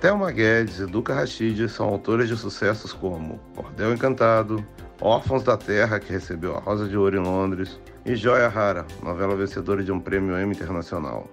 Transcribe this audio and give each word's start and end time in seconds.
Thelma 0.00 0.30
Guedes 0.30 0.78
e 0.78 0.86
Duca 0.86 1.12
Rachid 1.12 1.68
são 1.68 1.86
autores 1.86 2.26
de 2.26 2.34
sucessos 2.34 2.90
como 2.90 3.38
Cordel 3.54 3.92
Encantado, 3.92 4.66
Órfãos 4.98 5.42
da 5.42 5.58
Terra, 5.58 6.00
que 6.00 6.10
recebeu 6.10 6.56
a 6.56 6.58
Rosa 6.58 6.88
de 6.88 6.96
Ouro 6.96 7.18
em 7.18 7.20
Londres, 7.20 7.78
e 8.06 8.16
Joia 8.16 8.48
Rara, 8.48 8.86
novela 9.02 9.36
vencedora 9.36 9.84
de 9.84 9.92
um 9.92 10.00
prêmio 10.00 10.40
Emmy 10.40 10.54
Internacional. 10.54 11.28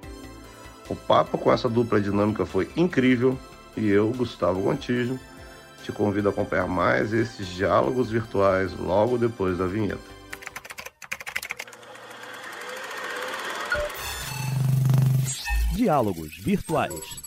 O 0.89 0.95
papo 0.97 1.37
com 1.37 1.49
essa 1.49 1.69
dupla 1.69 2.01
dinâmica 2.01 2.45
foi 2.45 2.69
incrível 2.75 3.39
e 3.77 3.87
eu, 3.87 4.09
Gustavo 4.11 4.59
Gontijo, 4.59 5.17
te 5.81 5.93
convido 5.93 6.27
a 6.27 6.31
acompanhar 6.31 6.67
mais 6.67 7.13
esses 7.13 7.47
diálogos 7.47 8.11
virtuais 8.11 8.73
logo 8.77 9.17
depois 9.17 9.57
da 9.57 9.65
vinheta. 9.65 10.17
Diálogos 15.73 16.37
virtuais 16.39 17.26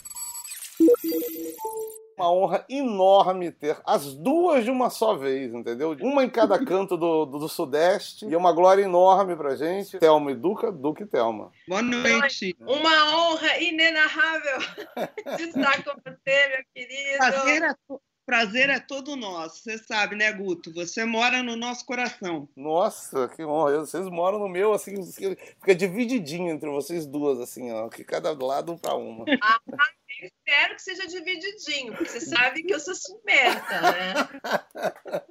uma 2.21 2.31
honra 2.31 2.65
enorme 2.69 3.51
ter 3.51 3.77
as 3.83 4.13
duas 4.13 4.63
de 4.63 4.69
uma 4.69 4.89
só 4.89 5.15
vez, 5.15 5.53
entendeu? 5.53 5.97
Uma 6.01 6.23
em 6.23 6.29
cada 6.29 6.57
canto 6.63 6.95
do, 6.95 7.25
do, 7.25 7.39
do 7.39 7.49
Sudeste. 7.49 8.25
E 8.25 8.33
é 8.33 8.37
uma 8.37 8.53
glória 8.53 8.83
enorme 8.83 9.35
pra 9.35 9.55
gente. 9.55 9.97
Thelma 9.97 10.31
e 10.31 10.35
Duca, 10.35 10.71
Duca 10.71 11.03
e 11.03 11.07
Thelma. 11.07 11.51
Boa 11.67 11.81
noite. 11.81 12.55
Uma 12.61 13.15
honra 13.15 13.57
inenarrável 13.59 14.59
de 15.37 15.43
estar 15.43 15.83
com 15.83 15.93
você, 16.05 16.47
meu 16.47 16.63
querido. 16.73 17.17
Prazer 17.17 17.63
é, 17.63 17.75
prazer 18.25 18.69
é 18.69 18.79
todo 18.79 19.15
nosso. 19.15 19.63
Você 19.63 19.77
sabe, 19.79 20.15
né, 20.15 20.31
Guto? 20.31 20.73
Você 20.73 21.03
mora 21.03 21.41
no 21.41 21.55
nosso 21.55 21.85
coração. 21.85 22.47
Nossa, 22.55 23.27
que 23.29 23.43
honra. 23.43 23.79
Vocês 23.79 24.07
moram 24.07 24.39
no 24.39 24.47
meu, 24.47 24.73
assim, 24.73 24.95
fica 25.11 25.75
divididinho 25.75 26.49
entre 26.49 26.69
vocês 26.69 27.05
duas, 27.05 27.39
assim, 27.39 27.71
ó. 27.71 27.89
Que 27.89 28.03
cada 28.03 28.31
lado 28.31 28.73
um 28.73 28.77
pra 28.77 28.95
uma. 28.95 29.25
Espero 30.21 30.75
que 30.75 30.81
seja 30.83 31.07
divididinho, 31.07 31.93
porque 31.93 32.09
você 32.09 32.21
sabe 32.21 32.61
que 32.61 32.73
eu 32.73 32.79
sou 32.79 32.93
ciumenta, 32.93 33.81
né? 33.81 34.13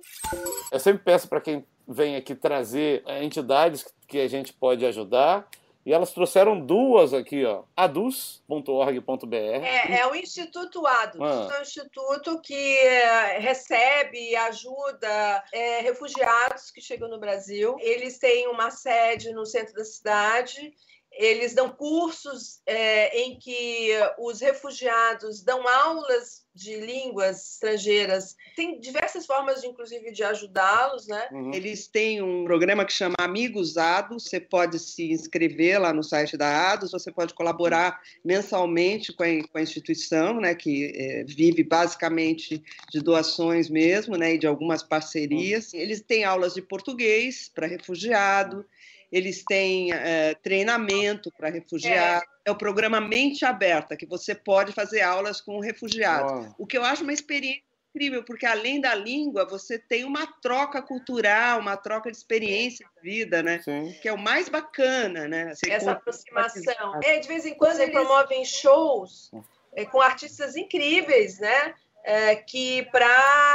Eu 0.72 0.80
sempre 0.80 1.05
peço 1.05 1.28
para 1.28 1.41
quem 1.41 1.64
vem 1.86 2.16
aqui 2.16 2.34
trazer 2.34 3.02
é, 3.06 3.22
entidades 3.22 3.86
que 4.08 4.19
a 4.19 4.28
gente 4.28 4.52
pode 4.52 4.84
ajudar. 4.84 5.48
E 5.84 5.94
elas 5.94 6.12
trouxeram 6.12 6.60
duas 6.60 7.14
aqui, 7.14 7.44
ó. 7.44 7.64
adus.org.br. 7.74 9.34
É, 9.34 10.00
é 10.00 10.06
o 10.06 10.14
Instituto 10.14 10.86
ADUS. 10.86 11.20
Ah. 11.22 11.48
É 11.54 11.58
um 11.58 11.62
instituto 11.62 12.41
que 12.42 12.78
é, 12.78 13.38
recebe 13.38 14.19
e 14.30 14.36
ajuda 14.36 15.44
é, 15.52 15.80
refugiados 15.80 16.70
que 16.70 16.82
chegam 16.82 17.08
no 17.08 17.19
Brasil. 17.19 17.77
Eles 17.80 18.19
têm 18.19 18.47
uma 18.48 18.70
sede 18.70 19.32
no 19.32 19.47
centro 19.47 19.75
da 19.75 19.84
cidade 19.84 20.75
eles 21.20 21.52
dão 21.52 21.68
cursos 21.68 22.62
é, 22.64 23.20
em 23.20 23.38
que 23.38 23.90
os 24.18 24.40
refugiados 24.40 25.42
dão 25.42 25.68
aulas 25.68 26.46
de 26.54 26.80
línguas 26.80 27.52
estrangeiras. 27.52 28.34
Tem 28.56 28.80
diversas 28.80 29.26
formas, 29.26 29.60
de, 29.60 29.66
inclusive, 29.66 30.10
de 30.12 30.24
ajudá-los, 30.24 31.06
né? 31.06 31.28
Uhum. 31.30 31.52
Eles 31.52 31.86
têm 31.86 32.22
um 32.22 32.44
programa 32.44 32.86
que 32.86 32.92
chama 32.92 33.14
Amigos 33.18 33.76
ADOS. 33.76 34.24
Você 34.24 34.41
pode 34.41 34.78
se 34.78 35.12
inscrever 35.12 35.78
lá 35.78 35.92
no 35.92 36.02
site 36.02 36.38
da 36.38 36.72
ADOS. 36.72 36.92
Você 36.92 37.12
pode 37.12 37.34
colaborar 37.34 38.00
mensalmente 38.24 39.12
com 39.12 39.22
a, 39.22 39.26
com 39.48 39.58
a 39.58 39.62
instituição, 39.62 40.41
né? 40.41 40.54
Que 40.54 40.91
é, 40.94 41.24
vive 41.24 41.62
basicamente 41.62 42.62
de 42.91 43.00
doações 43.00 43.68
mesmo, 43.68 44.16
né? 44.16 44.34
E 44.34 44.38
de 44.38 44.46
algumas 44.46 44.82
parcerias. 44.82 45.72
Uhum. 45.72 45.80
Eles 45.80 46.00
têm 46.00 46.24
aulas 46.24 46.54
de 46.54 46.62
português 46.62 47.50
para 47.54 47.66
refugiado 47.66 48.64
eles 49.11 49.44
têm 49.44 49.92
é, 49.92 50.34
treinamento 50.34 51.30
para 51.36 51.48
refugiados. 51.48 52.28
É. 52.44 52.50
é. 52.50 52.53
o 52.53 52.56
programa 52.56 53.00
Mente 53.00 53.44
Aberta, 53.44 53.97
que 53.97 54.06
você 54.06 54.34
pode 54.34 54.72
fazer 54.72 55.00
aulas 55.00 55.41
com 55.41 55.58
refugiados. 55.61 56.48
Oh. 56.58 56.62
O 56.62 56.66
que 56.66 56.78
eu 56.78 56.84
acho 56.84 57.03
uma 57.03 57.12
experiência 57.12 57.62
incrível, 57.92 58.22
porque 58.22 58.47
além 58.47 58.81
da 58.81 58.94
língua, 58.94 59.44
você 59.44 59.78
tem 59.78 60.05
uma 60.05 60.27
troca 60.41 60.81
cultural, 60.81 61.58
uma 61.58 61.77
troca 61.77 62.10
de 62.10 62.16
experiência 62.16 62.87
de 62.97 63.03
vida, 63.03 63.43
né? 63.43 63.60
Sim. 63.62 63.93
Que 64.00 64.09
é 64.09 64.12
o 64.12 64.19
mais 64.19 64.48
bacana, 64.48 65.27
né? 65.27 65.50
Assim, 65.50 65.71
Essa 65.71 65.92
aproximação. 65.92 67.00
É, 67.03 67.19
de 67.19 67.27
vez 67.27 67.44
em 67.44 67.54
quando 67.54 67.81
eles 67.81 67.92
promovem 67.92 68.44
shows 68.44 69.31
é, 69.75 69.84
com 69.84 70.00
artistas 70.00 70.56
incríveis, 70.56 71.38
né? 71.41 71.75
É, 72.03 72.37
que 72.37 72.83
para 72.91 73.06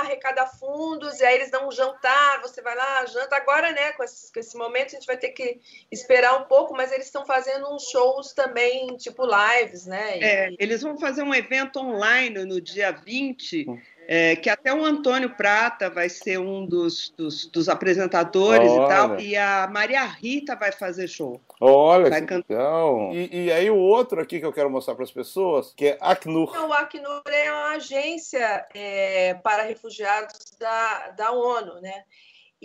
arrecadar 0.02 0.48
fundos, 0.48 1.20
e 1.20 1.26
aí 1.26 1.36
eles 1.36 1.52
dão 1.52 1.68
um 1.68 1.72
jantar, 1.72 2.42
você 2.42 2.62
vai 2.62 2.76
lá, 2.76 3.06
janta. 3.06 3.36
Agora, 3.36 3.72
né, 3.72 3.92
com 3.94 4.04
esse, 4.04 4.32
com 4.32 4.40
esse 4.40 4.58
momento, 4.58 4.88
a 4.88 5.00
gente 5.00 5.08
vai 5.08 5.18
ter 5.18 5.30
que 5.30 5.60
esperar 5.92 6.40
um 6.40 6.46
pouco, 6.46 6.76
mas 6.76 6.92
eles 6.92 7.08
estão 7.08 7.26
fazendo 7.26 7.74
uns 7.74 7.90
shows 7.90 8.34
também, 8.34 8.96
tipo 8.98 9.24
lives, 9.26 9.86
né? 9.86 10.20
E... 10.20 10.24
É, 10.24 10.50
eles 10.60 10.82
vão 10.82 10.98
fazer 10.98 11.24
um 11.24 11.34
evento 11.34 11.80
online 11.80 12.46
no 12.46 12.62
dia 12.62 12.92
20 12.92 13.66
é, 14.08 14.36
que 14.36 14.50
até 14.50 14.74
o 14.74 14.84
Antônio 14.84 15.30
Prata 15.32 15.90
vai 15.90 16.10
ser 16.10 16.40
um 16.40 16.66
dos, 16.66 17.10
dos, 17.18 17.46
dos 17.48 17.70
apresentadores 17.70 18.70
Olha. 18.70 18.86
e 18.86 18.88
tal, 18.88 19.20
e 19.20 19.38
a 19.38 19.68
Maria 19.72 20.04
Rita 20.04 20.56
vai 20.56 20.72
fazer 20.72 21.08
show. 21.08 21.42
Olha, 21.60 22.10
vai 22.10 22.22
que 22.22 22.34
legal. 22.34 23.12
E, 23.14 23.46
e, 23.46 23.52
aí 23.52 23.70
o 23.70 23.78
outro 23.78 24.22
aqui 24.22 24.40
que 24.40 24.46
eu 24.46 24.54
quero 24.54 24.70
mostrar 24.70 24.96
para 24.96 25.04
as 25.04 25.12
pessoas, 25.12 25.74
que 25.76 25.88
é 25.88 25.98
Acnur. 26.02 26.52
Não, 26.54 26.70
o 26.70 26.74
Acnur 26.74 27.24
é 27.28 27.52
uma 27.52 27.72
agência 27.76 28.66
é, 28.74 29.34
para 29.36 29.64
refugiados 29.64 30.56
da, 30.60 31.10
da 31.12 31.32
ONU, 31.32 31.82
né? 31.82 32.04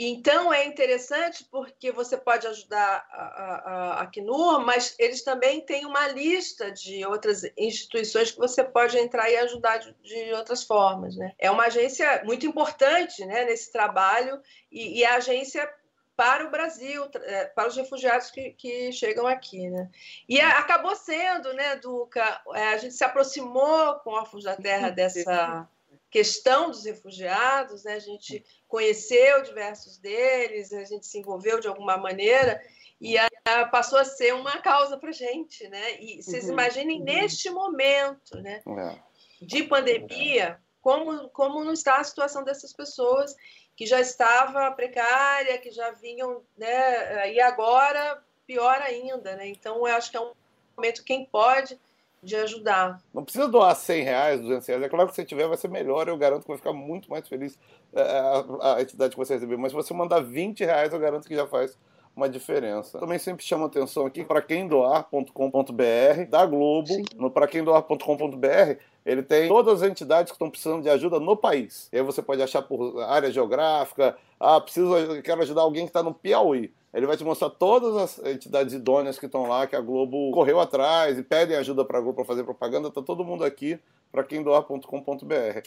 Então 0.02 0.50
é 0.50 0.64
interessante 0.64 1.46
porque 1.50 1.92
você 1.92 2.16
pode 2.16 2.46
ajudar 2.46 3.06
a, 3.10 3.22
a, 3.22 3.70
a 3.98 4.00
Acnur, 4.00 4.64
mas 4.64 4.94
eles 4.98 5.22
também 5.22 5.60
têm 5.60 5.84
uma 5.84 6.08
lista 6.08 6.72
de 6.72 7.04
outras 7.04 7.42
instituições 7.54 8.30
que 8.30 8.38
você 8.38 8.64
pode 8.64 8.96
entrar 8.96 9.30
e 9.30 9.36
ajudar 9.36 9.76
de, 9.76 9.94
de 10.02 10.32
outras 10.32 10.62
formas. 10.62 11.16
Né? 11.16 11.34
É 11.38 11.50
uma 11.50 11.64
agência 11.64 12.22
muito 12.24 12.46
importante 12.46 13.26
né, 13.26 13.44
nesse 13.44 13.70
trabalho 13.70 14.40
e, 14.72 15.00
e 15.00 15.04
a 15.04 15.16
agência 15.16 15.70
para 16.16 16.46
o 16.46 16.50
Brasil, 16.50 17.06
é, 17.16 17.44
para 17.44 17.68
os 17.68 17.76
refugiados 17.76 18.30
que, 18.30 18.52
que 18.52 18.90
chegam 18.92 19.26
aqui. 19.26 19.68
Né? 19.68 19.86
E 20.26 20.40
a, 20.40 20.60
acabou 20.60 20.96
sendo, 20.96 21.52
né, 21.52 21.76
Duca? 21.76 22.40
É, 22.54 22.68
a 22.68 22.78
gente 22.78 22.94
se 22.94 23.04
aproximou 23.04 23.96
com 23.96 24.12
Órfãos 24.12 24.44
da 24.44 24.56
Terra 24.56 24.88
dessa 24.90 25.68
questão 26.10 26.70
dos 26.70 26.84
refugiados, 26.84 27.84
né? 27.84 27.94
a 27.94 28.00
gente 28.00 28.44
conheceu 28.66 29.42
diversos 29.42 29.96
deles, 29.98 30.72
a 30.72 30.84
gente 30.84 31.06
se 31.06 31.18
envolveu 31.18 31.60
de 31.60 31.68
alguma 31.68 31.96
maneira 31.96 32.60
e 33.00 33.16
a, 33.16 33.28
a 33.46 33.66
passou 33.66 33.98
a 33.98 34.04
ser 34.04 34.34
uma 34.34 34.58
causa 34.58 34.98
para 34.98 35.10
a 35.10 35.14
gente. 35.14 35.66
Né? 35.68 36.00
E 36.02 36.22
vocês 36.22 36.44
uhum, 36.44 36.52
imaginem 36.52 36.98
uhum. 36.98 37.04
neste 37.04 37.48
momento 37.50 38.36
né, 38.38 38.60
é. 38.66 38.98
de 39.40 39.62
pandemia, 39.62 40.60
como, 40.82 41.28
como 41.30 41.64
não 41.64 41.72
está 41.72 41.98
a 41.98 42.04
situação 42.04 42.42
dessas 42.42 42.72
pessoas 42.72 43.34
que 43.76 43.86
já 43.86 44.00
estava 44.00 44.70
precária, 44.72 45.58
que 45.58 45.70
já 45.70 45.90
vinham, 45.92 46.42
né, 46.58 47.32
e 47.32 47.40
agora 47.40 48.22
pior 48.46 48.78
ainda. 48.82 49.36
Né? 49.36 49.48
Então, 49.48 49.86
eu 49.86 49.94
acho 49.94 50.10
que 50.10 50.16
é 50.16 50.20
um 50.20 50.32
momento, 50.76 51.04
quem 51.04 51.24
pode 51.24 51.78
de 52.22 52.36
ajudar. 52.36 53.00
Não 53.12 53.24
precisa 53.24 53.48
doar 53.48 53.74
100 53.74 54.02
reais, 54.04 54.40
200 54.40 54.66
reais. 54.66 54.82
É 54.82 54.88
claro 54.88 55.08
que 55.08 55.14
se 55.14 55.24
tiver, 55.24 55.48
vai 55.48 55.56
ser 55.56 55.68
melhor. 55.68 56.08
Eu 56.08 56.16
garanto 56.16 56.42
que 56.42 56.48
vai 56.48 56.58
ficar 56.58 56.72
muito 56.72 57.10
mais 57.10 57.26
feliz 57.26 57.58
é, 57.92 58.02
a, 58.02 58.74
a 58.76 58.82
entidade 58.82 59.12
que 59.12 59.18
você 59.18 59.34
receber. 59.34 59.56
Mas 59.56 59.72
se 59.72 59.76
você 59.76 59.94
mandar 59.94 60.20
20 60.20 60.64
reais, 60.64 60.92
eu 60.92 60.98
garanto 60.98 61.26
que 61.26 61.34
já 61.34 61.46
faz 61.46 61.78
uma 62.14 62.28
diferença. 62.28 62.98
Também 62.98 63.18
sempre 63.18 63.44
chama 63.44 63.66
atenção 63.66 64.04
aqui 64.04 64.24
para 64.24 64.42
quem 64.42 64.66
doar.com.br 64.66 66.26
da 66.28 66.44
Globo, 66.44 66.88
Sim. 66.88 67.04
no 67.16 67.30
para 67.30 67.46
quem 67.46 67.62
doar.com.br, 67.62 68.78
ele 69.06 69.22
tem 69.22 69.48
todas 69.48 69.82
as 69.82 69.88
entidades 69.88 70.30
que 70.30 70.34
estão 70.34 70.50
precisando 70.50 70.82
de 70.82 70.90
ajuda 70.90 71.18
no 71.18 71.36
país. 71.36 71.88
E 71.92 71.96
aí 71.96 72.02
você 72.02 72.20
pode 72.20 72.42
achar 72.42 72.62
por 72.62 73.00
área 73.02 73.30
geográfica, 73.30 74.16
ah, 74.38 74.60
preciso, 74.60 75.22
quero 75.22 75.42
ajudar 75.42 75.62
alguém 75.62 75.84
que 75.84 75.90
está 75.90 76.02
no 76.02 76.12
Piauí. 76.12 76.72
Ele 76.92 77.06
vai 77.06 77.16
te 77.16 77.22
mostrar 77.22 77.50
todas 77.50 77.96
as 77.96 78.26
entidades 78.26 78.74
idôneas 78.74 79.18
que 79.18 79.26
estão 79.26 79.46
lá, 79.46 79.66
que 79.66 79.76
a 79.76 79.80
Globo 79.80 80.32
correu 80.32 80.58
atrás 80.58 81.18
e 81.18 81.22
pedem 81.22 81.56
ajuda 81.56 81.84
para 81.84 81.98
a 81.98 82.00
Globo 82.00 82.16
para 82.16 82.24
fazer 82.24 82.42
propaganda. 82.42 82.90
Tá 82.90 83.00
todo 83.00 83.24
mundo 83.24 83.44
aqui 83.44 83.78
para 84.10 84.24
quem 84.24 84.42
doar.com.br. 84.42 85.60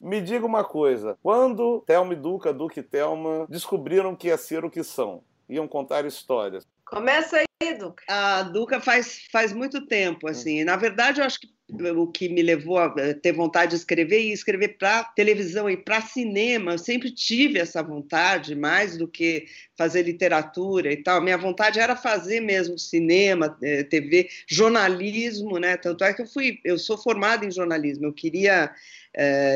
Me 0.00 0.20
diga 0.20 0.46
uma 0.46 0.62
coisa: 0.62 1.18
quando 1.22 1.82
Thelma 1.86 2.12
e 2.12 2.16
Duca, 2.16 2.52
Duca 2.52 2.78
e 2.78 2.82
Thelma 2.82 3.46
descobriram 3.48 4.14
que 4.14 4.28
ia 4.28 4.38
ser 4.38 4.64
o 4.64 4.70
que 4.70 4.84
são, 4.84 5.22
iam 5.48 5.66
contar 5.66 6.04
histórias. 6.04 6.64
Começa 6.86 7.38
aí, 7.38 7.74
Duca. 7.74 8.04
A 8.08 8.42
Duca 8.42 8.80
faz, 8.80 9.26
faz 9.32 9.52
muito 9.52 9.86
tempo, 9.86 10.28
assim. 10.28 10.62
Na 10.62 10.76
verdade, 10.76 11.20
eu 11.20 11.26
acho 11.26 11.40
que 11.40 11.53
o 11.68 12.06
que 12.06 12.28
me 12.28 12.42
levou 12.42 12.78
a 12.78 12.92
ter 13.14 13.32
vontade 13.32 13.70
de 13.70 13.76
escrever 13.76 14.20
e 14.20 14.32
escrever 14.32 14.76
para 14.76 15.04
televisão 15.04 15.68
e 15.68 15.76
para 15.76 16.02
cinema. 16.02 16.72
Eu 16.72 16.78
sempre 16.78 17.10
tive 17.10 17.58
essa 17.58 17.82
vontade, 17.82 18.54
mais 18.54 18.98
do 18.98 19.08
que 19.08 19.46
fazer 19.76 20.02
literatura 20.02 20.92
e 20.92 20.96
tal. 20.98 21.22
Minha 21.22 21.38
vontade 21.38 21.80
era 21.80 21.96
fazer 21.96 22.40
mesmo 22.40 22.78
cinema, 22.78 23.56
eh, 23.62 23.82
TV, 23.82 24.28
jornalismo, 24.46 25.58
né? 25.58 25.76
Tanto 25.76 26.04
é 26.04 26.12
que 26.12 26.22
eu 26.22 26.26
fui, 26.26 26.60
eu 26.64 26.78
sou 26.78 26.98
formada 26.98 27.46
em 27.46 27.50
jornalismo. 27.50 28.06
Eu 28.06 28.12
queria 28.12 28.70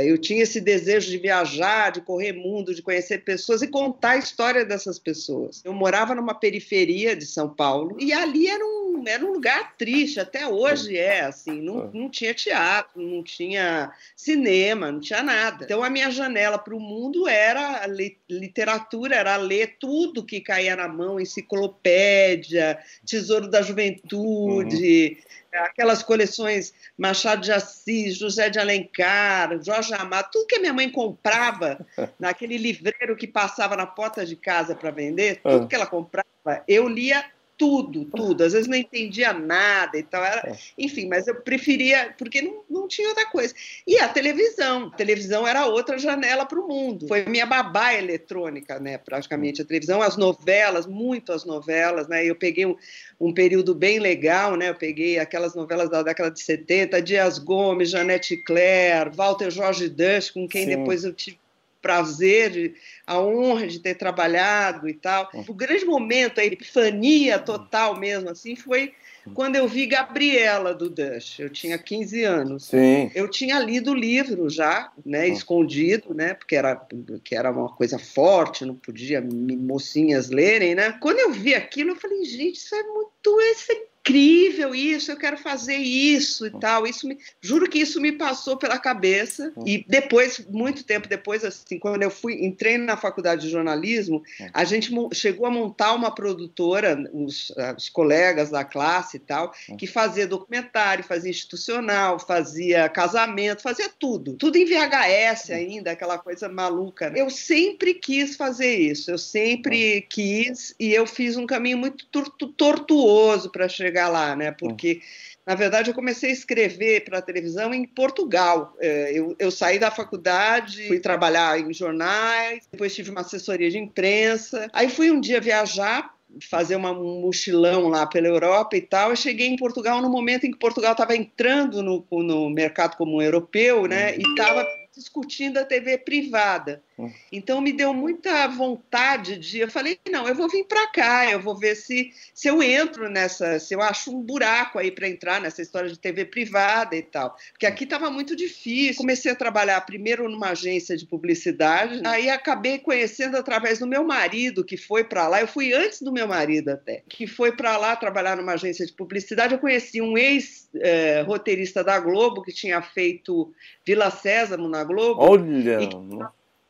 eu 0.05 0.17
tinha 0.19 0.43
esse 0.43 0.61
desejo 0.61 1.11
de 1.11 1.19
viajar, 1.19 1.91
de 1.91 2.01
correr 2.01 2.33
mundo, 2.33 2.75
de 2.75 2.81
conhecer 2.81 3.19
pessoas 3.19 3.61
e 3.61 3.67
contar 3.67 4.11
a 4.11 4.19
história 4.19 4.65
dessas 4.65 4.99
pessoas. 4.99 5.61
Eu 5.65 5.73
morava 5.73 6.15
numa 6.15 6.35
periferia 6.35 7.17
de 7.17 7.27
São 7.27 7.49
Paulo 7.49 7.97
e 7.99 8.13
ali 8.13 8.47
era 8.47 8.65
um, 8.65 9.03
era 9.07 9.25
um 9.25 9.33
lugar 9.33 9.75
triste, 9.77 10.21
até 10.21 10.47
hoje 10.47 10.97
é 10.97 11.23
assim, 11.23 11.61
não, 11.61 11.91
não 11.93 12.09
tinha 12.09 12.33
teatro, 12.33 13.03
não 13.03 13.23
tinha 13.23 13.91
cinema, 14.15 14.93
não 14.93 15.01
tinha 15.01 15.23
nada. 15.23 15.65
Então 15.65 15.83
a 15.83 15.91
minha 15.91 16.11
janela 16.11 16.59
para 16.59 16.75
o 16.75 16.81
mundo 16.81 17.27
era 17.27 17.85
literatura, 18.31 19.17
era 19.17 19.37
ler 19.37 19.77
tudo 19.81 20.25
que 20.25 20.41
caía 20.41 20.77
na 20.77 20.87
mão, 20.87 21.19
enciclopédia, 21.19 22.79
Tesouro 23.05 23.49
da 23.49 23.61
Juventude, 23.61 25.17
uhum 25.17 25.39
aquelas 25.53 26.03
coleções 26.03 26.73
Machado 26.97 27.43
de 27.43 27.53
Assis, 27.53 28.17
José 28.17 28.51
de 28.51 28.59
Alencar, 28.59 29.63
Jorge 29.63 29.95
Amado, 29.95 30.29
tudo 30.33 30.47
que 30.47 30.57
a 30.57 30.61
minha 30.61 30.73
mãe 30.73 30.91
comprava 30.91 31.87
naquele 32.19 32.57
livreiro 32.57 33.17
que 33.17 33.27
passava 33.27 33.77
na 33.77 33.87
porta 33.87 34.25
de 34.25 34.37
casa 34.37 34.75
para 34.75 34.91
vender, 34.91 35.41
tudo 35.43 35.65
ah. 35.65 35.67
que 35.67 35.75
ela 35.75 35.87
comprava, 35.87 36.27
eu 36.67 36.89
lia 36.89 37.25
tudo, 37.59 38.05
tudo. 38.17 38.45
Às 38.45 38.53
vezes 38.53 38.69
não 38.69 38.77
entendia 38.77 39.33
nada 39.33 39.99
e 39.99 40.03
tal. 40.03 40.25
Era, 40.25 40.51
é. 40.51 40.57
enfim, 40.79 41.09
mas 41.09 41.27
eu 41.27 41.35
preferia, 41.35 42.15
porque 42.17 42.41
não, 42.41 42.63
não 42.71 42.89
tinha 42.89 43.09
outra 43.09 43.27
coisa. 43.27 43.55
E 43.87 43.99
a 43.99 44.09
televisão. 44.09 44.87
A 44.87 44.97
televisão 44.97 45.47
era 45.47 45.67
outra 45.67 45.99
janela 45.99 46.47
para 46.47 46.61
o 46.61 46.67
mundo. 46.67 47.09
Foi 47.09 47.25
minha 47.27 47.45
babá 47.45 47.93
eletrônica, 47.93 48.79
né? 48.79 48.97
Praticamente. 48.97 49.61
A 49.61 49.65
televisão, 49.65 50.01
as 50.01 50.17
novelas, 50.17 50.87
muito 50.87 51.33
as 51.33 51.45
novelas, 51.45 52.07
né? 52.07 52.25
Eu 52.25 52.37
peguei 52.37 52.65
um, 52.65 52.77
um 53.21 53.35
período 53.35 53.75
bem 53.75 53.99
legal, 53.99 54.57
né? 54.57 54.69
Eu 54.71 54.75
peguei 54.75 55.19
aquelas 55.19 55.55
novelas 55.55 55.91
da 55.91 56.03
década 56.03 56.31
de 56.31 56.41
70, 56.41 57.03
Dias 57.03 57.39
Gomes, 57.39 57.91
Janete 57.91 58.37
Claire, 58.37 59.11
Walter 59.15 59.51
Jorge 59.51 59.89
Dush, 59.89 60.31
com 60.31 60.47
quem 60.47 60.65
Sim. 60.65 60.77
depois 60.77 61.05
eu 61.05 61.13
tive 61.13 61.39
prazer, 61.81 62.75
a 63.07 63.21
honra 63.21 63.67
de 63.67 63.79
ter 63.79 63.95
trabalhado 63.95 64.89
e 64.89 64.95
tal. 64.95 65.31
O 65.47 65.55
grande 65.55 65.85
momento, 65.85 66.41
a 66.41 66.45
epifania 66.45 67.39
total 67.39 67.99
mesmo, 67.99 68.29
assim, 68.31 68.57
foi 68.57 68.93
quando 69.35 69.57
eu 69.57 69.69
vi 69.69 69.87
Gabriela 69.87 70.75
do 70.75 70.89
Dush. 70.89 71.39
Eu 71.39 71.51
tinha 71.51 71.79
15 71.79 72.25
anos. 72.25 72.65
Sim. 72.67 73.11
Eu 73.15 73.29
tinha 73.29 73.59
lido 73.59 73.93
o 73.93 73.95
livro 73.95 74.49
já, 74.49 74.91
né, 75.05 75.27
hum. 75.27 75.33
escondido, 75.33 76.15
né, 76.15 76.35
porque 76.35 76.57
era, 76.57 76.81
que 77.23 77.35
era 77.35 77.51
uma 77.51 77.69
coisa 77.75 77.99
forte, 77.99 78.65
não 78.65 78.75
podia 78.75 79.21
mocinhas 79.21 80.31
lerem, 80.31 80.75
né. 80.75 80.93
Quando 81.01 81.19
eu 81.19 81.33
vi 81.33 81.55
aquilo, 81.55 81.91
eu 81.91 81.97
falei, 81.97 82.25
gente, 82.25 82.57
isso 82.57 82.75
é 82.75 82.83
muito 82.83 83.41
esse 83.41 83.89
incrível 84.09 84.75
isso, 84.75 85.13
eu 85.13 85.17
quero 85.17 85.37
fazer 85.37 85.77
isso 85.77 86.47
e 86.47 86.51
tal. 86.51 86.87
Isso 86.87 87.07
me, 87.07 87.19
juro 87.41 87.69
que 87.69 87.79
isso 87.79 88.01
me 88.01 88.13
passou 88.13 88.57
pela 88.57 88.79
cabeça. 88.79 89.53
E 89.67 89.85
depois, 89.87 90.45
muito 90.49 90.85
tempo 90.85 91.09
depois, 91.09 91.45
assim, 91.45 91.79
quando 91.79 92.03
eu 92.03 92.11
fui, 92.11 92.45
entrei 92.45 92.79
na 92.79 92.97
faculdade 92.97 93.43
de 93.43 93.51
jornalismo, 93.51 94.23
a 94.53 94.65
gente 94.65 94.91
chegou 95.13 95.47
a 95.47 95.51
montar 95.51 95.93
uma 95.93 96.15
produtora, 96.15 96.99
os, 97.13 97.53
os 97.77 97.89
colegas 97.89 98.51
da 98.51 98.65
classe 98.65 99.19
e 99.19 99.21
tal, 99.21 99.53
que 99.77 99.87
fazia 99.87 100.27
documentário, 100.27 101.05
fazia 101.05 101.31
institucional, 101.31 102.19
fazia 102.19 102.89
casamento, 102.89 103.63
fazia 103.63 103.91
tudo. 103.99 104.35
Tudo 104.35 104.57
em 104.57 104.65
VHS 104.65 105.51
ainda, 105.51 105.91
aquela 105.91 106.19
coisa 106.19 106.49
maluca. 106.49 107.11
Né? 107.11 107.21
Eu 107.21 107.31
sempre 107.31 107.95
quis 107.95 108.37
fazer 108.37 108.77
isso, 108.77 109.11
eu 109.11 109.19
sempre 109.19 110.03
quis, 110.03 110.75
e 110.79 110.93
eu 110.93 111.07
fiz 111.07 111.37
um 111.37 111.47
caminho 111.47 111.79
muito 111.79 112.07
tortuoso 112.07 113.51
para 113.51 113.69
chegar 113.69 113.98
chegar 113.99 114.09
lá, 114.09 114.37
né? 114.37 114.53
Porque, 114.53 115.01
na 115.45 115.55
verdade, 115.55 115.91
eu 115.91 115.95
comecei 115.95 116.31
a 116.31 116.33
escrever 116.33 117.05
para 117.05 117.19
a 117.19 117.23
televisão 117.23 117.75
em 117.75 117.85
Portugal. 117.85 118.77
É, 118.81 119.13
eu, 119.13 119.35
eu 119.39 119.51
saí 119.51 119.79
da 119.79 119.91
faculdade, 119.91 120.87
fui 120.87 121.01
trabalhar 121.01 121.59
em 121.59 121.73
jornais, 121.73 122.67
depois 122.71 122.95
tive 122.95 123.11
uma 123.11 123.23
assessoria 123.23 123.71
de 123.71 123.79
imprensa. 123.79 124.69
Aí 124.73 124.89
fui 124.89 125.11
um 125.11 125.21
dia 125.21 125.41
viajar 125.41 126.15
fazer 126.43 126.77
uma, 126.77 126.93
um 126.93 127.23
mochilão 127.23 127.89
lá 127.89 128.07
pela 128.07 128.29
Europa 128.29 128.77
e 128.77 128.83
tal. 128.83 129.11
Eu 129.11 129.17
cheguei 129.17 129.49
em 129.49 129.57
Portugal 129.57 130.03
no 130.03 130.11
momento 130.11 130.45
em 130.45 130.53
que 130.53 130.59
Portugal 130.59 130.93
estava 130.93 131.17
entrando 131.17 131.83
no, 131.83 132.07
no 132.11 132.51
mercado 132.51 132.97
comum 132.97 133.21
europeu, 133.21 133.87
né? 133.87 134.15
E 134.15 134.21
estava 134.21 134.65
discutindo 134.95 135.57
a 135.57 135.65
TV 135.65 135.97
privada. 135.97 136.83
Então 137.31 137.61
me 137.61 137.73
deu 137.73 137.95
muita 137.95 138.47
vontade 138.49 139.39
de. 139.39 139.61
Eu 139.61 139.71
falei, 139.71 139.99
não, 140.11 140.27
eu 140.27 140.35
vou 140.35 140.49
vir 140.49 140.65
para 140.65 140.87
cá, 140.89 141.31
eu 141.31 141.41
vou 141.41 141.57
ver 141.57 141.77
se, 141.77 142.13
se 142.35 142.49
eu 142.49 142.63
entro 142.63 143.09
nessa, 143.09 143.59
se 143.61 143.75
eu 143.75 143.81
acho 143.81 144.15
um 144.15 144.21
buraco 144.21 144.79
aí 144.79 144.91
para 144.91 145.09
entrar 145.09 145.41
nessa 145.41 145.63
história 145.63 145.89
de 145.89 145.99
TV 145.99 146.25
privada 146.25 146.97
e 146.97 147.03
tal. 147.03 147.37
Porque 147.53 147.67
aqui 147.67 147.85
estava 147.85 148.11
muito 148.11 148.35
difícil. 148.35 148.97
Comecei 148.97 149.31
a 149.31 149.37
trabalhar 149.37 149.81
primeiro 149.83 150.29
numa 150.29 150.51
agência 150.51 150.97
de 150.97 151.07
publicidade, 151.07 152.03
aí 152.05 152.29
acabei 152.29 152.79
conhecendo 152.79 153.37
através 153.37 153.79
do 153.79 153.87
meu 153.87 154.05
marido, 154.05 154.65
que 154.65 154.77
foi 154.77 155.05
para 155.05 155.29
lá. 155.29 155.41
Eu 155.41 155.49
fui 155.49 155.73
antes 155.73 156.03
do 156.03 156.13
meu 156.13 156.27
marido 156.27 156.71
até, 156.71 157.03
que 157.09 157.27
foi 157.27 157.53
para 157.53 157.77
lá 157.77 157.95
trabalhar 157.95 158.37
numa 158.37 158.53
agência 158.53 158.85
de 158.85 158.93
publicidade. 158.93 159.55
Eu 159.55 159.61
conheci 159.61 160.01
um 160.01 160.17
ex-roteirista 160.17 161.81
eh, 161.81 161.85
da 161.85 161.99
Globo 161.99 162.43
que 162.43 162.53
tinha 162.53 162.81
feito 162.83 163.53
Vila 163.87 164.11
Sésamo 164.11 164.69
na 164.69 164.83
Globo. 164.85 165.23
Olha! 165.23 165.79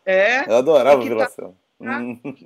É. 0.09 0.51
Eu 0.51 0.57
adorava 0.57 1.05
Vila 1.05 1.29
Sésamo. 1.29 1.55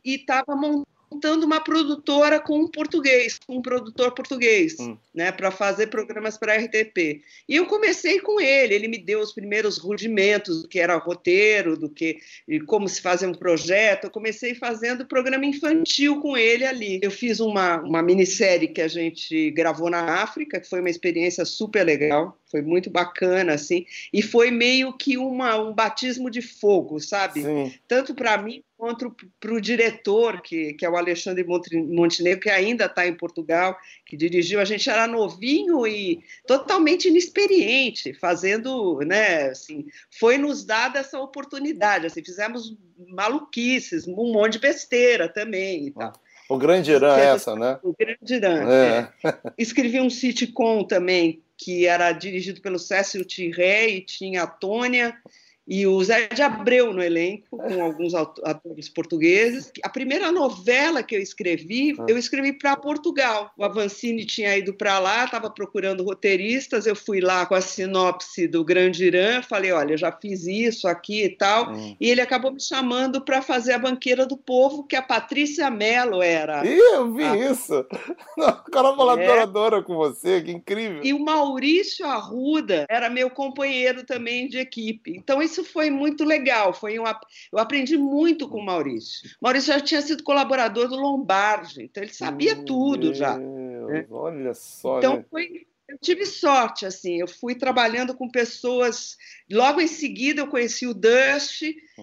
E 0.04 0.16
estava 0.16 0.56
montando 0.56 1.46
uma 1.46 1.60
produtora 1.60 2.40
com 2.40 2.58
um 2.58 2.66
português, 2.66 3.38
com 3.46 3.58
um 3.58 3.62
produtor 3.62 4.12
português, 4.12 4.74
hum. 4.80 4.96
né, 5.14 5.30
para 5.30 5.52
fazer 5.52 5.86
programas 5.86 6.36
para 6.36 6.56
RTP. 6.56 7.22
E 7.48 7.54
eu 7.54 7.66
comecei 7.66 8.18
com 8.18 8.40
ele, 8.40 8.74
ele 8.74 8.88
me 8.88 8.98
deu 8.98 9.20
os 9.20 9.32
primeiros 9.32 9.78
rudimentos 9.78 10.62
do 10.62 10.68
que 10.68 10.80
era 10.80 10.96
roteiro, 10.96 11.76
do 11.76 11.88
que 11.88 12.18
e 12.48 12.58
como 12.58 12.88
se 12.88 13.00
fazia 13.00 13.28
um 13.28 13.34
projeto. 13.34 14.04
Eu 14.04 14.10
comecei 14.10 14.56
fazendo 14.56 15.06
programa 15.06 15.46
infantil 15.46 16.20
com 16.20 16.36
ele 16.36 16.66
ali. 16.66 16.98
Eu 17.00 17.12
fiz 17.12 17.38
uma, 17.38 17.80
uma 17.80 18.02
minissérie 18.02 18.66
que 18.66 18.82
a 18.82 18.88
gente 18.88 19.52
gravou 19.52 19.88
na 19.88 20.20
África, 20.20 20.58
que 20.58 20.68
foi 20.68 20.80
uma 20.80 20.90
experiência 20.90 21.44
super 21.44 21.84
legal 21.84 22.36
foi 22.52 22.60
muito 22.60 22.90
bacana, 22.90 23.54
assim, 23.54 23.86
e 24.12 24.20
foi 24.20 24.50
meio 24.50 24.92
que 24.92 25.16
uma, 25.16 25.58
um 25.58 25.72
batismo 25.72 26.30
de 26.30 26.42
fogo, 26.42 27.00
sabe? 27.00 27.42
Sim. 27.42 27.74
Tanto 27.88 28.14
para 28.14 28.36
mim 28.36 28.62
quanto 28.76 29.14
para 29.40 29.54
o 29.54 29.60
diretor, 29.60 30.42
que, 30.42 30.74
que 30.74 30.84
é 30.84 30.90
o 30.90 30.96
Alexandre 30.96 31.44
Montenegro, 31.44 32.40
que 32.40 32.50
ainda 32.50 32.84
está 32.84 33.06
em 33.06 33.14
Portugal, 33.14 33.78
que 34.04 34.16
dirigiu. 34.16 34.60
A 34.60 34.64
gente 34.64 34.90
era 34.90 35.06
novinho 35.06 35.86
e 35.86 36.22
totalmente 36.46 37.08
inexperiente, 37.08 38.12
fazendo, 38.12 38.98
né, 39.00 39.50
assim, 39.50 39.86
foi 40.10 40.36
nos 40.36 40.64
dada 40.64 40.98
essa 40.98 41.18
oportunidade, 41.18 42.06
assim, 42.06 42.22
fizemos 42.22 42.76
maluquices, 43.08 44.06
um 44.06 44.32
monte 44.32 44.54
de 44.54 44.58
besteira 44.58 45.26
também 45.28 45.86
e 45.86 45.90
tal. 45.92 46.12
O 46.48 46.58
Grande 46.58 46.90
Irã 46.90 47.16
é 47.16 47.26
essa, 47.28 47.56
né? 47.56 47.78
O 47.82 47.94
Grande 47.98 48.34
Irã. 48.34 48.70
É. 48.70 49.08
É. 49.24 49.32
Escrevi 49.56 50.00
um 50.00 50.10
sitcom 50.10 50.84
também 50.84 51.40
que 51.62 51.86
era 51.86 52.10
dirigido 52.12 52.60
pelo 52.60 52.78
Cécio 52.78 53.24
Tirré 53.24 53.88
e 53.88 54.00
tinha 54.04 54.42
a 54.42 54.46
Tônia 54.46 55.16
e 55.66 55.86
o 55.86 56.02
Zé 56.02 56.28
de 56.28 56.42
Abreu 56.42 56.92
no 56.92 57.02
elenco, 57.02 57.56
com 57.56 57.82
alguns 57.82 58.14
atores 58.14 58.88
portugueses. 58.88 59.70
A 59.84 59.88
primeira 59.88 60.32
novela 60.32 61.02
que 61.02 61.14
eu 61.14 61.20
escrevi, 61.20 61.94
ah. 61.98 62.06
eu 62.08 62.18
escrevi 62.18 62.52
para 62.52 62.76
Portugal. 62.76 63.50
O 63.56 63.64
Avancini 63.64 64.24
tinha 64.24 64.56
ido 64.56 64.74
para 64.74 64.98
lá, 64.98 65.24
estava 65.24 65.48
procurando 65.50 66.02
roteiristas. 66.02 66.86
Eu 66.86 66.96
fui 66.96 67.20
lá 67.20 67.46
com 67.46 67.54
a 67.54 67.60
sinopse 67.60 68.48
do 68.48 68.64
Grande 68.64 69.04
Irã, 69.04 69.40
falei: 69.42 69.72
olha, 69.72 69.96
já 69.96 70.10
fiz 70.10 70.46
isso 70.46 70.88
aqui 70.88 71.24
e 71.24 71.28
tal. 71.28 71.72
Hum. 71.72 71.96
E 72.00 72.10
ele 72.10 72.20
acabou 72.20 72.52
me 72.52 72.60
chamando 72.60 73.20
para 73.20 73.40
fazer 73.40 73.72
a 73.72 73.78
Banqueira 73.78 74.26
do 74.26 74.36
Povo, 74.36 74.84
que 74.84 74.96
a 74.96 75.02
Patrícia 75.02 75.70
Mello 75.70 76.22
era. 76.22 76.66
Ih, 76.66 76.78
eu 76.94 77.12
vi 77.12 77.24
a... 77.24 77.36
isso! 77.36 77.86
O 78.42 78.70
cara 78.72 78.94
colaboradora 78.94 79.78
é. 79.78 79.82
com 79.82 79.94
você, 79.94 80.40
que 80.40 80.50
incrível! 80.50 81.00
E 81.02 81.12
o 81.12 81.18
Maurício 81.18 82.06
Arruda 82.06 82.86
era 82.88 83.10
meu 83.10 83.28
companheiro 83.30 84.04
também 84.04 84.48
de 84.48 84.58
equipe. 84.58 85.14
Então, 85.16 85.42
isso 85.52 85.64
foi 85.64 85.90
muito 85.90 86.24
legal. 86.24 86.72
Foi 86.72 86.98
uma, 86.98 87.18
eu 87.52 87.58
aprendi 87.58 87.96
muito 87.96 88.48
com 88.48 88.58
o 88.58 88.64
Maurício. 88.64 89.28
O 89.40 89.44
Maurício 89.44 89.72
já 89.72 89.80
tinha 89.80 90.02
sido 90.02 90.24
colaborador 90.24 90.88
do 90.88 90.96
Lombardi, 90.96 91.84
então 91.84 92.02
ele 92.02 92.12
sabia 92.12 92.54
Meu 92.54 92.64
tudo 92.64 93.06
Deus, 93.06 93.18
já. 93.18 93.38
Né? 93.38 94.06
Olha 94.10 94.54
só. 94.54 94.98
Então 94.98 95.16
né? 95.16 95.24
foi, 95.30 95.66
eu 95.88 95.98
tive 95.98 96.24
sorte, 96.24 96.86
assim, 96.86 97.20
eu 97.20 97.28
fui 97.28 97.54
trabalhando 97.54 98.14
com 98.14 98.28
pessoas. 98.28 99.16
Logo 99.50 99.80
em 99.80 99.86
seguida, 99.86 100.40
eu 100.40 100.48
conheci 100.48 100.86
o 100.86 100.94
Dust, 100.94 101.62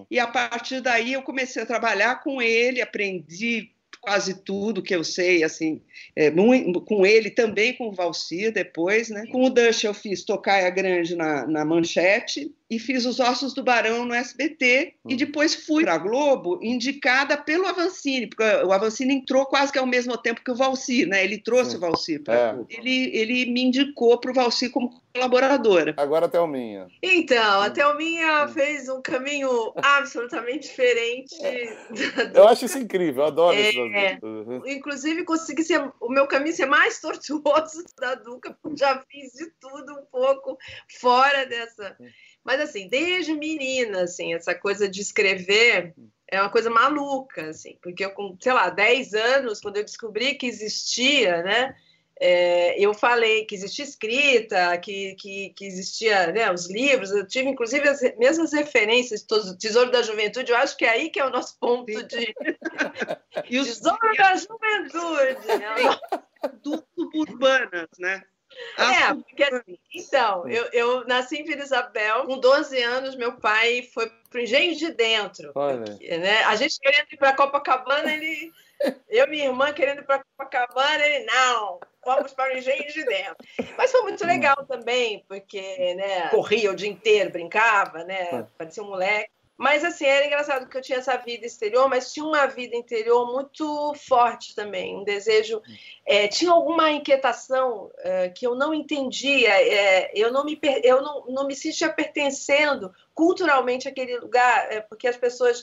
e 0.09 0.19
a 0.19 0.27
partir 0.27 0.81
daí 0.81 1.13
eu 1.13 1.23
comecei 1.23 1.61
a 1.61 1.65
trabalhar 1.65 2.23
com 2.23 2.41
ele, 2.41 2.81
aprendi 2.81 3.71
quase 4.01 4.43
tudo 4.43 4.81
que 4.81 4.95
eu 4.95 5.03
sei, 5.03 5.43
assim, 5.43 5.81
é, 6.15 6.31
muito, 6.31 6.79
com 6.81 7.05
ele 7.05 7.29
também 7.29 7.73
com 7.73 7.89
o 7.89 7.91
Valcir 7.91 8.53
depois, 8.53 9.09
né? 9.09 9.25
Com 9.31 9.43
o 9.43 9.49
Dust 9.49 9.83
eu 9.83 9.93
fiz 9.93 10.23
Tocaia 10.23 10.69
Grande 10.69 11.15
na, 11.15 11.45
na 11.45 11.65
Manchete, 11.65 12.53
e 12.69 12.77
fiz 12.77 13.05
Os 13.05 13.19
Ossos 13.19 13.53
do 13.53 13.63
Barão 13.63 14.05
no 14.05 14.13
SBT 14.13 14.93
e 15.07 15.13
hum. 15.13 15.17
depois 15.17 15.55
fui 15.55 15.83
para 15.83 15.95
a 15.95 15.97
Globo 15.97 16.59
indicada 16.61 17.35
pelo 17.35 17.65
Avancini, 17.65 18.27
porque 18.27 18.43
o 18.43 18.71
Avancini 18.71 19.15
entrou 19.15 19.45
quase 19.45 19.71
que 19.71 19.79
ao 19.79 19.87
mesmo 19.87 20.15
tempo 20.17 20.43
que 20.43 20.51
o 20.51 20.55
Valci, 20.55 21.05
né? 21.05 21.23
Ele 21.23 21.39
trouxe 21.39 21.71
Sim. 21.71 21.77
o 21.77 21.79
Valci 21.79 22.19
para 22.19 22.57
é. 22.69 22.75
ele, 22.77 23.17
ele 23.17 23.51
me 23.51 23.63
indicou 23.63 24.19
para 24.19 24.31
o 24.31 24.33
Valci 24.33 24.69
como 24.69 25.01
colaboradora. 25.13 25.93
Agora 25.97 26.27
a 26.27 26.29
Thelminha. 26.29 26.87
Então, 27.01 27.61
a 27.61 27.69
Thelminha 27.69 28.45
hum. 28.45 28.49
fez 28.49 28.87
um 28.87 29.01
caminho 29.01 29.49
absolutamente 29.81 30.67
diferente. 30.67 31.35
É. 31.43 31.75
Eu 32.33 32.47
acho 32.47 32.65
isso 32.65 32.77
incrível, 32.77 33.23
eu 33.23 33.27
adoro 33.27 33.57
é, 33.57 33.69
isso. 33.69 33.79
Uhum. 34.23 34.61
Inclusive, 34.67 35.23
consegui 35.23 35.63
ser, 35.63 35.91
o 35.99 36.09
meu 36.09 36.27
caminho 36.27 36.55
ser 36.55 36.65
mais 36.65 36.99
tortuoso 36.99 37.83
da 37.99 38.15
Duca, 38.15 38.55
porque 38.61 38.77
já 38.77 39.03
fiz 39.09 39.33
de 39.33 39.51
tudo 39.59 39.93
um 39.93 40.05
pouco 40.11 40.57
fora 40.99 41.45
dessa 41.45 41.95
hum. 41.99 42.07
Mas, 42.43 42.61
assim, 42.61 42.87
desde 42.87 43.33
menina, 43.33 44.03
assim, 44.03 44.33
essa 44.33 44.55
coisa 44.55 44.87
de 44.87 45.01
escrever 45.01 45.93
é 46.31 46.39
uma 46.39 46.49
coisa 46.49 46.69
maluca, 46.69 47.49
assim, 47.49 47.77
porque 47.81 48.05
eu, 48.05 48.11
com, 48.11 48.37
sei 48.39 48.53
lá, 48.53 48.69
10 48.69 49.13
anos, 49.13 49.59
quando 49.59 49.77
eu 49.77 49.83
descobri 49.83 50.35
que 50.35 50.45
existia, 50.45 51.41
né, 51.41 51.75
é, 52.21 52.77
eu 52.77 52.93
falei 52.93 53.45
que 53.45 53.55
existia 53.55 53.85
escrita, 53.85 54.77
que, 54.77 55.15
que, 55.15 55.53
que 55.55 55.65
existia 55.65 56.31
né, 56.33 56.51
os 56.51 56.69
livros, 56.69 57.11
eu 57.11 57.25
tive 57.25 57.49
inclusive 57.49 57.87
as 57.87 58.01
mesmas 58.17 58.51
referências 58.51 59.23
do 59.23 59.57
Tesouro 59.57 59.89
da 59.89 60.01
Juventude, 60.01 60.51
eu 60.51 60.57
acho 60.57 60.75
que 60.75 60.83
é 60.83 60.89
aí 60.89 61.09
que 61.09 61.19
é 61.19 61.25
o 61.25 61.29
nosso 61.29 61.57
ponto 61.57 61.85
de. 61.85 62.35
e 63.49 63.63
Tesouro 63.63 64.13
da 64.17 64.35
Juventude! 64.35 65.47
Né? 65.47 66.49
Tudo 66.61 66.85
urbanas, 67.15 67.87
né? 67.97 68.21
É, 68.77 69.13
porque 69.13 69.43
assim, 69.43 69.77
então, 69.93 70.47
eu, 70.47 70.65
eu 70.71 71.05
nasci 71.05 71.37
em 71.37 71.43
Vila 71.43 71.63
Isabel, 71.63 72.25
com 72.25 72.39
12 72.39 72.81
anos, 72.81 73.15
meu 73.15 73.33
pai 73.33 73.83
foi 73.93 74.09
pro 74.29 74.41
Engenho 74.41 74.75
de 74.75 74.91
Dentro. 74.91 75.51
Porque, 75.53 76.17
né? 76.17 76.43
A 76.43 76.55
gente 76.55 76.79
querendo 76.79 77.07
ir 77.11 77.17
para 77.17 77.33
Copacabana, 77.33 78.11
ele. 78.11 78.51
Eu 79.09 79.25
e 79.25 79.29
minha 79.29 79.45
irmã 79.45 79.73
querendo 79.73 79.99
ir 79.99 80.05
para 80.05 80.23
Copacabana, 80.23 81.05
ele, 81.05 81.25
não, 81.25 81.79
vamos 82.05 82.33
para 82.33 82.53
o 82.53 82.57
Engenho 82.57 82.87
de 82.87 83.03
Dentro. 83.03 83.35
Mas 83.77 83.91
foi 83.91 84.01
muito 84.03 84.25
legal 84.25 84.65
também, 84.65 85.25
porque 85.27 85.95
né, 85.95 86.29
corria 86.29 86.71
o 86.71 86.75
dia 86.75 86.89
inteiro, 86.89 87.29
brincava, 87.29 88.05
né? 88.05 88.47
Parecia 88.57 88.81
um 88.81 88.87
moleque. 88.87 89.38
Mas, 89.59 89.83
assim, 89.83 90.05
era 90.05 90.25
engraçado 90.25 90.69
que 90.69 90.77
eu 90.77 90.81
tinha 90.81 90.99
essa 90.99 91.17
vida 91.17 91.45
exterior, 91.45 91.89
mas 91.89 92.13
tinha 92.13 92.25
uma 92.25 92.45
vida 92.45 92.77
interior 92.77 93.29
muito 93.29 93.93
forte 93.95 94.55
também, 94.55 94.95
um 94.95 95.03
desejo. 95.03 95.61
É, 96.05 96.29
tinha 96.29 96.49
alguma 96.49 96.89
inquietação 96.91 97.91
é, 97.97 98.29
que 98.29 98.47
eu 98.47 98.55
não 98.55 98.73
entendia, 98.73 99.49
é, 99.49 100.11
eu, 100.15 100.31
não 100.31 100.45
me, 100.45 100.57
eu 100.81 101.01
não, 101.01 101.25
não 101.25 101.45
me 101.45 101.53
sentia 101.57 101.89
pertencendo 101.89 102.89
culturalmente 103.13 103.85
àquele 103.85 104.17
lugar, 104.17 104.71
é, 104.71 104.79
porque 104.79 105.09
as 105.09 105.17
pessoas. 105.17 105.61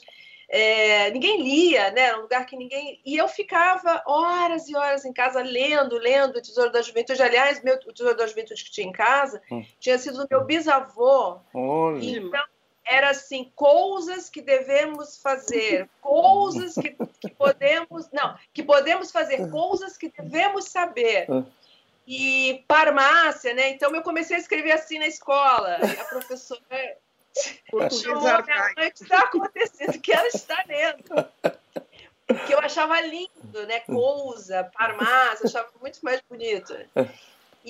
É, 0.49 1.11
ninguém 1.11 1.43
lia, 1.43 1.91
né? 1.91 2.03
Era 2.03 2.19
um 2.19 2.23
lugar 2.23 2.45
que 2.45 2.55
ninguém. 2.55 3.01
E 3.05 3.17
eu 3.17 3.27
ficava 3.27 4.03
horas 4.07 4.69
e 4.69 4.77
horas 4.77 5.07
em 5.07 5.13
casa 5.13 5.43
lendo, 5.43 5.97
lendo 5.99 6.37
o 6.37 6.43
Tesouro 6.43 6.71
da 6.71 6.83
Juventude. 6.83 7.21
Aliás, 7.21 7.65
meu, 7.65 7.77
o 7.77 7.93
Tesouro 7.93 8.17
da 8.17 8.27
Juventude 8.27 8.63
que 8.63 8.71
tinha 8.71 8.87
em 8.87 8.93
casa 8.93 9.43
hum. 9.51 9.65
tinha 9.81 9.99
sido 9.99 10.19
do 10.19 10.29
meu 10.31 10.45
bisavô. 10.45 11.41
Olha. 11.53 11.99
Então, 11.99 12.45
era 12.87 13.11
assim, 13.11 13.51
coisas 13.55 14.31
que 14.31 14.41
devemos 14.41 15.19
fazer, 15.19 15.89
coisas 16.01 16.75
que, 16.75 16.97
que 17.21 17.31
podemos, 17.31 18.09
não, 18.13 18.37
que 18.55 18.63
podemos 18.63 19.11
fazer, 19.11 19.51
coisas 19.51 19.97
que 19.97 20.09
devemos 20.09 20.67
saber. 20.67 21.27
Ah. 21.31 21.45
E 22.09 22.65
farmácia, 22.69 23.53
né? 23.53 23.71
Então 23.71 23.93
eu 23.93 24.01
comecei 24.01 24.37
a 24.37 24.39
escrever 24.39 24.71
assim 24.71 24.97
na 24.97 25.09
escola. 25.09 25.79
E 25.81 26.01
a 26.01 26.05
professora 26.05 26.97
chamou 27.91 28.23
minha 28.23 28.73
mãe, 28.77 28.89
o 28.89 28.93
que 28.93 29.03
está 29.03 29.19
acontecendo? 29.19 30.01
que 30.01 30.13
ela 30.13 30.29
está 30.29 30.65
lendo? 30.69 31.29
Que 32.47 32.55
eu 32.55 32.61
achava 32.61 33.01
lindo, 33.01 33.67
né? 33.67 33.81
Cousa, 33.81 34.71
farmácia, 34.73 35.47
achava 35.47 35.69
muito 35.81 35.99
mais 36.03 36.23
bonito. 36.31 36.77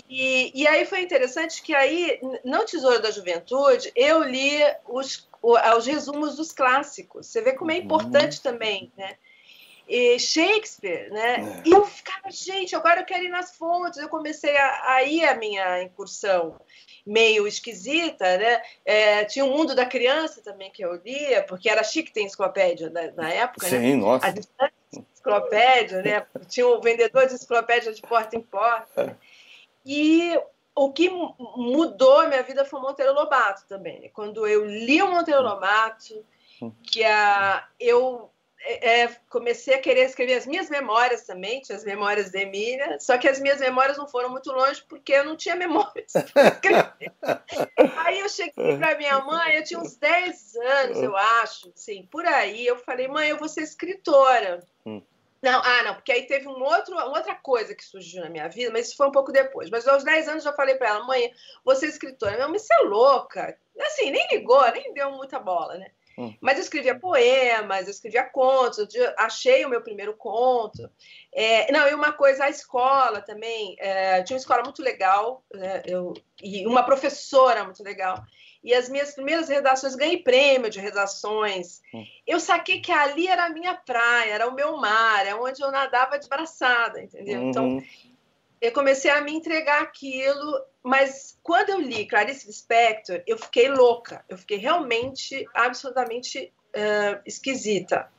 E, 0.09 0.53
e 0.55 0.67
aí 0.67 0.85
foi 0.85 1.01
interessante 1.01 1.63
que 1.63 1.75
aí, 1.75 2.21
no 2.45 2.65
Tesouro 2.65 3.01
da 3.01 3.11
Juventude, 3.11 3.91
eu 3.97 4.23
li 4.23 4.59
os, 4.87 5.27
os 5.43 5.87
resumos 5.87 6.37
dos 6.37 6.53
clássicos. 6.53 7.27
Você 7.29 7.41
vê 7.41 7.55
como 7.55 7.71
é 7.71 7.77
uhum. 7.77 7.83
importante 7.83 8.37
uhum. 8.37 8.43
também, 8.43 8.93
né? 8.97 9.17
E 9.89 10.19
Shakespeare, 10.19 11.11
né? 11.11 11.63
É. 11.65 11.69
E 11.69 11.73
eu 11.73 11.87
ficava, 11.87 12.29
gente, 12.31 12.75
agora 12.75 13.01
eu 13.01 13.07
quero 13.07 13.25
ir 13.25 13.29
nas 13.29 13.57
fontes. 13.57 13.99
Eu 13.99 14.09
comecei 14.09 14.57
a, 14.57 14.95
a 14.95 15.03
ir 15.05 15.25
a 15.25 15.37
minha 15.37 15.83
incursão 15.83 16.57
meio 17.07 17.47
esquisita, 17.47 18.37
né? 18.37 18.61
É, 18.85 19.25
tinha 19.25 19.45
o 19.45 19.51
Mundo 19.51 19.77
da 19.77 19.87
Criança 19.87 20.43
também 20.43 20.73
que 20.73 20.85
eu 20.85 20.97
lia, 20.97 21.45
porque 21.45 21.71
era 21.71 21.85
chique 21.85 22.13
ter 22.13 22.23
enciclopédia 22.23 22.91
na, 22.91 23.13
na 23.13 23.33
época, 23.33 23.69
né? 23.69 23.79
Sim, 23.79 23.91
né? 23.93 23.97
nossa. 23.97 24.27
A 24.27 24.69
enciclopédia, 24.99 26.03
né? 26.03 26.27
Tinha 26.49 26.67
o 26.67 26.81
vendedor 26.81 27.27
de 27.27 27.35
enciclopédia 27.35 27.93
de 27.93 28.03
porta 28.03 28.37
em 28.37 28.43
porta. 28.43 29.17
É. 29.23 29.36
E 29.87 30.37
o 30.75 30.93
que 30.93 31.09
mudou 31.09 32.21
a 32.21 32.27
minha 32.27 32.43
vida 32.43 32.65
foi 32.65 32.81
o 32.81 32.83
Monteiro 32.83 33.15
Lobato 33.15 33.65
também. 33.69 34.01
Né? 34.01 34.09
Quando 34.09 34.47
eu 34.47 34.67
li 34.67 35.01
o 35.01 35.09
Monteiro 35.09 35.43
Lobato, 35.43 36.27
que 36.83 37.05
a, 37.05 37.65
eu 37.79 38.29
é, 38.61 39.03
é, 39.03 39.17
comecei 39.31 39.75
a 39.75 39.81
querer 39.81 40.07
escrever 40.07 40.35
as 40.35 40.47
minhas 40.47 40.69
memórias 40.69 41.23
também, 41.23 41.61
tinha 41.61 41.77
as 41.77 41.85
memórias 41.85 42.33
de 42.33 42.41
Emília, 42.41 42.99
só 42.99 43.17
que 43.17 43.29
as 43.29 43.39
minhas 43.39 43.61
memórias 43.61 43.97
não 43.97 44.09
foram 44.09 44.29
muito 44.29 44.51
longe 44.51 44.83
porque 44.89 45.13
eu 45.13 45.25
não 45.25 45.37
tinha 45.37 45.55
memórias 45.57 46.13
para 46.33 46.49
escrever. 46.49 47.13
aí 48.05 48.19
eu 48.19 48.29
cheguei 48.29 48.77
para 48.77 48.99
minha 48.99 49.21
mãe, 49.21 49.55
eu 49.55 49.65
tinha 49.65 49.79
uns 49.79 49.95
10 49.97 50.57
anos, 50.57 50.99
eu 51.01 51.17
acho, 51.17 51.73
assim, 51.75 52.09
por 52.11 52.27
aí, 52.27 52.67
eu 52.67 52.77
falei, 52.79 53.07
mãe, 53.07 53.29
eu 53.29 53.39
vou 53.39 53.49
ser 53.49 53.63
escritora. 53.63 54.61
Não, 55.47 55.63
ah, 55.63 55.83
não, 55.85 55.95
porque 55.95 56.11
aí 56.11 56.27
teve 56.27 56.49
um 56.49 56.61
outro, 56.61 56.93
uma 56.93 57.05
outra 57.05 57.37
coisa 57.37 57.73
que 57.73 57.85
surgiu 57.85 58.21
na 58.21 58.29
minha 58.29 58.49
vida, 58.49 58.73
mas 58.73 58.89
isso 58.89 58.97
foi 58.97 59.07
um 59.07 59.13
pouco 59.13 59.31
depois. 59.31 59.71
Mas 59.71 59.87
aos 59.87 60.03
10 60.03 60.27
anos 60.27 60.45
eu 60.45 60.53
falei 60.55 60.75
para 60.75 60.89
ela, 60.89 61.07
mãe, 61.07 61.33
você 61.65 61.87
é 61.87 61.89
escritora. 61.89 62.35
Minha 62.35 62.49
mãe, 62.49 62.59
você 62.59 62.75
é 62.75 62.79
louca. 62.79 63.57
Assim, 63.81 64.11
nem 64.11 64.27
ligou, 64.29 64.69
nem 64.73 64.93
deu 64.93 65.13
muita 65.13 65.39
bola, 65.39 65.79
né? 65.79 65.93
Hum. 66.19 66.35
Mas 66.41 66.57
eu 66.57 66.65
escrevia 66.65 66.99
poemas, 66.99 67.85
eu 67.85 67.93
escrevia 67.93 68.25
contos, 68.25 68.93
eu 68.93 69.15
achei 69.19 69.65
o 69.65 69.69
meu 69.69 69.81
primeiro 69.83 70.17
conto. 70.17 70.91
É, 71.33 71.71
não, 71.71 71.87
e 71.89 71.95
uma 71.95 72.13
coisa, 72.13 72.47
a 72.47 72.51
escola 72.51 73.21
também, 73.21 73.77
é, 73.79 74.25
tinha 74.25 74.35
uma 74.35 74.41
escola 74.41 74.65
muito 74.65 74.83
legal, 74.83 75.45
né, 75.55 75.81
eu, 75.87 76.13
e 76.43 76.67
uma 76.67 76.83
professora 76.83 77.63
muito 77.63 77.85
legal 77.85 78.21
e 78.67 78.75
as 78.75 78.89
minhas 78.89 79.15
primeiras 79.15 79.49
redações, 79.49 79.95
ganhei 79.95 80.19
prêmio 80.19 80.69
de 80.69 80.81
redações. 80.81 81.81
Hum. 81.95 82.05
Eu 82.27 82.41
saquei 82.41 82.81
que 82.81 82.91
ali 82.91 83.29
era 83.29 83.47
a 83.47 83.51
minha 83.51 83.75
praia, 83.75 84.33
era 84.33 84.49
o 84.49 84.55
meu 84.55 84.77
mar, 84.77 85.25
é 85.25 85.37
onde 85.37 85.63
eu 85.63 85.71
nadava 85.71 86.19
de 86.19 86.29
braçada, 86.29 87.01
entendeu? 87.01 87.45
Então, 87.45 87.65
uhum. 87.65 87.77
Então, 87.79 87.89
eu 88.61 88.73
comecei 88.73 89.09
a 89.09 89.21
me 89.21 89.33
entregar 89.33 89.83
aquilo, 89.83 90.61
mas 90.83 91.39
quando 91.45 91.71
eu 91.71 91.81
li 91.81 92.09
Clarice 92.09 92.49
Lispector, 92.49 93.23
eu 93.25 93.39
fiquei 93.39 93.69
louca, 93.69 94.25
eu 94.29 94.37
fiquei 94.37 94.57
realmente, 94.57 95.47
absolutamente 95.55 96.53
uh, 96.75 97.23
esquisita. 97.25 98.11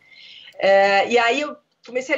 Uh, 0.56 1.10
e 1.10 1.18
aí 1.18 1.42
eu 1.42 1.58
comecei 1.86 2.16
a 2.16 2.18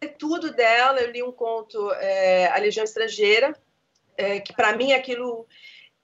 ler 0.00 0.14
tudo 0.16 0.52
dela, 0.52 1.00
eu 1.00 1.10
li 1.10 1.24
um 1.24 1.32
conto, 1.32 1.88
uh, 1.88 2.52
A 2.52 2.58
Legião 2.58 2.84
Estrangeira, 2.84 3.52
que 4.44 4.52
para 4.52 4.76
mim 4.76 4.92
aquilo 4.92 5.44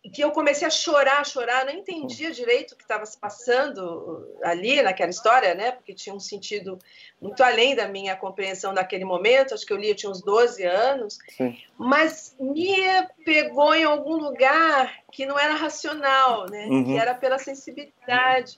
que 0.09 0.23
eu 0.25 0.31
comecei 0.31 0.67
a 0.67 0.71
chorar, 0.71 1.27
chorar, 1.27 1.67
não 1.67 1.73
entendia 1.73 2.31
direito 2.31 2.73
o 2.73 2.77
que 2.77 2.83
estava 2.83 3.05
se 3.05 3.19
passando 3.19 4.27
ali 4.43 4.81
naquela 4.81 5.11
história, 5.11 5.55
né? 5.55 5.73
Porque 5.73 5.93
tinha 5.93 6.15
um 6.15 6.21
sentido 6.21 6.79
muito 7.21 7.43
além 7.43 7.75
da 7.75 7.87
minha 7.87 8.17
compreensão 8.17 8.73
daquele 8.73 9.05
momento. 9.05 9.53
Acho 9.53 9.67
que 9.67 9.73
eu 9.73 9.77
li, 9.77 9.91
eu 9.91 9.95
tinha 9.95 10.11
uns 10.11 10.23
12 10.23 10.65
anos, 10.65 11.19
Sim. 11.37 11.55
mas 11.77 12.35
me 12.41 12.79
pegou 13.27 13.75
em 13.75 13.85
algum 13.85 14.17
lugar 14.17 15.03
que 15.13 15.27
não 15.27 15.39
era 15.39 15.55
racional, 15.55 16.49
né? 16.49 16.67
Uhum. 16.67 16.85
Que 16.85 16.97
era 16.97 17.15
pela 17.15 17.39
sensibilidade. 17.39 18.57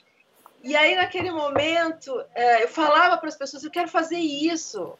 E 0.62 0.76
aí, 0.76 0.94
naquele 0.94 1.32
momento, 1.32 2.24
é, 2.36 2.62
eu 2.62 2.68
falava 2.68 3.18
para 3.18 3.28
as 3.28 3.36
pessoas: 3.36 3.64
eu 3.64 3.70
quero 3.70 3.88
fazer 3.88 4.18
isso, 4.18 4.96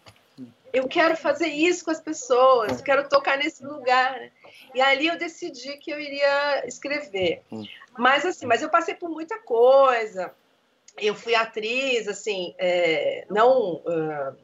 eu 0.72 0.88
quero 0.88 1.16
fazer 1.16 1.46
isso 1.46 1.84
com 1.84 1.92
as 1.92 2.00
pessoas, 2.00 2.78
eu 2.78 2.84
quero 2.84 3.08
tocar 3.08 3.38
nesse 3.38 3.64
lugar. 3.64 4.18
Né? 4.18 4.32
E 4.74 4.80
ali 4.80 5.06
eu 5.06 5.18
decidi 5.18 5.76
que 5.78 5.90
eu 5.90 6.00
iria 6.00 6.66
escrever. 6.66 7.42
Hum. 7.50 7.64
Mas 7.98 8.24
assim, 8.24 8.46
mas 8.46 8.62
eu 8.62 8.70
passei 8.70 8.94
por 8.94 9.10
muita 9.10 9.38
coisa. 9.38 10.34
Eu 10.98 11.14
fui 11.14 11.34
atriz, 11.34 12.06
assim, 12.06 12.54
é, 12.58 13.26
não 13.30 13.76
uh, 13.76 14.36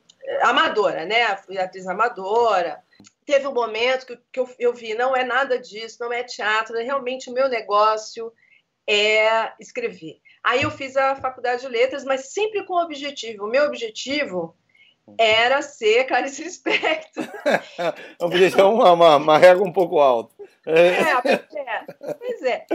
amadora, 0.42 1.04
né? 1.04 1.36
Fui 1.36 1.58
atriz 1.58 1.86
amadora. 1.86 2.82
Teve 3.26 3.46
um 3.46 3.52
momento 3.52 4.06
que, 4.06 4.18
que 4.32 4.40
eu, 4.40 4.48
eu 4.58 4.72
vi, 4.72 4.94
não 4.94 5.14
é 5.14 5.24
nada 5.24 5.58
disso, 5.58 5.98
não 6.00 6.12
é 6.12 6.24
teatro, 6.24 6.76
é 6.76 6.82
realmente 6.82 7.30
o 7.30 7.34
meu 7.34 7.48
negócio 7.48 8.32
é 8.88 9.52
escrever. 9.60 10.18
Aí 10.42 10.62
eu 10.62 10.70
fiz 10.70 10.96
a 10.96 11.14
faculdade 11.16 11.60
de 11.60 11.68
letras, 11.68 12.04
mas 12.04 12.32
sempre 12.32 12.64
com 12.64 12.74
o 12.74 12.82
objetivo. 12.82 13.44
O 13.44 13.50
meu 13.50 13.64
objetivo 13.64 14.56
era 15.16 15.62
ser 15.62 16.04
Clarice 16.04 16.42
Lispector. 16.42 17.24
Podia 18.18 18.50
ser 18.50 18.62
uma, 18.62 18.92
uma, 18.92 19.16
uma 19.16 19.38
régua 19.38 19.66
um 19.66 19.72
pouco 19.72 20.00
alta. 20.00 20.34
É, 20.66 21.14
pois 21.22 21.54
é. 21.54 21.86
Pois 22.18 22.42
é. 22.42 22.66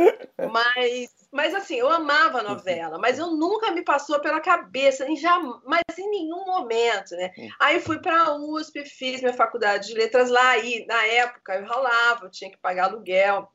Mas 0.49 1.09
Mas 1.33 1.53
assim, 1.55 1.75
eu 1.75 1.89
amava 1.89 2.39
a 2.39 2.43
novela, 2.43 2.99
mas 2.99 3.17
eu 3.17 3.31
nunca 3.31 3.71
me 3.71 3.83
passou 3.83 4.19
pela 4.19 4.39
cabeça, 4.39 5.03
nem 5.03 5.15
jamais, 5.15 5.83
em 5.97 6.09
nenhum 6.09 6.45
momento, 6.45 7.15
né? 7.15 7.31
Aí 7.59 7.79
fui 7.79 7.99
para 7.99 8.23
a 8.23 8.35
USP, 8.35 8.85
fiz 8.85 9.19
minha 9.19 9.33
faculdade 9.33 9.87
de 9.87 9.95
letras 9.95 10.29
lá, 10.29 10.57
e 10.59 10.85
na 10.85 11.03
época 11.05 11.55
eu 11.55 11.65
ralava, 11.65 12.25
eu 12.25 12.31
tinha 12.31 12.51
que 12.51 12.57
pagar 12.57 12.85
aluguel. 12.85 13.49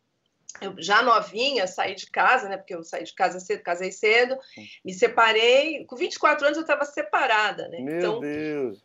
Eu 0.61 0.75
já 0.79 1.03
novinha, 1.03 1.67
saí 1.67 1.95
de 1.95 2.11
casa, 2.11 2.49
né? 2.49 2.57
Porque 2.57 2.75
eu 2.75 2.83
saí 2.83 3.05
de 3.05 3.15
casa 3.15 3.39
cedo, 3.39 3.63
casei 3.63 3.93
cedo, 3.93 4.37
me 4.85 4.93
separei. 4.93 5.85
Com 5.85 5.97
24 5.97 6.47
anos 6.47 6.57
eu 6.57 6.63
estava 6.63 6.85
separada, 6.85 7.69
né? 7.69 7.81
Meu 7.81 7.99
então, 7.99 8.21
Deus! 8.21 8.83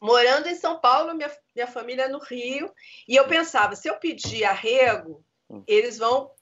Morando 0.00 0.48
em 0.48 0.54
São 0.54 0.80
Paulo, 0.80 1.14
minha, 1.14 1.30
minha 1.54 1.66
família 1.68 2.08
no 2.08 2.18
Rio, 2.18 2.72
e 3.06 3.14
eu 3.14 3.28
pensava, 3.28 3.76
se 3.76 3.88
eu 3.88 3.94
pedir 3.96 4.44
arrego, 4.44 5.24
hum. 5.48 5.62
eles 5.68 5.98
vão 5.98 6.32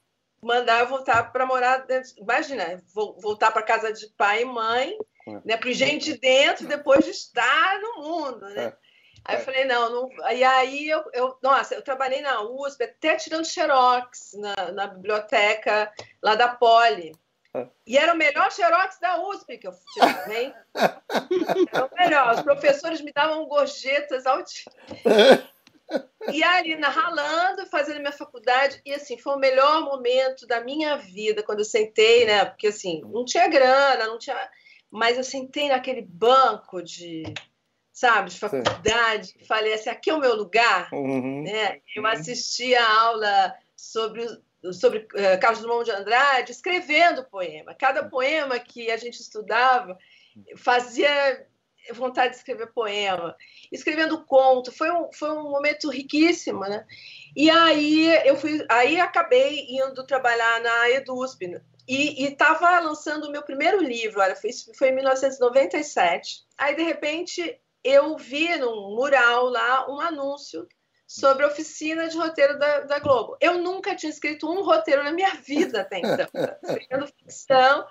mandar 0.41 0.79
eu 0.79 0.87
voltar 0.87 1.31
para 1.31 1.45
morar 1.45 1.85
dentro. 1.85 2.11
Imagina, 2.17 2.81
vou 2.93 3.19
voltar 3.19 3.51
para 3.51 3.61
casa 3.61 3.93
de 3.93 4.07
pai 4.17 4.41
e 4.41 4.45
mãe, 4.45 4.97
é. 5.27 5.41
né? 5.45 5.57
Para 5.57 5.71
gente 5.71 6.05
de 6.05 6.17
dentro, 6.17 6.67
depois 6.67 7.05
de 7.05 7.11
estar 7.11 7.79
no 7.79 8.01
mundo, 8.01 8.49
né? 8.49 8.65
É. 8.65 8.90
Aí 9.23 9.37
eu 9.37 9.41
falei, 9.41 9.65
não, 9.65 9.89
não. 9.89 10.31
E 10.31 10.43
aí 10.43 10.89
eu, 10.89 11.03
eu, 11.13 11.37
nossa, 11.41 11.75
eu 11.75 11.81
trabalhei 11.81 12.21
na 12.21 12.41
USP, 12.41 12.83
até 12.83 13.15
tirando 13.15 13.45
xerox 13.45 14.31
na, 14.33 14.71
na 14.71 14.87
biblioteca 14.87 15.91
lá 16.21 16.35
da 16.35 16.49
Poli. 16.49 17.11
É. 17.53 17.67
E 17.85 17.97
era 17.97 18.13
o 18.13 18.17
melhor 18.17 18.51
xerox 18.51 18.99
da 18.99 19.21
USP 19.21 19.57
que 19.57 19.67
eu 19.67 19.73
tirei. 19.93 20.53
Era 21.73 21.85
o 21.85 21.95
melhor. 21.95 22.35
Os 22.35 22.41
professores 22.41 23.01
me 23.01 23.11
davam 23.11 23.45
gorjetas 23.45 24.25
altíssimas. 24.25 24.73
E 26.31 26.41
ali 26.43 26.77
na 26.77 26.87
ralando, 26.87 27.65
fazendo 27.65 27.99
minha 27.99 28.13
faculdade, 28.13 28.81
e 28.85 28.93
assim, 28.93 29.17
foi 29.17 29.35
o 29.35 29.39
melhor 29.39 29.83
momento 29.83 30.47
da 30.47 30.61
minha 30.61 30.95
vida 30.95 31.43
quando 31.43 31.59
eu 31.59 31.65
sentei, 31.65 32.25
né? 32.25 32.45
Porque 32.45 32.67
assim, 32.67 33.01
não 33.01 33.25
tinha 33.25 33.49
grana, 33.49 34.07
não 34.07 34.17
tinha. 34.17 34.49
Mas 34.89 35.17
eu 35.17 35.23
sentei 35.23 35.67
naquele 35.67 36.01
banco 36.01 36.81
de, 36.81 37.23
sabe, 38.01 38.31
de 38.31 38.39
faculdade, 38.39 39.27
Sim. 39.27 39.45
falei 39.45 39.73
assim, 39.75 39.91
aqui 39.91 40.09
é 40.09 40.13
o 40.15 40.19
meu 40.19 40.35
lugar, 40.35 40.89
uhum. 40.91 41.43
né? 41.43 41.81
Eu 41.95 42.05
assisti 42.07 42.73
a 42.75 42.99
aula 42.99 43.53
sobre 43.75 44.27
sobre 44.73 44.99
uh, 44.99 45.39
Carlos 45.39 45.61
Drummond 45.61 45.85
de 45.85 45.91
Andrade, 45.91 46.51
escrevendo 46.51 47.25
poema. 47.25 47.73
Cada 47.73 48.07
poema 48.07 48.59
que 48.59 48.91
a 48.91 48.97
gente 48.97 49.19
estudava 49.19 49.97
fazia 50.55 51.47
vontade 51.93 52.33
de 52.33 52.37
escrever 52.37 52.71
poema, 52.71 53.35
escrevendo 53.71 54.23
conto, 54.23 54.71
foi 54.71 54.91
um, 54.91 55.11
foi 55.11 55.31
um 55.31 55.49
momento 55.49 55.89
riquíssimo, 55.89 56.61
né? 56.61 56.85
E 57.35 57.49
aí 57.49 58.07
eu 58.27 58.35
fui, 58.35 58.63
aí 58.69 58.99
acabei 58.99 59.65
indo 59.67 60.05
trabalhar 60.05 60.61
na 60.61 60.89
EduSP 60.91 61.47
né? 61.47 61.61
e 61.87 62.23
estava 62.25 62.79
lançando 62.79 63.25
o 63.25 63.31
meu 63.31 63.41
primeiro 63.41 63.81
livro, 63.81 64.21
olha, 64.21 64.35
foi, 64.35 64.51
foi 64.77 64.89
em 64.89 64.95
1997. 64.95 66.43
Aí 66.57 66.75
de 66.75 66.83
repente 66.83 67.59
eu 67.83 68.17
vi 68.17 68.55
num 68.57 68.95
mural 68.95 69.45
lá 69.45 69.89
um 69.89 69.99
anúncio 69.99 70.67
sobre 71.07 71.43
a 71.43 71.47
oficina 71.47 72.07
de 72.07 72.17
roteiro 72.17 72.57
da, 72.57 72.81
da 72.81 72.99
Globo. 72.99 73.35
Eu 73.41 73.57
nunca 73.57 73.95
tinha 73.95 74.09
escrito 74.09 74.49
um 74.49 74.63
roteiro 74.63 75.03
na 75.03 75.11
minha 75.11 75.33
vida 75.35 75.81
até 75.81 75.99
então, 75.99 76.27
escrevendo 76.63 77.07
ficção, 77.07 77.85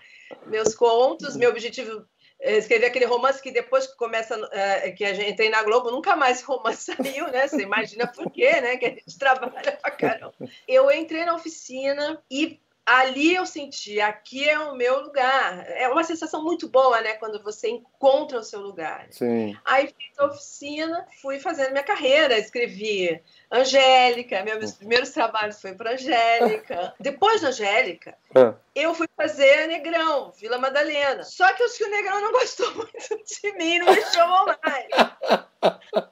meus 0.46 0.74
contos, 0.74 1.36
meu 1.36 1.50
objetivo 1.50 2.06
escrever 2.40 2.86
aquele 2.86 3.04
romance 3.04 3.42
que 3.42 3.50
depois 3.50 3.86
que 3.86 3.96
começa, 3.96 4.34
é, 4.52 4.90
que 4.92 5.04
a 5.04 5.12
gente 5.12 5.30
entrei 5.30 5.50
na 5.50 5.62
Globo, 5.62 5.90
nunca 5.90 6.16
mais 6.16 6.42
romance 6.42 6.94
saiu, 6.96 7.28
né? 7.28 7.46
Você 7.46 7.62
imagina 7.62 8.06
por 8.06 8.30
quê, 8.30 8.60
né? 8.60 8.76
Que 8.78 8.86
a 8.86 8.90
gente 8.90 9.18
trabalha 9.18 9.72
pra 9.72 9.90
caramba. 9.90 10.34
Eu 10.66 10.90
entrei 10.90 11.24
na 11.24 11.34
oficina 11.34 12.22
e 12.30 12.58
ali 12.98 13.34
eu 13.34 13.46
senti, 13.46 14.00
aqui 14.00 14.48
é 14.48 14.58
o 14.58 14.74
meu 14.74 15.00
lugar. 15.00 15.64
É 15.70 15.88
uma 15.88 16.02
sensação 16.02 16.42
muito 16.42 16.68
boa, 16.68 17.00
né? 17.00 17.14
Quando 17.14 17.42
você 17.42 17.68
encontra 17.68 18.40
o 18.40 18.42
seu 18.42 18.60
lugar. 18.60 19.06
Sim. 19.10 19.56
Aí 19.64 19.86
fiz 19.86 20.18
a 20.18 20.26
oficina, 20.26 21.06
fui 21.22 21.38
fazendo 21.38 21.70
minha 21.70 21.84
carreira, 21.84 22.36
escrevi 22.36 23.22
Angélica, 23.50 24.42
meus 24.42 24.72
primeiros 24.72 25.10
trabalhos 25.10 25.60
foi 25.60 25.72
para 25.74 25.92
Angélica. 25.92 26.92
Depois 26.98 27.40
da 27.40 27.48
Angélica, 27.48 28.16
é. 28.34 28.54
eu 28.74 28.92
fui 28.94 29.08
fazer 29.16 29.68
Negrão, 29.68 30.32
Vila 30.32 30.58
Madalena. 30.58 31.22
Só 31.22 31.52
que 31.52 31.62
o 31.62 31.90
Negrão 31.90 32.20
não 32.20 32.32
gostou 32.32 32.72
muito 32.74 33.24
de 33.24 33.52
mim, 33.52 33.78
não 33.78 33.94
me 33.94 34.02
chamou 34.02 34.46
mais. 34.46 36.10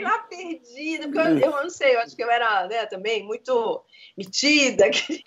Fiquei 0.00 0.04
lá 0.04 0.18
perdida, 0.18 1.04
porque 1.04 1.44
eu, 1.44 1.50
eu, 1.50 1.62
não 1.62 1.70
sei, 1.70 1.94
eu 1.94 2.00
acho 2.00 2.16
que 2.16 2.22
eu 2.22 2.30
era 2.30 2.66
né, 2.66 2.86
também 2.86 3.24
muito 3.24 3.84
metida, 4.16 4.88
que 4.90 5.22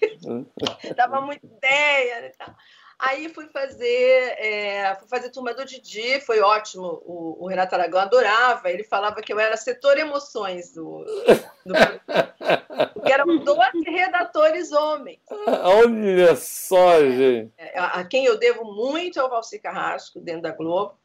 dava 0.95 1.21
muita 1.21 1.45
ideia 1.45 2.27
e 2.27 2.29
tal. 2.31 2.55
Aí 2.99 3.27
fui 3.27 3.47
fazer, 3.49 4.35
é, 4.37 4.95
fui 4.95 5.07
fazer 5.09 5.29
turma 5.29 5.53
do 5.53 5.65
Didi, 5.65 6.21
foi 6.21 6.39
ótimo. 6.39 7.01
O, 7.05 7.43
o, 7.43 7.47
Renato 7.47 7.75
Aragão 7.75 7.99
adorava, 7.99 8.71
ele 8.71 8.83
falava 8.83 9.21
que 9.21 9.33
eu 9.33 9.39
era 9.39 9.57
setor 9.57 9.97
emoções 9.97 10.73
do. 10.73 11.03
do 11.65 11.73
porque 12.93 13.11
eram 13.11 13.39
12 13.39 13.81
redatores 13.89 14.71
homens. 14.71 15.19
Olha 15.47 16.35
só, 16.37 17.01
gente. 17.01 17.51
É, 17.57 17.77
a, 17.77 17.99
a 17.99 18.05
quem 18.05 18.25
eu 18.25 18.37
devo 18.37 18.63
muito 18.63 19.19
é 19.19 19.23
o 19.23 19.29
Valci 19.29 19.59
Carrasco, 19.59 20.21
dentro 20.21 20.43
da 20.43 20.51
Globo 20.51 20.97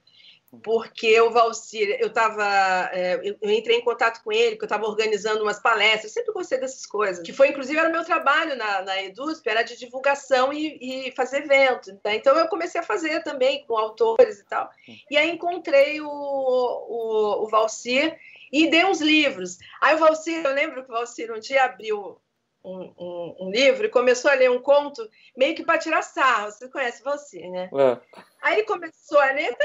porque 0.62 1.20
o 1.20 1.30
Valcir, 1.30 1.98
eu 2.00 2.08
estava, 2.08 2.90
é, 2.92 3.20
eu 3.40 3.50
entrei 3.50 3.76
em 3.76 3.84
contato 3.84 4.22
com 4.22 4.32
ele, 4.32 4.52
porque 4.52 4.64
eu 4.64 4.68
estava 4.68 4.86
organizando 4.86 5.42
umas 5.42 5.60
palestras, 5.60 6.12
sempre 6.12 6.32
gostei 6.32 6.58
dessas 6.58 6.86
coisas, 6.86 7.24
que 7.24 7.32
foi, 7.32 7.48
inclusive, 7.48 7.78
era 7.78 7.90
meu 7.90 8.04
trabalho 8.04 8.56
na, 8.56 8.82
na 8.82 9.02
EduSP, 9.02 9.48
era 9.48 9.62
de 9.62 9.76
divulgação 9.76 10.52
e, 10.52 11.08
e 11.08 11.12
fazer 11.12 11.44
evento, 11.44 11.92
né? 12.02 12.16
então 12.16 12.36
eu 12.36 12.48
comecei 12.48 12.80
a 12.80 12.84
fazer 12.84 13.22
também 13.22 13.64
com 13.66 13.76
autores 13.76 14.38
e 14.38 14.44
tal, 14.46 14.70
e 15.10 15.16
aí 15.18 15.30
encontrei 15.30 16.00
o, 16.00 16.08
o, 16.08 17.44
o 17.44 17.48
Valcir 17.48 18.18
e 18.50 18.70
dei 18.70 18.86
uns 18.86 19.02
livros, 19.02 19.58
aí 19.82 19.94
o 19.94 19.98
Valcir, 19.98 20.44
eu 20.44 20.54
lembro 20.54 20.82
que 20.82 20.90
o 20.90 20.94
Valcir 20.94 21.30
um 21.30 21.38
dia 21.38 21.64
abriu 21.64 22.18
um, 22.64 22.94
um, 22.98 23.36
um, 23.40 23.50
livro 23.50 23.86
e 23.86 23.90
começou 23.90 24.30
a 24.30 24.34
ler 24.34 24.50
um 24.50 24.60
conto 24.60 25.08
meio 25.36 25.54
que 25.54 25.64
para 25.64 25.78
tirar 25.78 26.02
sarro. 26.02 26.50
Você 26.50 26.68
conhece 26.68 27.02
você, 27.02 27.48
né? 27.48 27.70
É. 27.72 28.22
Aí 28.42 28.54
ele 28.54 28.64
começou 28.64 29.18
a 29.18 29.32
ler, 29.32 29.56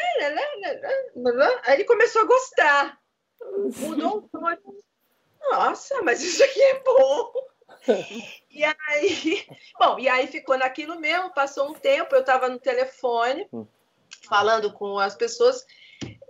aí 1.66 1.76
ele 1.76 1.84
começou 1.86 2.22
a 2.22 2.26
gostar. 2.26 3.00
Mudou 3.78 4.18
o 4.18 4.22
tom. 4.22 4.42
Nossa, 5.52 6.02
mas 6.02 6.24
isso 6.24 6.44
aqui 6.44 6.62
é 6.62 6.80
bom. 6.80 7.34
E 8.50 8.64
aí, 8.64 9.46
bom, 9.80 10.00
e 10.00 10.08
aí 10.08 10.28
ficou 10.28 10.58
naquilo 10.58 11.00
mesmo, 11.00 11.34
passou 11.34 11.70
um 11.70 11.74
tempo, 11.74 12.16
eu 12.16 12.22
estava 12.22 12.48
no 12.48 12.60
telefone, 12.60 13.48
hum. 13.52 13.66
falando 14.28 14.72
com 14.72 15.00
as 15.00 15.16
pessoas, 15.16 15.66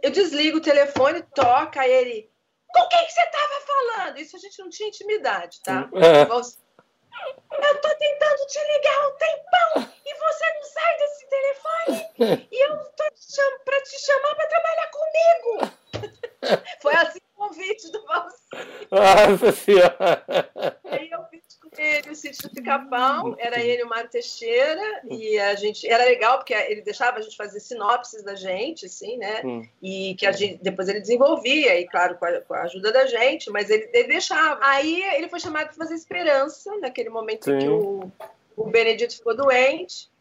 eu 0.01 0.09
desligo 0.09 0.57
o 0.57 0.61
telefone, 0.61 1.21
toca, 1.35 1.81
aí 1.81 1.91
ele, 1.91 2.31
com 2.73 2.87
quem 2.87 3.05
que 3.05 3.13
você 3.13 3.21
estava 3.21 3.61
falando? 3.61 4.17
Isso 4.17 4.35
a 4.35 4.39
gente 4.39 4.59
não 4.59 4.69
tinha 4.69 4.89
intimidade, 4.89 5.61
tá? 5.61 5.87
É. 5.93 6.23
Eu 6.23 7.81
tô 7.81 7.89
tentando 7.95 8.47
te 8.47 8.59
ligar 8.73 9.07
um 9.07 9.15
tempão 9.15 9.93
e 10.05 10.13
você 10.15 10.53
não 10.53 10.63
sai 10.63 10.97
desse 10.97 11.29
telefone 11.29 12.47
e 12.51 12.65
eu 12.65 12.77
tô 12.95 13.03
te 13.11 13.63
para 13.63 13.81
te 13.83 13.99
chamar 13.99 14.35
para 14.35 14.47
trabalhar 14.47 14.91
comigo. 14.91 15.73
Foi 16.81 16.95
assim 16.95 17.19
o 17.19 17.37
convite 17.37 17.91
do 17.91 18.03
Valci. 18.05 18.43
Nossa 18.91 19.51
Senhora! 19.51 20.25
Aí 20.85 21.09
eu 21.09 21.23
fiz 21.25 21.43
com 21.61 21.69
ele 21.93 22.11
o 22.11 22.15
sítio 22.15 22.49
do 22.49 22.63
Capão, 22.63 23.35
era 23.37 23.61
ele 23.61 23.81
e 23.81 23.85
o 23.85 23.89
Mário 23.89 24.09
Teixeira, 24.09 25.01
e 25.09 25.39
a 25.39 25.55
gente. 25.55 25.87
Era 25.87 26.05
legal, 26.05 26.37
porque 26.37 26.53
ele 26.53 26.81
deixava 26.81 27.17
a 27.17 27.21
gente 27.21 27.35
fazer 27.35 27.59
sinopses 27.59 28.23
da 28.23 28.35
gente, 28.35 28.85
assim, 28.85 29.17
né? 29.17 29.41
Hum. 29.43 29.67
E 29.81 30.15
que 30.15 30.25
a 30.25 30.31
gente, 30.31 30.61
depois 30.61 30.89
ele 30.89 30.99
desenvolvia, 31.01 31.79
e 31.79 31.87
claro, 31.87 32.17
com 32.17 32.25
a, 32.25 32.41
com 32.41 32.53
a 32.53 32.63
ajuda 32.63 32.91
da 32.91 33.05
gente, 33.05 33.49
mas 33.49 33.69
ele, 33.69 33.89
ele, 33.93 34.07
deixava. 34.07 34.59
Aí 34.63 35.01
ele 35.15 35.29
foi 35.29 35.39
chamado 35.39 35.67
para 35.67 35.75
fazer 35.75 35.95
esperança, 35.95 36.75
naquele 36.77 37.09
momento 37.09 37.45
Sim. 37.45 37.59
que 37.59 37.67
o, 37.67 38.11
o 38.55 38.69
Benedito 38.69 39.15
ficou 39.15 39.35
doente. 39.35 40.11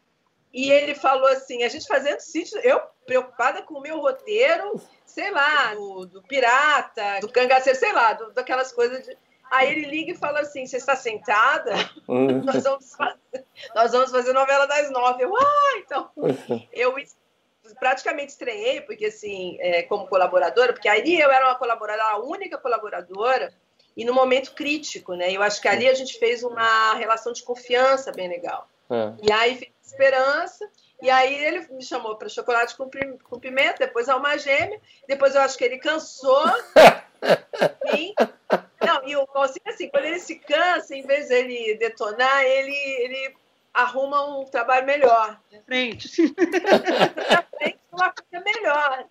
E 0.53 0.71
ele 0.71 0.93
falou 0.93 1.27
assim: 1.27 1.63
a 1.63 1.69
gente 1.69 1.87
fazendo 1.87 2.19
sítio, 2.19 2.59
eu 2.59 2.79
preocupada 3.05 3.63
com 3.63 3.75
o 3.75 3.81
meu 3.81 3.99
roteiro, 3.99 4.79
sei 5.05 5.31
lá, 5.31 5.73
do, 5.73 6.05
do 6.05 6.21
pirata, 6.21 7.19
do 7.21 7.29
cangaceiro, 7.29 7.77
sei 7.77 7.91
lá, 7.91 8.13
do, 8.13 8.31
daquelas 8.31 8.71
coisas 8.71 9.03
de 9.03 9.17
Aí 9.53 9.71
ele 9.71 9.85
liga 9.85 10.11
e 10.11 10.17
fala 10.17 10.39
assim: 10.39 10.65
Você 10.65 10.77
está 10.77 10.95
sentada? 10.95 11.73
Uhum. 12.07 12.43
Nós, 12.43 12.63
vamos 12.63 12.95
fazer, 12.95 13.45
nós 13.75 13.91
vamos 13.91 14.09
fazer 14.09 14.33
novela 14.33 14.65
das 14.65 14.89
nove. 14.89 15.23
Eu, 15.23 15.35
ah, 15.35 15.77
então. 15.77 16.09
Eu 16.71 16.95
praticamente 17.79 18.31
estranhei, 18.31 18.81
porque 18.81 19.05
assim, 19.05 19.57
é, 19.59 19.83
como 19.83 20.07
colaboradora, 20.07 20.73
porque 20.73 20.89
aí 20.89 21.21
eu 21.21 21.31
era 21.31 21.45
uma 21.45 21.55
colaboradora, 21.55 22.11
a 22.11 22.17
única 22.17 22.57
colaboradora, 22.57 23.53
e 23.95 24.03
no 24.03 24.13
momento 24.13 24.53
crítico, 24.53 25.13
né? 25.13 25.31
Eu 25.31 25.43
acho 25.43 25.61
que 25.61 25.67
ali 25.67 25.87
a 25.87 25.93
gente 25.93 26.17
fez 26.17 26.43
uma 26.43 26.95
relação 26.95 27.31
de 27.31 27.43
confiança 27.43 28.11
bem 28.11 28.27
legal. 28.27 28.67
É. 28.89 29.13
E 29.21 29.31
aí 29.31 29.55
fiz 29.55 29.69
esperança. 29.83 30.67
E 31.03 31.09
aí 31.09 31.35
ele 31.35 31.67
me 31.67 31.83
chamou 31.83 32.15
para 32.15 32.29
chocolate 32.29 32.77
com, 32.77 32.89
com 33.25 33.37
pimenta, 33.37 33.85
depois 33.85 34.07
alma 34.07 34.37
gêmea, 34.37 34.79
depois 35.05 35.35
eu 35.35 35.41
acho 35.41 35.57
que 35.57 35.65
ele 35.65 35.77
cansou. 35.77 36.45
Sim. 37.91 38.15
Não, 38.79 39.05
e 39.05 39.13
o 39.17 39.27
Valsinho, 39.33 39.67
assim, 39.67 39.89
quando 39.89 40.05
ele 40.05 40.19
se 40.19 40.35
cansa, 40.35 40.95
em 40.95 41.05
vez 41.05 41.27
de 41.27 41.33
ele 41.33 41.77
detonar, 41.77 42.43
ele, 42.43 42.73
ele 42.73 43.35
arruma 43.73 44.39
um 44.39 44.45
trabalho 44.45 44.85
melhor. 44.85 45.37
Frente. 45.65 46.07
frente 47.57 47.79
uma 47.91 48.13
coisa 48.13 48.45
melhor. 48.45 49.05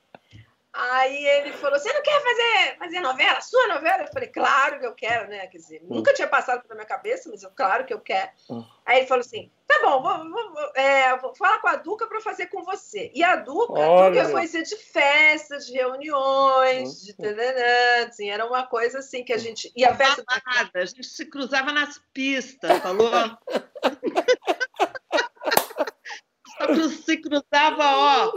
Aí 0.75 1.27
ele 1.27 1.53
falou: 1.53 1.79
Você 1.79 1.93
não 1.93 2.03
quer 2.03 2.19
fazer, 2.23 2.79
fazer 2.79 3.01
novela? 3.01 3.43
Sua 3.43 3.67
novela? 3.67 4.05
Eu 4.05 4.13
falei: 4.13 4.29
Claro 4.29 4.81
que 4.81 4.87
eu 4.87 4.95
quero, 4.95 5.29
né? 5.29 5.47
Quer 5.49 5.59
dizer, 5.59 5.83
hum. 5.83 5.97
nunca 5.97 6.15
tinha 6.15 6.27
passado 6.27 6.63
pela 6.63 6.77
minha 6.77 6.87
cabeça, 6.87 7.29
mas 7.29 7.43
eu, 7.43 7.51
claro 7.51 7.85
que 7.85 7.93
eu 7.93 8.01
quero. 8.01 8.31
Hum. 8.49 8.65
Aí 8.87 8.99
ele 8.99 9.07
falou 9.07 9.21
assim: 9.21 9.51
Tá 9.67 9.81
bom, 9.83 10.03
vou, 10.03 10.31
vou, 10.31 10.73
é, 10.75 11.15
vou 11.19 11.35
falar 11.35 11.61
com 11.61 11.69
a 11.69 11.77
Duca 11.77 12.07
para 12.07 12.23
fazer 12.23 12.47
com 12.47 12.63
você. 12.63 13.11
E 13.15 13.23
a 13.23 13.37
Duca, 13.37 13.75
a 13.75 14.09
Duca 14.09 14.31
foi 14.31 14.47
ser 14.47 14.63
de 14.63 14.77
festas, 14.77 15.67
de 15.67 15.75
reuniões, 15.75 17.03
de 17.03 17.13
tananã, 17.15 18.07
assim, 18.09 18.31
era 18.31 18.47
uma 18.47 18.67
coisa 18.67 19.01
assim 19.01 19.23
que 19.23 19.35
a 19.35 19.39
gente. 19.39 19.71
E 19.77 19.85
a 19.85 19.95
festa. 19.95 20.25
Nada, 20.47 20.71
a 20.75 20.87
gente 20.87 21.05
se 21.05 21.27
cruzava 21.27 21.71
nas 21.71 22.01
pistas, 22.15 22.79
falou? 22.79 23.11
se 27.05 27.19
cruzava, 27.19 27.85
ó. 27.85 28.33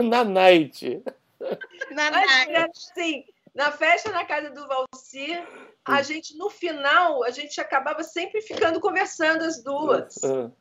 Na 0.00 0.22
night. 0.22 1.02
Na 1.90 2.10
Mas, 2.10 2.70
assim, 2.70 3.24
na 3.54 3.72
festa 3.72 4.10
na 4.10 4.24
casa 4.24 4.50
do 4.50 4.66
Valci, 4.66 5.32
a 5.84 6.02
gente, 6.02 6.36
no 6.36 6.50
final, 6.50 7.24
a 7.24 7.30
gente 7.30 7.60
acabava 7.60 8.02
sempre 8.02 8.40
ficando 8.42 8.80
conversando 8.80 9.42
as 9.42 9.62
duas. 9.62 10.16
Uh. 10.16 10.52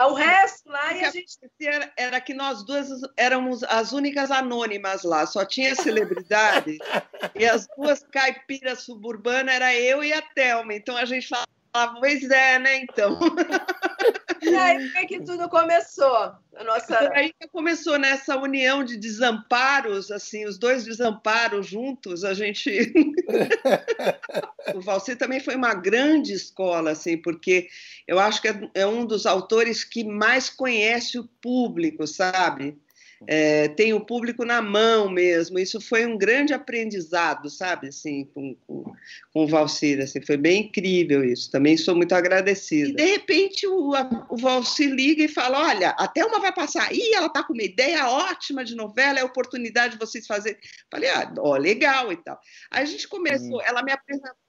O 0.00 0.14
resto 0.14 0.70
lá 0.70 0.94
e 0.94 1.04
a 1.04 1.10
gente. 1.10 1.36
Era, 1.60 1.92
era 1.98 2.20
que 2.20 2.32
nós 2.32 2.64
duas 2.64 2.88
éramos 3.16 3.62
as 3.64 3.92
únicas 3.92 4.30
anônimas 4.30 5.02
lá, 5.02 5.26
só 5.26 5.44
tinha 5.44 5.74
celebridade. 5.74 6.78
e 7.34 7.44
as 7.44 7.68
duas 7.76 8.02
caipiras 8.04 8.84
suburbanas 8.84 9.54
era 9.54 9.74
eu 9.74 10.02
e 10.02 10.12
a 10.12 10.22
Thelma. 10.22 10.72
Então 10.72 10.96
a 10.96 11.04
gente 11.04 11.28
falava, 11.28 12.00
pois 12.00 12.30
é, 12.30 12.58
né? 12.58 12.76
Então. 12.76 13.18
E 14.52 14.56
aí 14.56 14.88
foi 14.90 15.06
que 15.06 15.20
tudo 15.20 15.48
começou. 15.48 16.16
A 16.54 16.64
nossa... 16.64 17.10
Aí 17.14 17.32
começou 17.50 17.98
nessa 17.98 18.36
união 18.36 18.84
de 18.84 18.96
desamparos, 18.96 20.10
assim, 20.10 20.44
os 20.44 20.58
dois 20.58 20.84
desamparos 20.84 21.66
juntos, 21.66 22.24
a 22.24 22.34
gente. 22.34 22.92
o 24.74 24.80
Valci 24.80 25.16
também 25.16 25.40
foi 25.40 25.56
uma 25.56 25.74
grande 25.74 26.32
escola, 26.32 26.90
assim, 26.92 27.16
porque 27.16 27.68
eu 28.06 28.18
acho 28.18 28.42
que 28.42 28.48
é, 28.48 28.70
é 28.74 28.86
um 28.86 29.06
dos 29.06 29.26
autores 29.26 29.84
que 29.84 30.04
mais 30.04 30.50
conhece 30.50 31.18
o 31.18 31.28
público, 31.40 32.06
sabe? 32.06 32.78
É, 33.26 33.68
tem 33.68 33.92
o 33.92 34.00
público 34.00 34.44
na 34.44 34.60
mão 34.60 35.08
mesmo. 35.08 35.58
Isso 35.58 35.80
foi 35.80 36.06
um 36.06 36.16
grande 36.16 36.52
aprendizado, 36.52 37.48
sabe, 37.50 37.88
assim, 37.88 38.24
com, 38.34 38.54
com, 38.66 38.92
com 39.32 39.44
o 39.44 39.46
Valcir, 39.46 40.00
assim, 40.00 40.20
foi 40.20 40.36
bem 40.36 40.62
incrível 40.62 41.24
isso. 41.24 41.50
Também 41.50 41.76
sou 41.76 41.94
muito 41.94 42.14
agradecida. 42.14 42.90
E 42.90 42.94
de 42.94 43.04
repente 43.04 43.66
o, 43.66 43.94
a, 43.94 44.26
o 44.30 44.36
Valcir 44.36 44.92
liga 44.92 45.22
e 45.24 45.28
fala: 45.28 45.68
Olha, 45.68 45.90
até 45.90 46.24
uma 46.24 46.40
vai 46.40 46.52
passar. 46.52 46.92
Ih, 46.92 47.14
ela 47.14 47.28
tá 47.28 47.42
com 47.42 47.52
uma 47.52 47.62
ideia 47.62 48.08
ótima 48.08 48.64
de 48.64 48.74
novela, 48.74 49.18
é 49.18 49.24
oportunidade 49.24 49.94
de 49.94 49.98
vocês 49.98 50.26
fazerem. 50.26 50.58
Falei, 50.90 51.10
ah, 51.10 51.32
ó, 51.38 51.56
legal 51.56 52.12
e 52.12 52.16
tal. 52.16 52.38
Aí 52.70 52.82
a 52.82 52.86
gente 52.86 53.08
começou, 53.08 53.58
hum. 53.58 53.62
ela 53.64 53.82
me 53.82 53.92
apresentou 53.92 54.41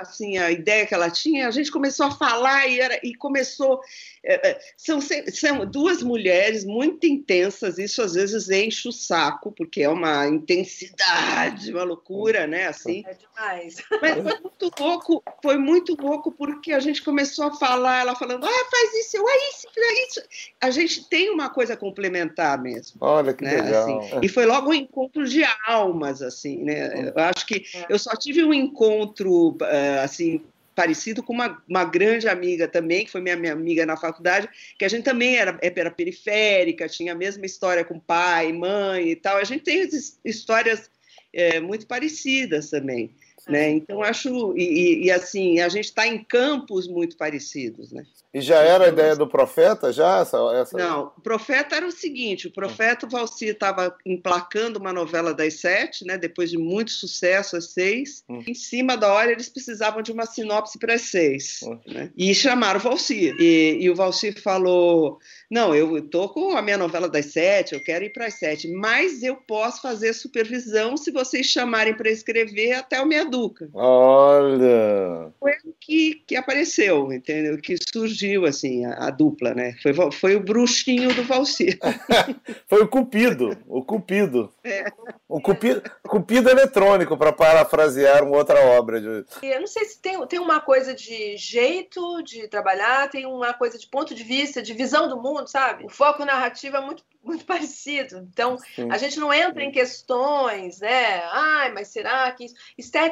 assim 0.00 0.38
a 0.38 0.50
ideia 0.50 0.86
que 0.86 0.94
ela 0.94 1.10
tinha, 1.10 1.48
a 1.48 1.50
gente 1.50 1.70
começou 1.70 2.06
a 2.06 2.10
falar 2.10 2.66
e, 2.66 2.80
era, 2.80 3.00
e 3.02 3.14
começou. 3.14 3.80
É, 4.22 4.50
é 4.50 4.60
são, 4.76 5.00
são 5.00 5.66
duas 5.66 6.02
mulheres 6.02 6.64
muito 6.64 7.06
intensas, 7.06 7.78
isso 7.78 8.02
às 8.02 8.14
vezes 8.14 8.50
enche 8.50 8.88
o 8.88 8.92
saco, 8.92 9.52
porque 9.52 9.82
é 9.82 9.88
uma 9.88 10.26
intensidade, 10.26 11.72
uma 11.72 11.84
loucura, 11.84 12.46
né? 12.46 12.66
Assim. 12.66 13.02
É 13.06 13.14
demais. 13.14 13.76
Mas 14.00 14.12
foi 14.12 14.40
muito 14.40 14.72
louco, 14.78 15.22
foi 15.42 15.56
muito 15.56 15.96
louco, 16.00 16.32
porque 16.32 16.72
a 16.72 16.80
gente 16.80 17.02
começou 17.02 17.46
a 17.46 17.54
falar, 17.54 18.00
ela 18.00 18.14
falando, 18.14 18.44
ah, 18.44 18.70
faz 18.70 18.94
isso, 18.94 19.16
eu, 19.16 19.26
ah, 19.26 19.36
isso, 19.50 19.66
é 19.76 20.06
isso. 20.06 20.22
A 20.60 20.70
gente 20.70 21.08
tem 21.08 21.30
uma 21.30 21.48
coisa 21.48 21.76
complementar 21.76 22.60
mesmo. 22.60 22.98
Olha 23.00 23.32
que 23.32 23.44
né? 23.44 23.60
legal. 23.60 24.00
Assim, 24.00 24.18
e 24.22 24.28
foi 24.28 24.46
logo 24.46 24.70
um 24.70 24.74
encontro 24.74 25.26
de 25.26 25.42
almas, 25.66 26.22
assim, 26.22 26.62
né? 26.62 27.12
Eu 27.14 27.22
acho 27.22 27.46
que 27.46 27.64
é. 27.74 27.86
eu 27.88 27.98
só 27.98 28.14
tive 28.16 28.44
um 28.44 28.52
encontro, 28.52 29.49
eh, 29.62 30.00
assim, 30.02 30.42
parecido 30.74 31.22
com 31.22 31.32
uma, 31.32 31.62
uma 31.68 31.84
grande 31.84 32.28
amiga 32.28 32.66
também, 32.66 33.04
que 33.04 33.10
foi 33.10 33.20
minha, 33.20 33.36
minha 33.36 33.52
amiga 33.52 33.84
na 33.84 33.96
faculdade, 33.96 34.48
que 34.78 34.84
a 34.84 34.88
gente 34.88 35.04
também 35.04 35.36
era, 35.36 35.58
era 35.60 35.90
periférica, 35.90 36.88
tinha 36.88 37.12
a 37.12 37.16
mesma 37.16 37.44
história 37.44 37.84
com 37.84 37.98
pai, 37.98 38.52
mãe 38.52 39.10
e 39.10 39.16
tal. 39.16 39.36
A 39.36 39.44
gente 39.44 39.64
tem 39.64 39.86
histórias 40.24 40.90
é, 41.32 41.60
muito 41.60 41.86
parecidas 41.86 42.70
também. 42.70 43.14
Né? 43.48 43.70
Então, 43.70 44.02
acho. 44.02 44.56
E, 44.56 45.04
e, 45.06 45.10
assim, 45.10 45.60
a 45.60 45.68
gente 45.68 45.86
está 45.86 46.06
em 46.06 46.22
campos 46.22 46.86
muito 46.86 47.16
parecidos. 47.16 47.92
Né? 47.92 48.04
E 48.32 48.40
já 48.40 48.58
era 48.58 48.84
a 48.84 48.88
ideia 48.88 49.16
do 49.16 49.26
profeta, 49.26 49.92
já? 49.92 50.20
Essa, 50.20 50.38
essa... 50.54 50.78
Não, 50.78 51.12
o 51.16 51.20
profeta 51.20 51.76
era 51.76 51.86
o 51.86 51.90
seguinte: 51.90 52.46
o 52.46 52.52
profeta, 52.52 53.06
o 53.06 53.08
Valci 53.08 53.46
estava 53.46 53.96
emplacando 54.06 54.78
uma 54.78 54.92
novela 54.92 55.34
das 55.34 55.54
sete, 55.54 56.04
né, 56.04 56.16
depois 56.16 56.50
de 56.50 56.56
muito 56.56 56.92
sucesso, 56.92 57.56
às 57.56 57.72
seis. 57.72 58.22
Hum. 58.28 58.42
Em 58.46 58.54
cima 58.54 58.96
da 58.96 59.12
hora, 59.12 59.32
eles 59.32 59.48
precisavam 59.48 60.00
de 60.00 60.12
uma 60.12 60.26
sinopse 60.26 60.78
para 60.78 60.94
as 60.94 61.02
seis. 61.02 61.60
Hum. 61.64 61.78
Né? 61.86 62.10
E 62.16 62.34
chamaram 62.34 62.78
o 62.78 62.82
Valci. 62.82 63.34
E, 63.38 63.78
e 63.80 63.90
o 63.90 63.96
Valci 63.96 64.32
falou: 64.32 65.18
Não, 65.50 65.74
eu 65.74 65.98
estou 65.98 66.28
com 66.28 66.56
a 66.56 66.62
minha 66.62 66.78
novela 66.78 67.08
das 67.08 67.26
sete, 67.26 67.74
eu 67.74 67.82
quero 67.82 68.04
ir 68.04 68.12
para 68.12 68.26
as 68.26 68.34
sete, 68.34 68.68
mas 68.68 69.22
eu 69.22 69.36
posso 69.36 69.82
fazer 69.82 70.12
supervisão 70.12 70.96
se 70.96 71.10
vocês 71.10 71.46
chamarem 71.46 71.96
para 71.96 72.10
escrever 72.10 72.74
até 72.74 73.00
o 73.00 73.06
Meia 73.06 73.24
Duca. 73.30 73.68
Olha! 73.72 75.32
Foi 75.38 75.52
que, 75.80 76.22
que 76.26 76.36
apareceu, 76.36 77.12
entendeu? 77.12 77.56
Que 77.58 77.74
surgiu 77.92 78.44
assim 78.44 78.84
a, 78.84 79.06
a, 79.06 79.10
dupla, 79.10 79.54
né? 79.54 79.74
Foi, 79.82 79.92
foi 80.12 80.36
o 80.36 80.40
bruxinho 80.40 81.12
do 81.14 81.24
Valci. 81.24 81.78
foi 82.68 82.82
o 82.82 82.88
Cupido, 82.88 83.56
o 83.66 83.82
Cupido. 83.82 84.52
É. 84.62 84.84
O 85.28 85.40
Cupido, 85.40 85.82
Cupido 86.04 86.50
eletrônico, 86.50 87.16
para 87.16 87.32
parafrasear 87.32 88.22
uma 88.22 88.36
outra 88.36 88.60
obra. 88.60 89.00
De... 89.00 89.24
Eu 89.42 89.60
não 89.60 89.66
sei 89.66 89.84
se 89.86 90.00
tem, 90.00 90.24
tem 90.26 90.38
uma 90.38 90.60
coisa 90.60 90.94
de 90.94 91.36
jeito 91.36 92.22
de 92.22 92.46
trabalhar, 92.46 93.08
tem 93.08 93.26
uma 93.26 93.54
coisa 93.54 93.78
de 93.78 93.88
ponto 93.88 94.14
de 94.14 94.22
vista, 94.22 94.62
de 94.62 94.74
visão 94.74 95.08
do 95.08 95.20
mundo, 95.20 95.48
sabe? 95.48 95.86
O 95.86 95.88
foco 95.88 96.24
narrativo 96.24 96.76
é 96.76 96.80
muito 96.80 97.02
muito 97.22 97.44
parecido. 97.46 98.18
Então, 98.32 98.58
Sim. 98.74 98.90
a 98.90 98.98
gente 98.98 99.18
não 99.18 99.32
entra 99.32 99.62
em 99.62 99.70
questões, 99.70 100.80
né? 100.80 101.22
Ai, 101.32 101.72
mas 101.72 101.88
será 101.88 102.30
que 102.32 102.44
isso... 102.44 102.54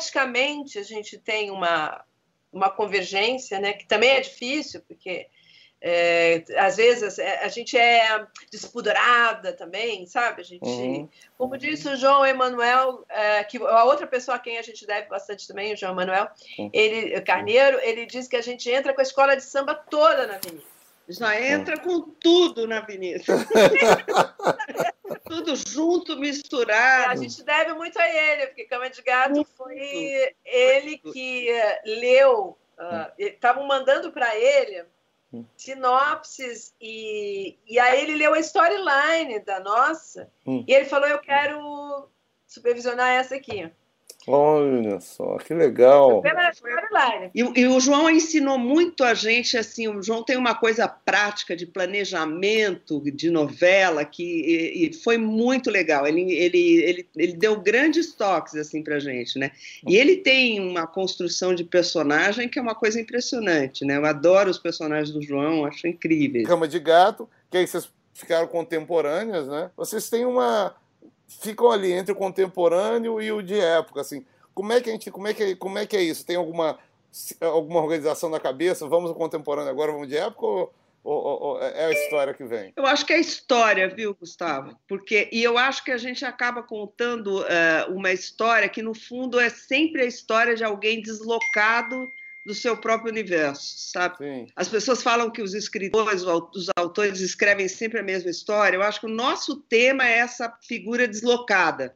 esteticamente 0.08 0.78
a 0.78 0.82
gente 0.82 1.18
tem 1.18 1.50
uma 1.50 2.04
uma 2.50 2.70
convergência, 2.70 3.60
né, 3.60 3.74
que 3.74 3.86
também 3.86 4.08
é 4.08 4.20
difícil, 4.22 4.80
porque 4.88 5.28
é, 5.82 6.42
às 6.56 6.76
vezes 6.76 7.18
a, 7.18 7.40
a, 7.42 7.48
gente 7.48 7.76
é 7.76 8.26
despudorada 8.50 9.52
também, 9.52 10.06
sabe? 10.06 10.40
A 10.40 10.44
gente, 10.44 10.64
uhum. 10.64 11.06
como 11.36 11.58
disse 11.58 11.86
o 11.86 11.94
João 11.94 12.24
Emanuel, 12.24 13.04
é, 13.10 13.44
que 13.44 13.58
a 13.58 13.84
outra 13.84 14.06
pessoa 14.06 14.38
a 14.38 14.40
quem 14.40 14.56
a 14.56 14.62
gente 14.62 14.86
deve 14.86 15.08
bastante 15.08 15.46
também, 15.46 15.74
o 15.74 15.76
João 15.76 15.92
Emanuel, 15.92 16.26
uhum. 16.58 16.70
ele 16.72 17.20
Carneiro, 17.20 17.78
ele 17.82 18.06
diz 18.06 18.26
que 18.26 18.36
a 18.36 18.42
gente 18.42 18.68
entra 18.70 18.94
com 18.94 19.00
a 19.02 19.04
escola 19.04 19.36
de 19.36 19.44
samba 19.44 19.74
toda 19.74 20.26
na 20.26 20.36
avenida. 20.36 20.64
Já 21.06 21.40
entra 21.40 21.78
com 21.78 22.00
tudo 22.00 22.66
na 22.66 22.78
avenida. 22.78 23.24
tudo 25.28 25.54
junto, 25.56 26.16
misturado. 26.16 27.12
A 27.12 27.16
gente 27.16 27.42
deve 27.42 27.74
muito 27.74 27.98
a 27.98 28.08
ele, 28.08 28.46
porque 28.48 28.64
Cama 28.64 28.88
de 28.88 29.02
Gato 29.02 29.34
muito, 29.34 29.50
foi 29.56 30.34
ele 30.44 30.98
que 30.98 31.48
leu. 31.84 32.56
Estavam 33.18 33.64
uh, 33.64 33.68
mandando 33.68 34.12
para 34.12 34.36
ele 34.36 34.84
hum. 35.32 35.44
sinopses 35.56 36.72
e, 36.80 37.58
e 37.66 37.78
aí 37.78 38.02
ele 38.02 38.14
leu 38.14 38.34
a 38.34 38.38
storyline 38.38 39.40
da 39.40 39.58
nossa 39.58 40.30
hum. 40.46 40.64
e 40.66 40.72
ele 40.72 40.84
falou 40.84 41.08
eu 41.08 41.18
quero 41.18 42.08
supervisionar 42.46 43.10
essa 43.10 43.34
aqui 43.34 43.68
Olha 44.26 45.00
só, 45.00 45.38
que 45.38 45.54
legal. 45.54 46.22
E, 47.34 47.40
e, 47.60 47.66
o 47.66 47.80
João 47.80 48.10
ensinou 48.10 48.58
muito 48.58 49.02
a 49.02 49.14
gente, 49.14 49.56
assim, 49.56 49.88
o 49.88 50.02
João 50.02 50.22
tem 50.22 50.36
uma 50.36 50.54
coisa 50.54 50.86
prática 50.86 51.56
de 51.56 51.64
planejamento 51.64 53.00
de 53.10 53.30
novela 53.30 54.04
que 54.04 54.22
e, 54.22 54.88
e 54.88 54.92
foi 54.92 55.16
muito 55.16 55.70
legal. 55.70 56.06
Ele, 56.06 56.30
ele, 56.32 56.82
ele, 56.82 57.08
ele 57.16 57.32
deu 57.32 57.58
grandes 57.60 58.12
toques, 58.14 58.54
assim, 58.54 58.82
pra 58.82 58.98
gente, 58.98 59.38
né? 59.38 59.50
E 59.86 59.96
ele 59.96 60.16
tem 60.16 60.60
uma 60.60 60.86
construção 60.86 61.54
de 61.54 61.64
personagem 61.64 62.48
que 62.48 62.58
é 62.58 62.62
uma 62.62 62.74
coisa 62.74 63.00
impressionante, 63.00 63.84
né? 63.84 63.96
Eu 63.96 64.04
adoro 64.04 64.50
os 64.50 64.58
personagens 64.58 65.10
do 65.10 65.22
João, 65.22 65.64
acho 65.64 65.86
incríveis. 65.86 66.46
Cama 66.46 66.68
de 66.68 66.78
Gato, 66.78 67.28
que 67.50 67.56
aí 67.56 67.66
vocês 67.66 67.90
ficaram 68.12 68.46
contemporâneas, 68.46 69.46
né? 69.48 69.70
Vocês 69.76 70.10
têm 70.10 70.26
uma 70.26 70.74
ficam 71.28 71.70
ali 71.70 71.92
entre 71.92 72.12
o 72.12 72.16
contemporâneo 72.16 73.20
e 73.20 73.30
o 73.30 73.42
de 73.42 73.60
época, 73.60 74.00
assim. 74.00 74.24
Como 74.54 74.72
é 74.72 74.80
que 74.80 74.88
a 74.88 74.92
gente, 74.92 75.10
como 75.10 75.28
é 75.28 75.34
que, 75.34 75.54
como 75.54 75.78
é 75.78 75.86
que 75.86 75.96
é 75.96 76.02
isso? 76.02 76.26
Tem 76.26 76.36
alguma 76.36 76.78
alguma 77.40 77.80
organização 77.80 78.28
na 78.28 78.40
cabeça? 78.40 78.88
Vamos 78.88 79.10
ao 79.10 79.16
contemporâneo 79.16 79.70
agora, 79.70 79.92
vamos 79.92 80.08
de 80.08 80.16
época 80.16 80.46
ou, 80.46 80.72
ou, 81.04 81.62
é 81.62 81.86
a 81.86 81.90
história 81.90 82.34
que 82.34 82.44
vem? 82.44 82.72
Eu 82.76 82.84
acho 82.84 83.06
que 83.06 83.12
é 83.12 83.20
história, 83.20 83.88
viu, 83.88 84.14
Gustavo? 84.14 84.76
Porque 84.86 85.28
e 85.32 85.42
eu 85.42 85.56
acho 85.56 85.84
que 85.84 85.90
a 85.90 85.96
gente 85.96 86.24
acaba 86.24 86.62
contando 86.62 87.40
uh, 87.40 87.94
uma 87.94 88.12
história 88.12 88.68
que 88.68 88.82
no 88.82 88.94
fundo 88.94 89.40
é 89.40 89.48
sempre 89.48 90.02
a 90.02 90.06
história 90.06 90.54
de 90.54 90.64
alguém 90.64 91.00
deslocado 91.00 92.06
do 92.48 92.54
seu 92.54 92.78
próprio 92.78 93.12
universo, 93.12 93.74
sabe? 93.76 94.16
Sim. 94.16 94.46
As 94.56 94.68
pessoas 94.68 95.02
falam 95.02 95.30
que 95.30 95.42
os 95.42 95.52
escritores, 95.52 96.22
os 96.22 96.66
autores 96.76 97.20
escrevem 97.20 97.68
sempre 97.68 98.00
a 98.00 98.02
mesma 98.02 98.30
história. 98.30 98.74
Eu 98.74 98.82
acho 98.82 99.00
que 99.00 99.06
o 99.06 99.10
nosso 99.10 99.56
tema 99.68 100.08
é 100.08 100.16
essa 100.16 100.50
figura 100.66 101.06
deslocada, 101.06 101.94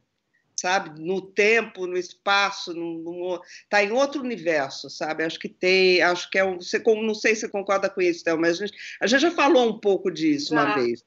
sabe? 0.55 1.01
No 1.01 1.23
tempo, 1.23 1.87
no 1.87 1.97
espaço, 1.97 2.75
no, 2.75 2.99
no, 2.99 3.43
tá 3.71 3.83
em 3.83 3.93
outro 3.93 4.21
universo, 4.21 4.91
sabe? 4.91 5.25
Acho 5.25 5.39
que 5.39 5.49
tem, 5.49 6.03
acho 6.03 6.29
que 6.29 6.39
é 6.39 6.45
um, 6.45 6.61
você, 6.61 6.79
não 6.81 7.15
sei 7.15 7.35
se 7.35 7.41
você 7.41 7.49
concorda 7.49 7.89
com 7.89 8.03
isso, 8.03 8.23
Théo, 8.23 8.39
mas 8.39 8.61
a 8.61 8.67
gente, 8.67 8.79
a 9.01 9.07
gente 9.07 9.23
já 9.23 9.31
falou 9.31 9.71
um 9.71 9.81
pouco 9.81 10.11
disso 10.11 10.53
uma 10.53 10.75
vez. 10.75 11.03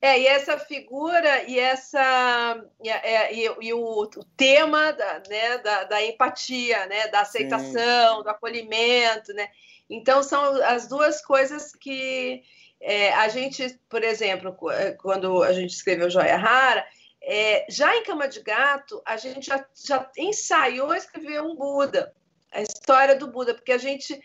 É, 0.00 0.20
e 0.20 0.26
essa 0.26 0.56
figura 0.58 1.42
e 1.44 1.58
essa 1.58 2.64
e, 2.82 2.88
é, 2.88 3.34
e, 3.34 3.50
e 3.62 3.72
o, 3.72 4.02
o, 4.02 4.24
tema 4.36 4.92
da, 4.92 5.22
né, 5.28 5.58
da, 5.58 5.84
da, 5.84 6.04
empatia, 6.04 6.86
né, 6.86 7.08
da 7.08 7.22
aceitação, 7.22 8.18
Sim. 8.18 8.22
do 8.22 8.28
acolhimento, 8.28 9.32
né? 9.32 9.48
Então 9.90 10.22
são 10.22 10.62
as 10.62 10.86
duas 10.86 11.20
coisas 11.20 11.72
que 11.72 12.44
é, 12.80 13.12
a 13.14 13.28
gente, 13.28 13.80
por 13.88 14.04
exemplo, 14.04 14.70
é, 14.70 14.92
quando 14.92 15.42
a 15.42 15.52
gente 15.52 15.70
escreveu 15.70 16.08
Joia 16.08 16.36
Rara, 16.36 16.86
é, 17.20 17.66
já 17.68 17.96
em 17.96 18.04
Cama 18.04 18.28
de 18.28 18.40
Gato, 18.40 19.02
a 19.04 19.16
gente 19.16 19.46
já, 19.46 19.66
já 19.84 20.08
ensaiou 20.16 20.94
escrever 20.94 21.42
um 21.42 21.56
Buda 21.56 22.14
a 22.52 22.62
história 22.62 23.14
do 23.14 23.30
Buda, 23.30 23.54
porque 23.54 23.72
a 23.72 23.78
gente, 23.78 24.18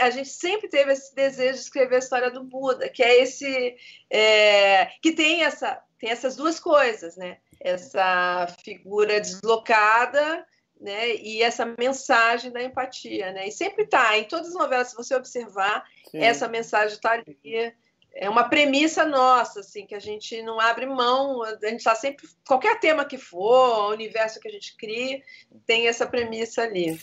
a 0.00 0.10
gente 0.10 0.28
sempre 0.28 0.68
teve 0.68 0.92
esse 0.92 1.14
desejo 1.14 1.54
de 1.54 1.60
escrever 1.60 1.96
a 1.96 2.00
história 2.00 2.30
do 2.30 2.44
Buda, 2.44 2.88
que 2.88 3.02
é 3.02 3.22
esse 3.22 3.76
é, 4.10 4.86
que 5.00 5.12
tem 5.12 5.42
essa 5.44 5.80
tem 5.98 6.10
essas 6.10 6.34
duas 6.34 6.58
coisas, 6.58 7.14
né? 7.16 7.36
Essa 7.60 8.46
figura 8.64 9.20
deslocada, 9.20 10.46
né? 10.80 11.14
E 11.16 11.42
essa 11.42 11.66
mensagem 11.78 12.50
da 12.50 12.62
empatia, 12.62 13.32
né? 13.32 13.48
E 13.48 13.52
sempre 13.52 13.84
está 13.84 14.16
em 14.16 14.24
todas 14.24 14.48
as 14.48 14.54
novelas, 14.54 14.88
se 14.88 14.96
você 14.96 15.14
observar, 15.14 15.84
Sim. 16.10 16.22
essa 16.22 16.48
mensagem 16.48 16.94
está 16.94 17.10
ali 17.12 17.74
é 18.14 18.28
uma 18.28 18.48
premissa 18.48 19.04
nossa, 19.04 19.60
assim, 19.60 19.86
que 19.86 19.94
a 19.94 20.00
gente 20.00 20.42
não 20.42 20.60
abre 20.60 20.86
mão, 20.86 21.42
a 21.42 21.50
gente 21.52 21.76
está 21.76 21.94
sempre, 21.94 22.28
qualquer 22.46 22.78
tema 22.80 23.04
que 23.04 23.16
for, 23.16 23.88
o 23.88 23.92
universo 23.92 24.40
que 24.40 24.48
a 24.48 24.50
gente 24.50 24.76
cria, 24.76 25.22
tem 25.66 25.86
essa 25.86 26.06
premissa 26.06 26.62
ali. 26.62 26.98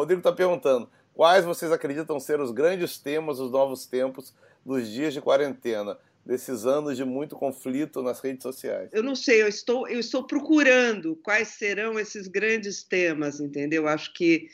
Rodrigo 0.00 0.20
está 0.20 0.32
perguntando, 0.32 0.90
quais 1.14 1.44
vocês 1.44 1.70
acreditam 1.70 2.18
ser 2.18 2.40
os 2.40 2.50
grandes 2.50 2.98
temas 2.98 3.38
dos 3.38 3.50
novos 3.50 3.86
tempos 3.86 4.34
dos 4.64 4.88
dias 4.88 5.14
de 5.14 5.20
quarentena? 5.20 5.98
desses 6.24 6.66
anos 6.66 6.96
de 6.98 7.04
muito 7.04 7.34
conflito 7.34 8.02
nas 8.02 8.20
redes 8.20 8.42
sociais? 8.42 8.90
Eu 8.92 9.02
não 9.02 9.16
sei, 9.16 9.42
eu 9.42 9.48
estou, 9.48 9.88
eu 9.88 9.98
estou 9.98 10.26
procurando 10.26 11.16
quais 11.16 11.48
serão 11.48 11.98
esses 11.98 12.28
grandes 12.28 12.82
temas, 12.82 13.40
entendeu? 13.40 13.88
Acho 13.88 14.12
que 14.12 14.46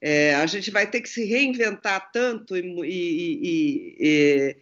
é, 0.00 0.34
a 0.34 0.46
gente 0.46 0.70
vai 0.70 0.88
ter 0.88 1.00
que 1.00 1.08
se 1.08 1.24
reinventar 1.24 2.12
tanto 2.12 2.56
e, 2.56 2.60
e, 2.60 3.40
e, 3.42 3.96
e 3.98 4.56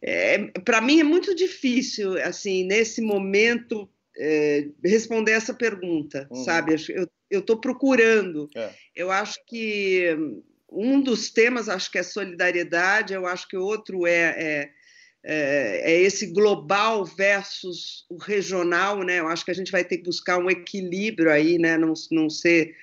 é, 0.00 0.38
para 0.64 0.80
mim 0.80 1.00
é 1.00 1.04
muito 1.04 1.34
difícil, 1.34 2.16
assim, 2.22 2.64
nesse 2.64 3.02
momento, 3.02 3.88
é, 4.16 4.68
responder 4.82 5.32
essa 5.32 5.52
pergunta, 5.52 6.26
uhum. 6.30 6.44
sabe? 6.44 6.74
Eu 6.88 7.08
estou 7.30 7.60
procurando. 7.60 8.48
É. 8.54 8.70
Eu 8.94 9.10
acho 9.10 9.38
que 9.46 10.16
um 10.70 11.00
dos 11.00 11.30
temas, 11.30 11.68
acho 11.68 11.90
que 11.90 11.98
é 11.98 12.02
solidariedade, 12.02 13.14
eu 13.14 13.26
acho 13.26 13.48
que 13.48 13.56
outro 13.56 14.06
é, 14.06 14.12
é, 14.12 14.70
é, 15.24 15.92
é 15.92 16.00
esse 16.00 16.26
global 16.26 17.04
versus 17.04 18.04
o 18.10 18.16
regional, 18.16 19.02
né? 19.02 19.20
Eu 19.20 19.28
acho 19.28 19.44
que 19.44 19.50
a 19.50 19.54
gente 19.54 19.72
vai 19.72 19.84
ter 19.84 19.98
que 19.98 20.04
buscar 20.04 20.38
um 20.38 20.50
equilíbrio 20.50 21.30
aí, 21.30 21.58
né? 21.58 21.76
Não, 21.76 21.94
não 22.10 22.28
ser 22.28 22.74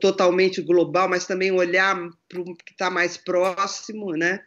totalmente 0.00 0.60
global, 0.60 1.08
mas 1.08 1.26
também 1.26 1.50
olhar 1.50 1.96
para 2.28 2.40
o 2.40 2.54
que 2.54 2.72
está 2.72 2.90
mais 2.90 3.16
próximo, 3.16 4.12
né? 4.12 4.44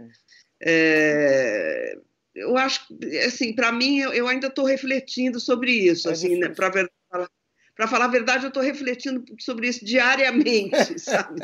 É, 0.61 1.97
eu 2.35 2.55
acho, 2.55 2.85
assim, 3.25 3.53
para 3.53 3.71
mim, 3.71 3.99
eu, 3.99 4.13
eu 4.13 4.27
ainda 4.27 4.47
estou 4.47 4.65
refletindo 4.65 5.39
sobre 5.39 5.71
isso, 5.71 6.09
assim, 6.09 6.37
né, 6.37 6.49
para 6.49 6.69
falar, 7.77 7.87
falar 7.89 8.05
a 8.05 8.09
verdade, 8.09 8.45
eu 8.45 8.49
estou 8.49 8.63
refletindo 8.63 9.23
sobre 9.39 9.67
isso 9.67 9.85
diariamente, 9.85 10.97
sabe? 10.99 11.39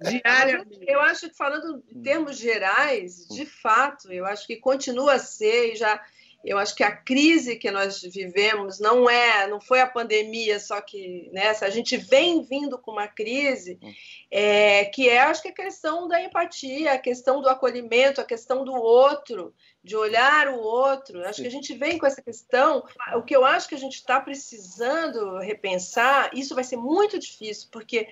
diariamente. 0.00 0.84
Eu 0.86 1.00
acho 1.00 1.28
que, 1.28 1.36
falando 1.36 1.82
em 1.90 2.02
termos 2.02 2.36
gerais, 2.38 3.26
de 3.28 3.44
fato, 3.44 4.12
eu 4.12 4.24
acho 4.24 4.46
que 4.46 4.56
continua 4.56 5.14
a 5.14 5.18
ser, 5.18 5.72
e 5.72 5.76
já 5.76 6.00
eu 6.44 6.58
acho 6.58 6.74
que 6.74 6.82
a 6.82 6.94
crise 6.94 7.56
que 7.56 7.70
nós 7.70 8.02
vivemos 8.02 8.80
não 8.80 9.08
é, 9.08 9.46
não 9.46 9.60
foi 9.60 9.80
a 9.80 9.86
pandemia, 9.86 10.58
só 10.58 10.80
que 10.80 11.30
né, 11.32 11.50
a 11.60 11.70
gente 11.70 11.96
vem 11.96 12.42
vindo 12.42 12.78
com 12.78 12.90
uma 12.90 13.06
crise 13.06 13.78
hum. 13.80 13.92
é, 14.30 14.84
que 14.86 15.08
é, 15.08 15.20
acho 15.20 15.42
que 15.42 15.48
a 15.48 15.54
questão 15.54 16.08
da 16.08 16.22
empatia, 16.22 16.92
a 16.92 16.98
questão 16.98 17.40
do 17.40 17.48
acolhimento, 17.48 18.20
a 18.20 18.24
questão 18.24 18.64
do 18.64 18.74
outro, 18.74 19.54
de 19.84 19.96
olhar 19.96 20.48
o 20.48 20.58
outro. 20.58 21.20
Acho 21.24 21.36
Sim. 21.36 21.42
que 21.42 21.48
a 21.48 21.52
gente 21.52 21.74
vem 21.74 21.98
com 21.98 22.06
essa 22.06 22.22
questão. 22.22 22.84
O 23.14 23.22
que 23.22 23.34
eu 23.34 23.44
acho 23.44 23.68
que 23.68 23.74
a 23.74 23.78
gente 23.78 23.94
está 23.94 24.20
precisando 24.20 25.38
repensar, 25.38 26.30
isso 26.34 26.54
vai 26.54 26.64
ser 26.64 26.76
muito 26.76 27.18
difícil, 27.18 27.68
porque 27.70 28.08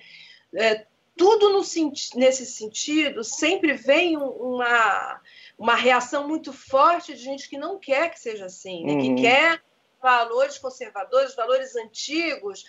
é, 0.55 0.85
tudo 1.17 1.49
no, 1.49 1.61
nesse 2.15 2.45
sentido 2.45 3.23
sempre 3.23 3.73
vem 3.73 4.17
uma 4.17 5.21
uma 5.61 5.75
reação 5.75 6.27
muito 6.27 6.51
forte 6.51 7.13
de 7.13 7.21
gente 7.21 7.47
que 7.47 7.55
não 7.55 7.77
quer 7.77 8.09
que 8.09 8.19
seja 8.19 8.45
assim, 8.45 8.83
né? 8.83 8.93
uhum. 8.93 9.15
que 9.15 9.21
quer 9.21 9.61
valores 10.01 10.57
conservadores, 10.57 11.35
valores 11.35 11.75
antigos, 11.75 12.65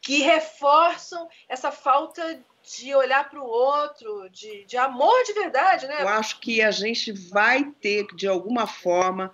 que 0.00 0.18
reforçam 0.18 1.28
essa 1.48 1.70
falta 1.70 2.40
de 2.64 2.92
olhar 2.92 3.30
para 3.30 3.40
o 3.40 3.46
outro, 3.46 4.28
de, 4.30 4.64
de 4.64 4.76
amor 4.76 5.14
de 5.24 5.32
verdade, 5.32 5.86
né? 5.86 6.02
Eu 6.02 6.08
acho 6.08 6.40
que 6.40 6.60
a 6.60 6.72
gente 6.72 7.12
vai 7.12 7.72
ter, 7.80 8.04
de 8.16 8.26
alguma 8.26 8.66
forma, 8.66 9.32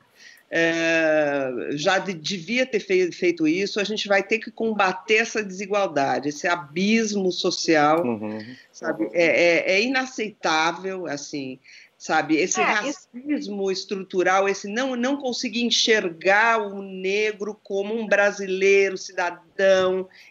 é, 0.51 1.49
já 1.71 1.99
de, 1.99 2.13
devia 2.13 2.67
ter 2.67 2.81
feito 2.81 3.49
isso, 3.49 3.81
a 3.81 3.85
gente 3.85 4.07
vai 4.09 4.23
ter 4.23 4.41
que 4.41 4.51
combater 4.51 5.17
essa 5.17 5.43
desigualdade, 5.43 6.29
esse 6.29 6.47
abismo 6.47 7.33
social, 7.33 8.05
uhum. 8.05 8.57
sabe? 8.71 9.09
É, 9.15 9.25
é, 9.25 9.73
é, 9.73 9.83
inaceitável, 9.83 11.07
assim 11.07 11.59
sabe? 12.01 12.39
Esse 12.39 12.59
é, 12.63 12.65
racismo 12.65 13.71
isso... 13.71 13.83
estrutural, 13.83 14.49
esse 14.49 14.67
não, 14.67 14.97
não 14.97 15.19
conseguir 15.19 15.63
enxergar 15.63 16.59
o 16.59 16.81
negro 16.83 17.55
como 17.63 17.95
um 17.95 18.09
brasileiro, 18.09 18.97
cidadão, 18.97 19.45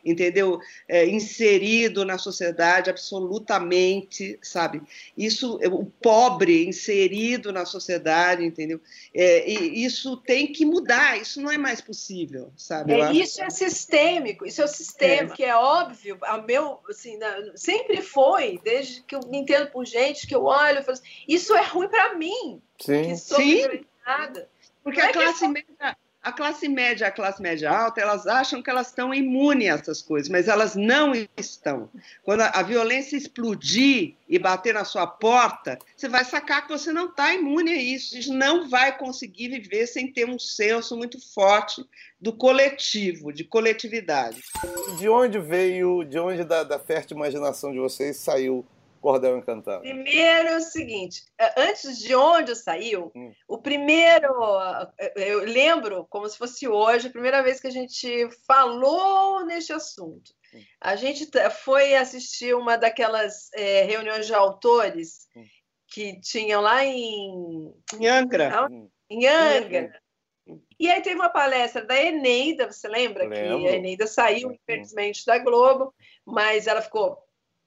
entendeu? 0.04 0.60
É, 0.88 1.06
inserido 1.06 2.06
na 2.06 2.18
sociedade 2.18 2.90
absolutamente, 2.90 4.40
sabe? 4.42 4.82
Isso, 5.18 5.60
o 5.72 5.86
pobre 5.86 6.66
inserido 6.68 7.52
na 7.52 7.66
sociedade, 7.66 8.46
entendeu? 8.46 8.80
É, 9.14 9.50
isso 9.50 10.18
tem 10.18 10.48
que 10.52 10.66
mudar, 10.66 11.20
isso 11.20 11.42
não 11.42 11.52
é 11.52 11.58
mais 11.58 11.82
possível, 11.82 12.52
sabe? 12.56 12.94
É, 12.94 13.12
isso 13.12 13.42
é 13.42 13.50
sistêmico, 13.50 14.46
isso 14.46 14.62
é 14.62 14.66
o 14.66 14.68
sistema, 14.68 15.34
é. 15.34 15.36
que 15.36 15.44
é 15.44 15.56
óbvio, 15.56 16.18
a 16.22 16.38
meu, 16.38 16.80
assim, 16.90 17.20
sempre 17.56 18.02
foi, 18.02 18.60
desde 18.64 19.02
que 19.04 19.16
eu 19.16 19.22
me 19.28 19.38
entendo 19.38 19.70
por 19.72 19.86
gente, 19.86 20.28
que 20.28 20.36
eu 20.36 20.44
olho, 20.44 20.80
eu 20.80 20.84
falo 20.84 20.94
assim, 20.94 21.10
isso 21.28 21.56
é 21.56 21.64
ruim 21.64 21.88
para 21.88 22.16
mim, 22.16 22.62
Sim. 22.80 23.04
que 23.04 23.18
sou 23.18 23.38
Sim. 23.38 23.86
Porque 24.84 25.02
a 25.02 25.12
classe 25.12 25.48
média 25.48 25.98
a 26.22 26.32
classe 26.32 26.68
média 26.68 27.08
a 27.08 27.12
classe 27.12 27.42
média 27.42 27.72
alta, 27.72 28.02
elas 28.02 28.28
acham 28.28 28.62
que 28.62 28.70
elas 28.70 28.88
estão 28.88 29.14
imunes 29.14 29.70
a 29.70 29.76
essas 29.76 30.02
coisas, 30.02 30.30
mas 30.30 30.48
elas 30.48 30.76
não 30.76 31.14
estão. 31.38 31.90
Quando 32.24 32.42
a, 32.42 32.48
a 32.50 32.62
violência 32.62 33.16
explodir 33.16 34.16
e 34.28 34.38
bater 34.38 34.74
na 34.74 34.84
sua 34.84 35.08
porta, 35.08 35.80
você 35.96 36.10
vai 36.10 36.26
sacar 36.26 36.64
que 36.64 36.70
você 36.70 36.92
não 36.92 37.08
está 37.08 37.34
imune 37.34 37.72
a 37.72 37.82
isso. 37.82 38.22
Você 38.22 38.32
não 38.32 38.70
vai 38.70 38.98
conseguir 38.98 39.50
viver 39.50 39.88
sem 39.88 40.12
ter 40.12 40.28
um 40.28 40.38
senso 40.38 40.98
muito 40.98 41.20
forte 41.34 41.84
do 42.20 42.34
coletivo, 42.34 43.32
de 43.32 43.44
coletividade. 43.44 44.42
De 44.98 45.08
onde 45.08 45.40
veio, 45.40 46.04
de 46.04 46.20
onde 46.20 46.44
da, 46.44 46.64
da 46.64 46.78
fértil 46.78 47.16
imaginação 47.16 47.72
de 47.72 47.80
vocês 47.80 48.18
saiu 48.18 48.66
Cordel 49.00 49.38
Encantado? 49.38 49.82
Primeiro 49.82 50.50
é 50.50 50.58
o 50.58 50.62
seguinte, 50.62 51.24
é, 51.40 51.62
antes 51.62 51.98
de 52.00 52.14
onde 52.16 52.56
saiu, 52.56 53.12
hum. 53.16 53.34
o 53.48 53.58
primeiro, 53.58 54.34
eu 55.16 55.40
lembro 55.46 56.06
como 56.10 56.28
se 56.28 56.38
fosse 56.38 56.68
hoje, 56.68 57.08
a 57.08 57.12
primeira 57.12 57.42
vez 57.42 57.60
que 57.60 57.68
a 57.68 57.72
gente 57.72 58.30
falou 58.46 59.46
neste 59.46 59.74
assunto. 59.74 60.34
Hum. 60.54 60.62
A 60.82 60.96
gente 60.96 61.30
foi 61.64 61.96
assistir 61.96 62.56
uma 62.56 62.78
daquelas 62.78 63.52
é, 63.54 63.84
reuniões 63.84 64.26
de 64.28 64.34
autores 64.34 65.28
hum. 65.36 65.44
que 65.88 66.20
tinham 66.22 66.62
lá 66.62 66.84
em... 66.84 67.74
Em 68.00 68.08
Angra. 68.08 68.68
Em 69.10 69.28
Angra. 69.28 69.92
E 70.80 70.90
aí 70.90 71.02
teve 71.02 71.16
uma 71.16 71.30
palestra 71.30 71.86
da 71.86 71.96
Eneida, 71.96 72.72
você 72.72 72.88
lembra 72.88 73.28
Lembro. 73.28 73.60
que 73.60 73.68
a 73.68 73.76
Eneida 73.76 74.08
saiu, 74.08 74.52
infelizmente, 74.52 75.26
da 75.26 75.38
Globo, 75.38 75.94
mas 76.26 76.66
ela 76.66 76.82
ficou 76.82 77.18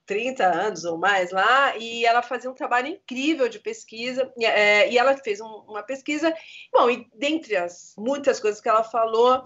30 0.06 0.44
anos 0.44 0.84
ou 0.84 0.98
mais 0.98 1.30
lá, 1.30 1.76
e 1.76 2.04
ela 2.04 2.22
fazia 2.22 2.50
um 2.50 2.54
trabalho 2.54 2.88
incrível 2.88 3.48
de 3.48 3.58
pesquisa, 3.58 4.32
e, 4.36 4.44
é, 4.44 4.90
e 4.90 4.98
ela 4.98 5.16
fez 5.16 5.40
um, 5.40 5.64
uma 5.68 5.82
pesquisa, 5.82 6.34
bom, 6.72 6.90
e 6.90 7.06
dentre 7.14 7.56
as 7.56 7.94
muitas 7.96 8.40
coisas 8.40 8.60
que 8.60 8.68
ela 8.68 8.84
falou, 8.84 9.42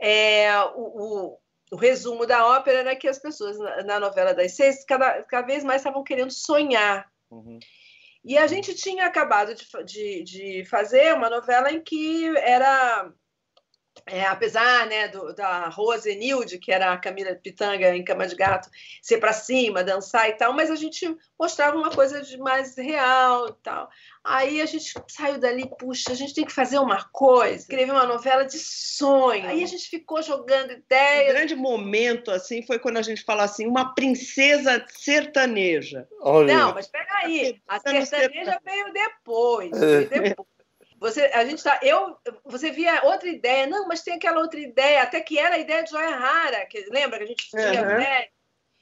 é, 0.00 0.52
o, 0.74 1.30
o, 1.30 1.38
o 1.72 1.76
resumo 1.76 2.26
da 2.26 2.46
ópera 2.46 2.80
era 2.80 2.96
que 2.96 3.08
as 3.08 3.18
pessoas 3.18 3.58
na, 3.58 3.82
na 3.84 4.00
novela 4.00 4.34
das 4.34 4.52
seis 4.52 4.84
cada, 4.84 5.22
cada 5.22 5.46
vez 5.46 5.64
mais 5.64 5.80
estavam 5.80 6.02
querendo 6.02 6.32
sonhar. 6.32 7.10
Uhum. 7.30 7.58
E 8.24 8.38
a 8.38 8.46
gente 8.46 8.74
tinha 8.74 9.06
acabado 9.06 9.54
de, 9.54 9.66
de, 9.84 10.22
de, 10.22 10.64
fazer 10.66 11.14
uma 11.14 11.28
novela 11.28 11.72
em 11.72 11.80
que 11.80 12.26
era 12.38 13.12
é, 14.06 14.24
apesar 14.24 14.86
né, 14.86 15.08
do, 15.08 15.34
da 15.34 15.68
Rose 15.68 16.14
Nilde, 16.14 16.58
que 16.58 16.72
era 16.72 16.92
a 16.92 16.98
Camila 16.98 17.34
Pitanga 17.34 17.94
em 17.94 18.04
Cama 18.04 18.26
de 18.26 18.34
Gato, 18.34 18.68
ser 19.00 19.18
para 19.18 19.32
cima, 19.32 19.84
dançar 19.84 20.28
e 20.28 20.32
tal, 20.32 20.52
mas 20.52 20.70
a 20.70 20.76
gente 20.76 21.16
mostrava 21.38 21.76
uma 21.76 21.90
coisa 21.90 22.22
de 22.22 22.36
mais 22.38 22.76
real 22.76 23.48
e 23.48 23.54
tal. 23.62 23.88
Aí 24.24 24.60
a 24.60 24.66
gente 24.66 24.94
saiu 25.08 25.38
dali, 25.38 25.68
puxa, 25.78 26.12
a 26.12 26.14
gente 26.14 26.32
tem 26.34 26.44
que 26.44 26.52
fazer 26.52 26.78
uma 26.78 27.04
coisa, 27.12 27.56
escrever 27.56 27.90
uma 27.90 28.06
novela 28.06 28.44
de 28.44 28.58
sonho. 28.58 29.48
Aí 29.48 29.64
a 29.64 29.66
gente 29.66 29.88
ficou 29.88 30.22
jogando 30.22 30.72
ideias. 30.72 31.30
O 31.30 31.34
grande 31.34 31.56
momento, 31.56 32.30
assim, 32.30 32.64
foi 32.64 32.78
quando 32.78 32.98
a 32.98 33.02
gente 33.02 33.24
falou 33.24 33.42
assim, 33.42 33.66
uma 33.66 33.94
princesa 33.94 34.84
sertaneja. 34.88 36.06
Olha. 36.20 36.56
Não, 36.56 36.74
mas 36.74 36.86
peraí, 36.86 37.60
a 37.66 37.80
sertaneja 37.80 38.60
veio 38.64 38.92
depois, 38.92 39.70
veio 39.78 40.08
depois. 40.08 40.51
Você, 41.02 41.22
a 41.34 41.44
gente 41.44 41.60
tá, 41.64 41.80
eu, 41.82 42.16
você 42.44 42.70
via 42.70 43.02
outra 43.02 43.28
ideia, 43.28 43.66
não, 43.66 43.88
mas 43.88 44.02
tem 44.02 44.14
aquela 44.14 44.38
outra 44.38 44.60
ideia, 44.60 45.02
até 45.02 45.20
que 45.20 45.36
era 45.36 45.56
a 45.56 45.58
ideia 45.58 45.82
de 45.82 45.90
joia 45.90 46.14
rara, 46.14 46.64
que 46.66 46.78
lembra 46.90 47.18
que 47.18 47.24
a 47.24 47.26
gente 47.26 47.50
tinha 47.50 47.82
uhum. 47.82 47.90
ideia. 47.96 48.28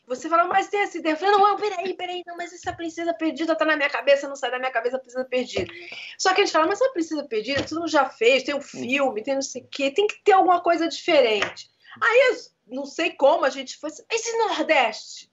Você 0.06 0.28
falou, 0.28 0.46
mas 0.48 0.68
tem 0.68 0.80
essa 0.80 0.98
ideia. 0.98 1.14
Eu 1.14 1.16
falei, 1.16 1.33
não, 1.35 1.40
não, 1.40 1.56
peraí, 1.56 1.94
peraí, 1.94 2.22
não, 2.26 2.37
mas 2.37 2.52
essa 2.52 2.74
princesa 2.74 3.14
perdida 3.14 3.56
tá 3.56 3.64
na 3.64 3.74
minha 3.74 3.88
cabeça, 3.88 4.28
não 4.28 4.37
sai 4.37 4.50
da 4.50 4.59
minha 4.59 4.70
cabeça 4.70 4.98
a 4.98 5.00
princesa 5.00 5.24
perdida. 5.24 5.72
Só 6.18 6.35
que 6.35 6.42
a 6.42 6.44
gente 6.44 6.52
fala, 6.52 6.66
mas 6.66 6.83
a 6.83 6.90
princesa 6.90 7.24
perdida, 7.24 7.62
todo 7.62 7.78
mundo 7.78 7.90
já 7.90 8.04
fez, 8.04 8.42
tem 8.42 8.54
um 8.54 8.61
filme, 8.61 9.22
tem 9.22 9.35
não 9.35 9.40
sei 9.40 9.62
o 9.62 9.68
quê, 9.68 9.90
tem 9.90 10.06
que 10.06 10.22
ter 10.22 10.33
alguma 10.33 10.61
coisa 10.61 10.88
diferente. 10.88 11.70
Aí, 12.02 12.37
não 12.66 12.85
sei 12.85 13.12
como, 13.12 13.46
a 13.46 13.50
gente 13.50 13.78
foi 13.78 13.88
assim, 13.88 14.02
esse 14.11 14.37
Nordeste? 14.37 15.33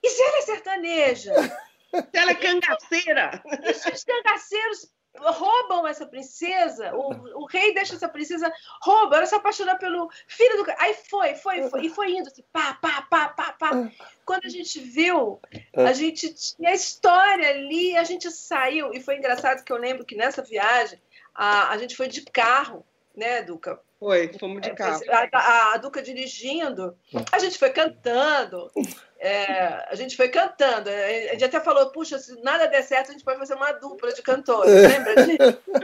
E 0.00 0.08
se 0.08 0.22
ela 0.22 0.38
é 0.38 0.42
sertaneja? 0.42 1.34
se 1.34 2.06
ela 2.14 2.30
é 2.30 2.34
cangaceira? 2.36 3.42
E 3.64 3.74
se 3.74 3.90
os 3.90 4.04
cangaceiros 4.04 4.92
roubam 5.18 5.86
essa 5.86 6.06
princesa, 6.06 6.94
o, 6.94 7.42
o 7.42 7.46
rei 7.46 7.74
deixa 7.74 7.94
essa 7.94 8.08
princesa, 8.08 8.52
rouba, 8.80 9.16
ela 9.16 9.26
se 9.26 9.34
apaixona 9.34 9.76
pelo 9.76 10.08
filho 10.26 10.62
do 10.62 10.70
Aí 10.78 10.94
foi, 10.94 11.34
foi, 11.34 11.68
foi, 11.68 11.86
e 11.86 11.88
foi 11.88 12.12
indo 12.12 12.28
assim, 12.28 12.44
pá, 12.52 12.74
pá, 12.74 13.02
pá, 13.02 13.28
pá, 13.28 13.52
pá. 13.52 13.90
Quando 14.24 14.44
a 14.44 14.48
gente 14.48 14.78
viu, 14.80 15.40
a 15.76 15.92
gente 15.92 16.32
tinha 16.34 16.70
a 16.70 16.74
história 16.74 17.48
ali, 17.48 17.96
a 17.96 18.04
gente 18.04 18.30
saiu, 18.30 18.92
e 18.92 19.00
foi 19.00 19.16
engraçado 19.16 19.64
que 19.64 19.72
eu 19.72 19.76
lembro 19.76 20.04
que 20.04 20.14
nessa 20.14 20.42
viagem, 20.42 21.00
a, 21.34 21.70
a 21.70 21.78
gente 21.78 21.96
foi 21.96 22.08
de 22.08 22.22
carro, 22.22 22.84
né, 23.16 23.42
Duca? 23.42 23.80
Foi, 24.00 24.32
fomos 24.40 24.62
de 24.62 24.70
é, 24.70 24.74
carro. 24.74 24.98
A, 25.10 25.28
a, 25.30 25.74
a 25.74 25.76
Duca 25.76 26.00
dirigindo, 26.00 26.96
a 27.30 27.38
gente 27.38 27.58
foi 27.58 27.68
cantando, 27.68 28.70
é, 29.18 29.86
a 29.90 29.94
gente 29.94 30.16
foi 30.16 30.30
cantando. 30.30 30.88
É, 30.88 31.28
a 31.28 31.32
gente 31.34 31.44
até 31.44 31.60
falou, 31.60 31.92
puxa, 31.92 32.18
se 32.18 32.40
nada 32.42 32.66
der 32.66 32.82
certo, 32.82 33.10
a 33.10 33.12
gente 33.12 33.24
pode 33.24 33.38
fazer 33.38 33.54
uma 33.54 33.72
dupla 33.72 34.10
de 34.14 34.22
cantores. 34.22 34.72
Lembra 34.72 35.14
disso? 35.26 35.82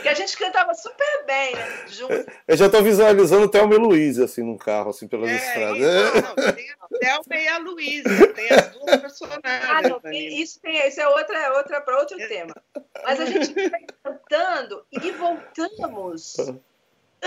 Que 0.00 0.08
a 0.08 0.14
gente 0.14 0.34
cantava 0.38 0.72
super 0.72 1.24
bem, 1.26 1.54
né? 1.54 1.86
Juntos. 1.88 2.24
Eu 2.48 2.56
já 2.56 2.66
estou 2.66 2.82
visualizando 2.82 3.44
o 3.44 3.48
Thelma 3.48 3.74
e 3.74 3.78
Luísa, 3.78 4.24
assim, 4.24 4.42
num 4.42 4.56
carro, 4.56 4.88
assim, 4.88 5.06
pelas 5.06 5.28
é, 5.28 5.34
estradas. 5.34 5.78
Não, 5.78 6.44
não, 6.46 6.52
tem 6.54 6.70
a 6.70 6.98
Thelma 6.98 7.36
e 7.36 7.48
a 7.48 7.58
Luísa, 7.58 8.26
tem 8.28 8.48
as 8.50 8.68
duas 8.68 8.96
personagens. 9.02 9.42
Ah, 9.44 9.82
não, 9.82 10.00
tem, 10.00 10.40
isso, 10.40 10.58
tem, 10.60 10.88
isso 10.88 11.00
é 11.00 11.08
outra, 11.08 11.52
outra 11.58 11.80
para 11.82 11.98
outro 11.98 12.16
tema. 12.16 12.54
Mas 13.04 13.20
a 13.20 13.26
gente 13.26 13.52
foi 13.52 13.86
cantando 14.02 14.86
e 14.90 15.10
voltamos 15.10 16.36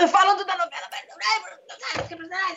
falando 0.08 0.44
da 0.44 0.56
novela, 0.56 0.86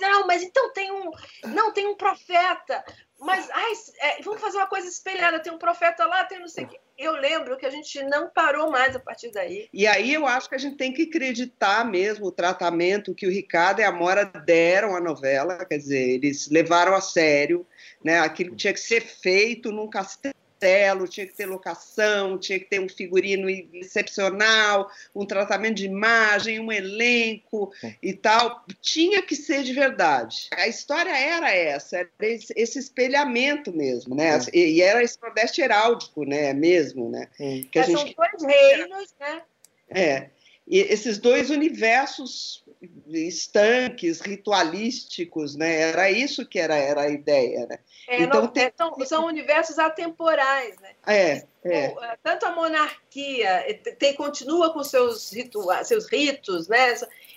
não, 0.01 0.27
mas 0.27 0.43
então 0.43 0.71
tem 0.73 0.91
um, 0.91 1.11
não 1.47 1.71
tem 1.71 1.87
um 1.87 1.95
profeta, 1.95 2.83
mas 3.19 3.49
ai, 3.51 3.71
é, 4.01 4.21
vamos 4.21 4.41
fazer 4.41 4.57
uma 4.57 4.67
coisa 4.67 4.87
espelhada, 4.87 5.39
tem 5.39 5.51
um 5.51 5.57
profeta 5.57 6.05
lá, 6.05 6.23
tem 6.23 6.39
não 6.39 6.47
sei 6.47 6.65
o 6.65 6.67
que. 6.67 6.79
Eu 6.97 7.13
lembro 7.13 7.57
que 7.57 7.65
a 7.65 7.69
gente 7.69 8.01
não 8.03 8.29
parou 8.29 8.69
mais 8.69 8.95
a 8.95 8.99
partir 8.99 9.31
daí. 9.31 9.69
E 9.73 9.87
aí 9.87 10.13
eu 10.13 10.25
acho 10.25 10.49
que 10.49 10.55
a 10.55 10.59
gente 10.59 10.77
tem 10.77 10.93
que 10.93 11.03
acreditar 11.03 11.85
mesmo 11.85 12.27
o 12.27 12.31
tratamento 12.31 13.15
que 13.15 13.27
o 13.27 13.31
Ricardo 13.31 13.79
e 13.79 13.83
a 13.83 13.91
Mora 13.91 14.25
deram 14.25 14.95
à 14.95 14.99
novela, 14.99 15.65
quer 15.65 15.77
dizer, 15.77 16.09
eles 16.09 16.49
levaram 16.49 16.93
a 16.93 17.01
sério, 17.01 17.65
né? 18.03 18.19
Aquilo 18.19 18.51
que 18.51 18.57
tinha 18.57 18.73
que 18.73 18.79
ser 18.79 19.01
feito 19.01 19.71
num 19.71 19.89
castelo 19.89 20.35
castelo, 20.59 21.07
tinha 21.07 21.25
que 21.25 21.33
ter 21.33 21.45
locação, 21.45 22.37
tinha 22.37 22.59
que 22.59 22.65
ter 22.65 22.79
um 22.79 22.89
figurino 22.89 23.49
excepcional, 23.49 24.91
um 25.15 25.25
tratamento 25.25 25.77
de 25.77 25.85
imagem, 25.85 26.59
um 26.59 26.71
elenco 26.71 27.71
e 28.03 28.13
tal. 28.13 28.65
Tinha 28.81 29.21
que 29.21 29.35
ser 29.35 29.63
de 29.63 29.73
verdade. 29.73 30.49
A 30.53 30.67
história 30.67 31.15
era 31.17 31.51
essa, 31.51 31.97
era 31.97 32.09
esse 32.21 32.77
espelhamento 32.77 33.71
mesmo, 33.71 34.13
né? 34.13 34.37
É. 34.53 34.59
E 34.59 34.81
era 34.81 35.01
esse 35.01 35.17
Nordeste 35.21 35.61
heráldico, 35.61 36.25
né? 36.25 36.53
Mesmo, 36.53 37.09
né? 37.09 37.27
Que 37.71 37.79
a 37.79 37.83
gente... 37.83 37.97
São 37.97 38.13
dois 38.13 38.43
reinos, 38.43 39.15
né? 39.19 39.41
É. 39.89 40.29
E 40.67 40.79
esses 40.79 41.17
dois 41.17 41.49
universos 41.49 42.63
estanques, 43.07 44.21
ritualísticos, 44.21 45.55
né? 45.55 45.81
Era 45.81 46.09
isso 46.09 46.45
que 46.45 46.57
era, 46.57 46.75
era 46.75 47.01
a 47.01 47.09
ideia, 47.09 47.65
né? 47.67 47.79
É, 48.07 48.21
então, 48.21 48.41
não, 48.41 48.47
tem... 48.47 48.65
é, 48.65 48.73
são, 48.75 49.05
são, 49.05 49.25
universos 49.25 49.77
atemporais, 49.77 50.75
né? 50.79 50.95
É, 51.05 51.43
é. 51.63 51.85
Eh, 51.85 52.17
tanto 52.23 52.45
a 52.45 52.55
monarquia 52.55 53.69
eh, 53.69 53.73
tem, 53.73 54.15
continua 54.15 54.71
com 54.71 54.83
seus, 54.83 55.31
ritua, 55.31 55.83
seus 55.83 56.09
ritos, 56.09 56.67
né? 56.69 56.95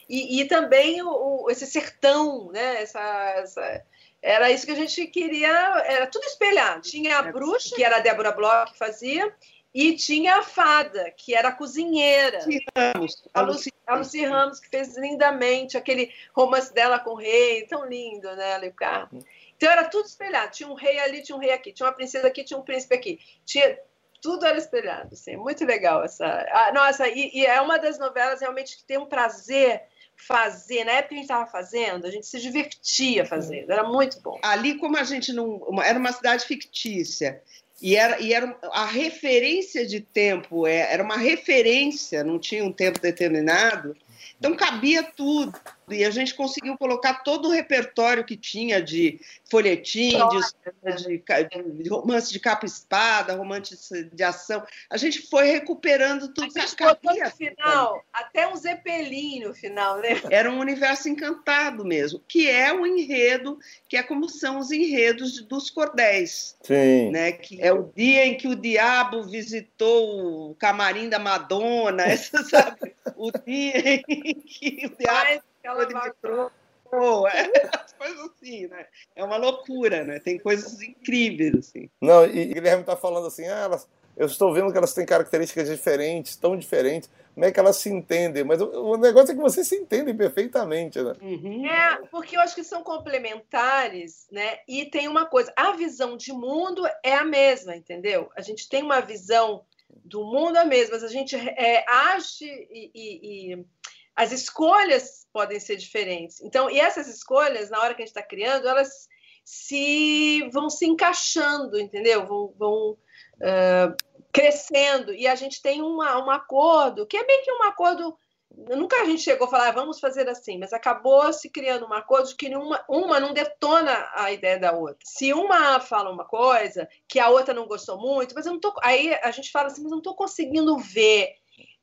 E, 0.09 0.41
e 0.41 0.45
também 0.45 1.03
o, 1.03 1.09
o, 1.09 1.51
esse 1.51 1.67
sertão, 1.67 2.51
né? 2.53 2.83
Essa, 2.83 3.01
essa, 3.39 3.85
era 4.23 4.51
isso 4.53 4.65
que 4.65 4.73
a 4.73 4.77
gente 4.77 5.07
queria, 5.09 5.51
era 5.87 6.07
tudo 6.07 6.25
espelhado. 6.25 6.83
Tinha 6.83 7.19
a 7.19 7.27
é. 7.27 7.33
bruxa, 7.33 7.75
que 7.75 7.83
era 7.83 7.97
a 7.97 8.01
Débora 8.01 8.31
Bloch 8.31 8.73
que 8.73 8.79
fazia, 8.79 9.35
e 9.75 9.97
tinha 9.97 10.37
a 10.37 10.43
fada, 10.43 11.11
que 11.17 11.35
era 11.35 11.49
a 11.49 11.53
cozinheira. 11.53 12.41
Ramos, 12.77 13.23
a, 13.33 13.41
Lucy, 13.41 13.73
a 13.87 13.95
Lucy 13.97 14.25
Ramos, 14.25 14.61
que 14.61 14.69
fez 14.69 14.97
lindamente 14.97 15.77
aquele 15.77 16.13
romance 16.35 16.73
dela 16.75 16.99
com 16.99 17.11
o 17.11 17.17
rei, 17.17 17.67
tão 17.67 17.87
lindo, 17.87 18.35
né, 18.37 18.59
Leocardo? 18.59 19.19
Então 19.57 19.71
era 19.71 19.89
tudo 19.89 20.07
espelhado. 20.07 20.53
Tinha 20.53 20.69
um 20.69 20.75
rei 20.75 20.99
ali, 20.99 21.23
tinha 21.23 21.37
um 21.37 21.41
rei 21.41 21.53
aqui, 21.53 21.73
tinha 21.73 21.87
uma 21.87 21.95
princesa 21.95 22.27
aqui, 22.27 22.45
tinha 22.45 22.59
um 22.59 22.63
príncipe 22.63 22.95
aqui. 22.95 23.21
Tinha 23.47 23.79
tudo 24.21 24.47
era 24.47 24.57
espelhado, 24.57 25.11
assim, 25.13 25.37
muito 25.37 25.65
legal 25.65 26.05
essa. 26.05 26.25
Ah, 26.53 26.71
nossa, 26.73 27.09
e, 27.09 27.31
e, 27.35 27.45
é 27.45 27.61
uma 27.61 27.77
das 27.77 27.99
novelas 27.99 28.41
realmente 28.41 28.77
que 28.77 28.85
tem 28.85 28.97
um 28.97 29.07
prazer 29.07 29.83
fazer. 30.17 30.85
Na 30.85 30.93
época 30.93 31.09
que 31.09 31.15
a 31.15 31.19
gente 31.19 31.25
estava 31.25 31.51
fazendo, 31.51 32.07
a 32.07 32.11
gente 32.11 32.27
se 32.27 32.39
divertia 32.41 33.27
fazendo, 33.27 33.73
era 33.73 33.83
muito 33.83 34.21
bom. 34.21 34.39
Ali, 34.45 34.79
como 34.79 34.97
a 34.97 35.03
gente 35.03 35.33
não. 35.33 35.61
Era 35.83 35.99
uma 35.99 36.13
cidade 36.13 36.45
fictícia 36.45 37.43
e 37.83 37.97
era, 37.97 38.21
e 38.21 38.33
era 38.33 38.57
a 38.71 38.87
referência 38.87 39.85
de 39.85 40.01
tempo, 40.01 40.67
é, 40.69 40.93
era 40.93 41.03
uma 41.03 41.17
referência, 41.17 42.23
não 42.23 42.39
tinha 42.39 42.65
um 42.65 42.73
tempo 42.73 43.01
determinado, 43.01 43.97
então 44.39 44.55
cabia 44.55 45.03
tudo 45.03 45.59
e 45.89 46.05
a 46.05 46.11
gente 46.11 46.35
conseguiu 46.35 46.77
colocar 46.79 47.23
todo 47.23 47.49
o 47.49 47.51
repertório 47.51 48.25
que 48.25 48.37
tinha 48.37 48.81
de 48.81 49.21
folhetim, 49.51 50.17
de, 50.29 51.07
de, 51.07 51.83
de, 51.83 51.89
romance 51.89 52.33
de 52.33 52.39
capa 52.39 52.65
espada, 52.67 53.35
romance 53.35 53.77
de 54.13 54.23
ação. 54.23 54.65
A 54.89 54.97
gente 54.97 55.29
foi 55.29 55.47
recuperando 55.51 56.33
tudo. 56.33 56.53
A 56.57 56.61
gente 56.61 56.77
botou 56.77 57.15
no 57.15 57.31
final, 57.31 58.05
até 58.13 58.47
um 58.47 58.57
zeppelin 58.57 59.41
no 59.41 59.55
final, 59.55 59.99
né? 59.99 60.21
Era 60.31 60.51
um 60.51 60.59
universo 60.59 61.09
encantado 61.09 61.85
mesmo, 61.85 62.23
que 62.29 62.49
é 62.49 62.73
o 62.73 62.87
enredo, 62.87 63.59
que 63.89 63.97
é 63.97 64.03
como 64.03 64.29
são 64.29 64.59
os 64.59 64.71
enredos 64.71 65.43
dos 65.43 65.71
cordéis. 65.71 66.57
Sim. 66.63 67.11
Né? 67.11 67.33
Que 67.33 67.61
é 67.61 67.73
o 67.73 67.91
dia 67.95 68.25
em 68.25 68.37
que 68.37 68.49
o 68.49 68.57
diabo 68.57 69.25
visitou 69.25 70.51
o 70.51 70.55
camarim 70.55 71.09
da 71.09 71.19
Madonna, 71.19 72.05
essa, 72.05 72.43
sabe? 72.45 72.95
o 73.17 73.31
dia 73.31 74.03
em 74.09 74.35
que 74.41 74.87
o 74.87 74.97
diabo 74.97 75.43
Aquela 75.65 76.51
Oh, 76.95 77.27
é, 77.27 77.51
coisas 77.97 78.31
assim, 78.31 78.67
né? 78.67 78.87
É 79.17 79.25
uma 79.25 79.39
loucura, 79.39 80.05
né? 80.05 80.19
Tem 80.19 80.39
coisas 80.39 80.83
incríveis, 80.83 81.55
assim. 81.55 81.89
Não, 81.99 82.27
e 82.27 82.51
o 82.51 82.55
Guilherme 82.55 82.85
tá 82.85 82.95
falando 82.95 83.27
assim, 83.27 83.49
ah, 83.49 83.61
elas, 83.61 83.89
eu 84.15 84.27
estou 84.27 84.53
vendo 84.53 84.71
que 84.71 84.77
elas 84.77 84.93
têm 84.93 85.07
características 85.07 85.71
diferentes, 85.71 86.37
tão 86.37 86.55
diferentes, 86.55 87.09
como 87.33 87.47
é 87.47 87.51
que 87.51 87.59
elas 87.59 87.77
se 87.77 87.89
entendem? 87.89 88.45
Mas 88.45 88.61
o, 88.61 88.67
o 88.67 88.97
negócio 88.99 89.33
é 89.33 89.35
que 89.35 89.41
vocês 89.41 89.67
se 89.67 89.77
entendem 89.77 90.15
perfeitamente, 90.15 91.01
né? 91.01 91.15
Uhum. 91.23 91.67
É, 91.67 91.99
porque 92.11 92.37
eu 92.37 92.41
acho 92.41 92.55
que 92.55 92.63
são 92.63 92.83
complementares, 92.83 94.27
né? 94.31 94.59
E 94.69 94.85
tem 94.85 95.09
uma 95.09 95.25
coisa, 95.25 95.51
a 95.57 95.73
visão 95.73 96.15
de 96.15 96.31
mundo 96.31 96.87
é 97.03 97.15
a 97.15 97.25
mesma, 97.25 97.75
entendeu? 97.75 98.31
A 98.37 98.43
gente 98.43 98.69
tem 98.69 98.83
uma 98.83 99.01
visão 99.01 99.65
do 100.05 100.25
mundo 100.25 100.59
a 100.59 100.65
mesma, 100.67 100.97
mas 100.97 101.05
a 101.05 101.09
gente 101.09 101.37
é, 101.37 101.85
age 101.89 102.45
e, 102.45 102.91
e, 102.95 103.53
e 103.55 103.67
as 104.15 104.31
escolhas 104.31 105.22
podem 105.33 105.59
ser 105.59 105.77
diferentes. 105.77 106.41
Então, 106.41 106.71
e 106.71 106.79
essas 106.79 107.09
escolhas, 107.09 107.71
na 107.71 107.81
hora 107.81 107.95
que 107.95 108.03
a 108.03 108.05
gente 108.05 108.15
está 108.15 108.23
criando, 108.23 108.69
elas 108.69 109.09
se 109.45 110.49
vão 110.53 110.71
se 110.71 110.87
encaixando, 110.87 111.79
entendeu? 111.81 112.27
Vão, 112.27 112.55
vão 112.57 112.91
uh, 112.91 113.97
crescendo. 114.33 115.13
E 115.13 115.27
a 115.27 115.35
gente 115.35 115.61
tem 115.61 115.83
uma, 115.83 116.25
um 116.25 116.31
acordo, 116.31 117.07
que 117.07 117.17
é 117.17 117.25
bem 117.25 117.43
que 117.43 117.53
um 117.53 117.63
acordo 117.65 118.17
Nunca 118.57 119.01
a 119.01 119.05
gente 119.05 119.23
chegou 119.23 119.47
a 119.47 119.51
falar, 119.51 119.69
ah, 119.69 119.73
vamos 119.73 119.99
fazer 119.99 120.29
assim, 120.29 120.59
mas 120.59 120.73
acabou 120.73 121.33
se 121.33 121.49
criando 121.49 121.87
uma 121.87 122.03
coisa 122.03 122.35
que 122.37 122.55
uma, 122.55 122.85
uma 122.89 123.19
não 123.19 123.33
detona 123.33 124.11
a 124.15 124.31
ideia 124.31 124.59
da 124.59 124.73
outra. 124.73 124.99
Se 125.05 125.33
uma 125.33 125.81
fala 125.81 126.11
uma 126.11 126.25
coisa 126.25 126.89
que 127.09 127.19
a 127.19 127.29
outra 127.29 127.55
não 127.55 127.67
gostou 127.67 127.99
muito, 127.99 128.35
mas 128.35 128.47
eu 128.47 128.53
não 128.53 128.61
tô. 128.61 128.75
Aí 128.83 129.15
a 129.23 129.31
gente 129.31 129.51
fala 129.51 129.69
assim, 129.69 129.83
mas 129.83 129.91
eu 129.91 129.97
não 129.97 129.99
estou 129.99 130.15
conseguindo 130.15 130.77
ver. 130.79 131.35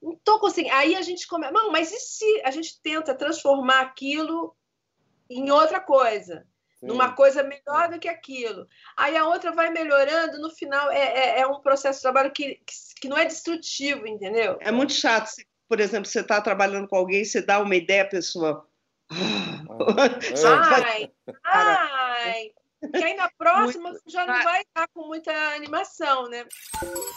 Não 0.02 0.14
estou 0.14 0.40
conseguindo. 0.40 0.74
Aí 0.76 0.96
a 0.96 1.02
gente 1.02 1.28
começa. 1.28 1.52
Não, 1.52 1.72
mas 1.72 1.92
e 1.92 2.00
se 2.00 2.42
a 2.44 2.52
gente 2.52 2.82
tenta 2.82 3.16
transformar 3.16 3.82
aquilo 3.82 4.56
em 5.30 5.52
outra 5.52 5.80
coisa? 5.80 6.46
Sim. 6.80 6.88
numa 6.88 7.12
coisa 7.12 7.44
melhor 7.44 7.90
do 7.90 8.00
que 8.00 8.08
aquilo. 8.08 8.66
Aí 8.96 9.18
a 9.18 9.26
outra 9.26 9.52
vai 9.52 9.70
melhorando, 9.70 10.40
no 10.40 10.50
final 10.50 10.90
é, 10.90 10.98
é, 10.98 11.42
é 11.42 11.48
um 11.48 11.60
processo 11.60 12.00
de 12.00 12.04
trabalho 12.04 12.32
que, 12.32 12.56
que, 12.66 12.74
que, 13.02 13.10
não 13.10 13.18
é 13.18 13.26
destrutivo, 13.26 14.08
entendeu? 14.08 14.58
É 14.62 14.72
muito 14.72 14.94
chato. 14.94 15.30
Por 15.68 15.80
exemplo, 15.82 16.10
você 16.10 16.22
está 16.22 16.42
trabalhando 16.42 16.88
com 16.88 16.96
alguém, 16.96 17.26
você 17.26 17.42
dá 17.42 17.60
uma 17.60 17.76
ideia, 17.76 18.04
a 18.04 18.08
pessoa. 18.08 18.66
ai, 20.74 21.12
ai. 21.44 22.52
Que 22.82 23.04
aí 23.04 23.14
na 23.14 23.30
próxima 23.38 23.90
muito... 23.90 24.02
já 24.08 24.26
não 24.26 24.42
vai 24.42 24.62
estar 24.62 24.88
com 24.94 25.06
muita 25.06 25.34
animação, 25.54 26.30
né? 26.30 26.46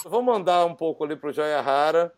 Vou 0.04 0.22
mandar 0.22 0.64
um 0.64 0.74
pouco 0.74 1.04
ali 1.04 1.14
para 1.14 1.30
o 1.30 1.32
Joia 1.32 1.60
Rara, 1.60 2.12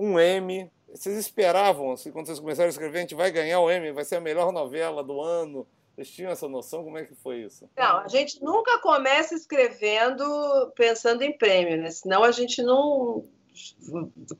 um 0.00 0.18
M. 0.18 0.70
Vocês 0.88 1.16
esperavam, 1.16 1.92
assim, 1.92 2.10
quando 2.10 2.26
vocês 2.26 2.40
começaram 2.40 2.66
a 2.66 2.70
escrever, 2.70 2.98
a 2.98 3.00
gente 3.02 3.14
vai 3.14 3.30
ganhar 3.30 3.60
o 3.60 3.70
M, 3.70 3.92
vai 3.92 4.04
ser 4.04 4.16
a 4.16 4.20
melhor 4.20 4.52
novela 4.52 5.04
do 5.04 5.20
ano 5.20 5.66
vocês 6.00 6.10
tinham 6.10 6.32
essa 6.32 6.48
noção? 6.48 6.82
Como 6.82 6.96
é 6.96 7.04
que 7.04 7.14
foi 7.14 7.42
isso? 7.42 7.68
Não, 7.76 7.98
a 7.98 8.08
gente 8.08 8.42
nunca 8.42 8.78
começa 8.78 9.34
escrevendo 9.34 10.72
pensando 10.74 11.22
em 11.22 11.36
prêmio, 11.36 11.76
né? 11.76 11.90
Senão 11.90 12.24
a 12.24 12.30
gente 12.30 12.62
não. 12.62 13.22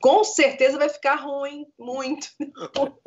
Com 0.01 0.23
certeza 0.23 0.79
vai 0.79 0.89
ficar 0.89 1.15
ruim, 1.15 1.67
muito. 1.77 2.27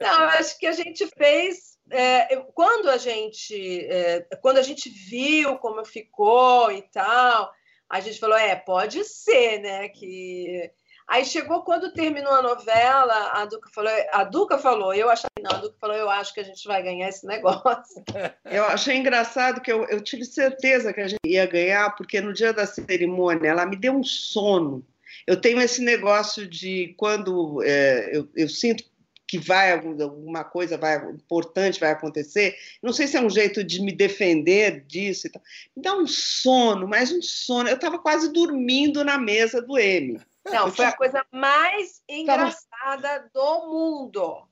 Não, 0.00 0.24
acho 0.24 0.58
que 0.58 0.66
a 0.66 0.72
gente 0.72 1.06
fez. 1.06 1.78
É, 1.88 2.34
quando 2.54 2.90
a 2.90 2.96
gente 2.96 3.86
é, 3.86 4.22
quando 4.40 4.58
a 4.58 4.62
gente 4.62 4.90
viu 4.90 5.56
como 5.58 5.84
ficou 5.84 6.72
e 6.72 6.82
tal, 6.82 7.52
a 7.88 8.00
gente 8.00 8.18
falou, 8.18 8.36
é, 8.36 8.56
pode 8.56 9.04
ser, 9.04 9.60
né? 9.60 9.88
Que 9.90 10.72
Aí 11.08 11.24
chegou 11.24 11.62
quando 11.62 11.92
terminou 11.92 12.32
a 12.32 12.42
novela, 12.42 13.32
a 13.32 13.44
Duca 13.44 13.68
falou, 13.74 13.92
a 14.12 14.24
Duca 14.24 14.58
falou, 14.58 14.94
eu 14.94 15.10
achei, 15.10 15.28
não, 15.40 15.50
a 15.50 15.60
Duca 15.60 15.76
falou, 15.80 15.96
eu 15.96 16.08
acho 16.08 16.32
que 16.32 16.40
a 16.40 16.44
gente 16.44 16.66
vai 16.66 16.82
ganhar 16.82 17.08
esse 17.08 17.26
negócio. 17.26 18.02
Eu 18.44 18.64
achei 18.64 18.96
engraçado 18.96 19.60
que 19.60 19.72
eu, 19.72 19.84
eu 19.84 20.02
tive 20.02 20.24
certeza 20.24 20.92
que 20.92 21.00
a 21.00 21.08
gente 21.08 21.20
ia 21.24 21.46
ganhar, 21.46 21.94
porque 21.96 22.20
no 22.20 22.32
dia 22.32 22.52
da 22.52 22.66
cerimônia 22.66 23.48
ela 23.48 23.64
me 23.64 23.76
deu 23.76 23.94
um 23.94 24.04
sono. 24.04 24.84
Eu 25.26 25.40
tenho 25.40 25.60
esse 25.60 25.82
negócio 25.82 26.46
de 26.46 26.94
quando 26.98 27.62
é, 27.62 28.10
eu, 28.16 28.28
eu 28.34 28.48
sinto 28.48 28.84
que 29.32 29.38
vai 29.38 29.72
alguma 29.72 30.44
coisa 30.44 30.76
vai 30.76 30.96
importante 31.10 31.80
vai 31.80 31.90
acontecer. 31.90 32.54
Não 32.82 32.92
sei 32.92 33.06
se 33.06 33.16
é 33.16 33.20
um 33.22 33.30
jeito 33.30 33.64
de 33.64 33.80
me 33.80 33.90
defender 33.90 34.84
disso. 34.86 35.26
Me 35.74 35.82
dá 35.82 35.96
um 35.96 36.06
sono, 36.06 36.86
mais 36.86 37.10
um 37.10 37.22
sono. 37.22 37.70
Eu 37.70 37.76
estava 37.76 37.98
quase 37.98 38.30
dormindo 38.30 39.02
na 39.02 39.16
mesa 39.16 39.62
do 39.62 39.78
M. 39.78 40.20
Não, 40.44 40.72
foi 40.72 40.86
a 40.86 40.96
coisa 40.96 41.24
mais 41.30 42.02
engraçada 42.08 43.30
do 43.32 43.66
mundo. 43.68 44.48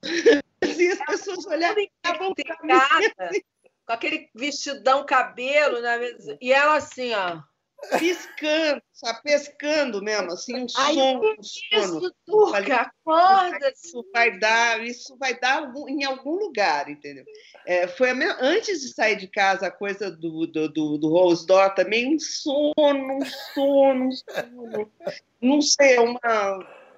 E 0.63 0.91
as 0.91 0.99
pessoas 1.05 1.45
olhavam 1.45 1.87
com 3.85 3.93
aquele 3.93 4.29
vestidão, 4.33 5.05
cabelo, 5.05 5.81
né? 5.81 5.99
e 6.39 6.53
ela 6.53 6.75
assim, 6.75 7.13
ó. 7.13 7.41
Piscando, 7.97 8.81
sabe? 8.93 9.23
Pescando 9.23 10.01
mesmo, 10.01 10.31
assim, 10.31 10.55
um 10.55 10.67
Ai, 10.77 10.93
som. 10.93 11.21
Isso, 11.41 12.15
Turca, 12.25 12.75
acorda! 12.81 13.71
Isso 13.71 14.05
vai 14.13 14.37
dar, 14.37 14.83
isso 14.85 15.17
vai 15.17 15.39
dar 15.39 15.71
em 15.87 16.03
algum 16.03 16.35
lugar, 16.35 16.89
entendeu? 16.89 17.25
É, 17.65 17.87
foi 17.87 18.11
antes 18.39 18.81
de 18.81 18.93
sair 18.93 19.15
de 19.15 19.27
casa, 19.27 19.67
a 19.67 19.71
coisa 19.71 20.11
do, 20.11 20.45
do, 20.47 20.69
do, 20.69 20.97
do 20.97 21.09
Rose 21.09 21.45
Door 21.45 21.73
também, 21.73 22.15
um 22.15 22.19
sono, 22.19 23.17
um 23.17 23.25
sono, 23.53 24.05
um 24.05 24.11
sono. 24.11 24.91
Não 25.41 25.61
sei, 25.61 25.95
é 25.95 26.01
uma 26.01 26.19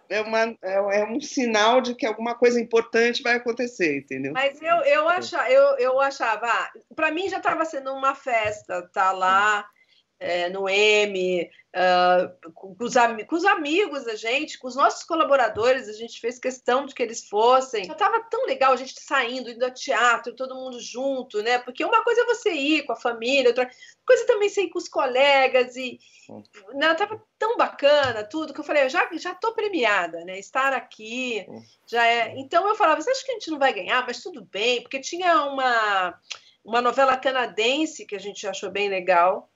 é, 0.09 0.21
uma, 0.21 0.39
é, 0.61 0.99
é, 0.99 1.05
um 1.05 1.19
sinal 1.19 1.81
de 1.81 1.95
que 1.95 2.05
alguma 2.05 2.35
coisa 2.35 2.59
importante 2.59 3.23
vai 3.23 3.35
acontecer, 3.35 3.97
entendeu? 3.97 4.33
Mas 4.33 4.61
eu, 4.61 4.75
eu, 4.83 5.09
achava, 5.09 5.49
eu, 5.49 5.77
eu 5.77 5.99
achava, 5.99 6.45
ah, 6.45 6.71
para 6.95 7.11
mim 7.11 7.29
já 7.29 7.37
estava 7.37 7.65
sendo 7.65 7.91
uma 7.93 8.13
festa, 8.13 8.87
tá 8.93 9.11
lá, 9.11 9.67
é, 10.23 10.49
no 10.49 10.69
M, 10.69 11.49
uh, 11.75 12.51
com, 12.53 12.75
os 12.79 12.93
com, 13.27 13.35
os 13.35 13.43
amigos 13.43 14.05
da 14.05 14.15
gente, 14.15 14.57
com 14.57 14.69
os 14.69 14.75
nossos 14.75 15.03
colaboradores, 15.03 15.89
a 15.89 15.93
gente 15.93 16.17
fez 16.21 16.39
questão 16.39 16.85
de 16.85 16.95
que 16.95 17.03
eles 17.03 17.27
fossem. 17.27 17.83
Já 17.83 17.91
estava 17.91 18.21
tão 18.29 18.45
legal 18.45 18.71
a 18.71 18.77
gente 18.77 18.97
saindo, 19.01 19.49
indo 19.49 19.65
ao 19.65 19.73
teatro, 19.73 20.33
todo 20.33 20.55
mundo 20.55 20.79
junto, 20.79 21.43
né? 21.43 21.59
Porque 21.59 21.83
uma 21.83 22.01
coisa 22.05 22.21
é 22.21 22.25
você 22.25 22.51
ir 22.51 22.83
com 22.83 22.93
a 22.93 22.99
família, 22.99 23.49
outra 23.49 23.69
coisa 24.07 24.25
também 24.25 24.47
você 24.47 24.61
ir 24.61 24.69
com 24.69 24.79
os 24.79 24.87
colegas 24.87 25.75
e 25.75 25.99
né, 26.73 26.93
tava 26.95 27.21
tão 27.37 27.57
bacana 27.57 28.23
tudo 28.23 28.53
que 28.53 28.61
eu 28.61 28.63
falei, 28.63 28.85
eu 28.85 28.89
já 28.89 29.09
já 29.17 29.35
tô 29.35 29.53
premiada, 29.53 30.23
né? 30.23 30.39
Estar 30.39 30.71
aqui 30.71 31.45
já 31.85 32.07
é. 32.07 32.33
Então 32.37 32.65
eu 32.65 32.75
falava, 32.75 33.01
você 33.01 33.11
acha 33.11 33.25
que 33.25 33.31
a 33.31 33.33
gente 33.33 33.51
não 33.51 33.59
vai 33.59 33.73
ganhar? 33.73 34.05
Mas 34.07 34.23
tudo 34.23 34.45
bem, 34.45 34.81
porque 34.81 35.01
tinha 35.01 35.43
uma 35.43 36.17
uma 36.63 36.81
novela 36.81 37.17
canadense 37.17 38.05
que 38.05 38.15
a 38.15 38.19
gente 38.19 38.47
achou 38.47 38.71
bem 38.71 38.87
legal 38.87 39.49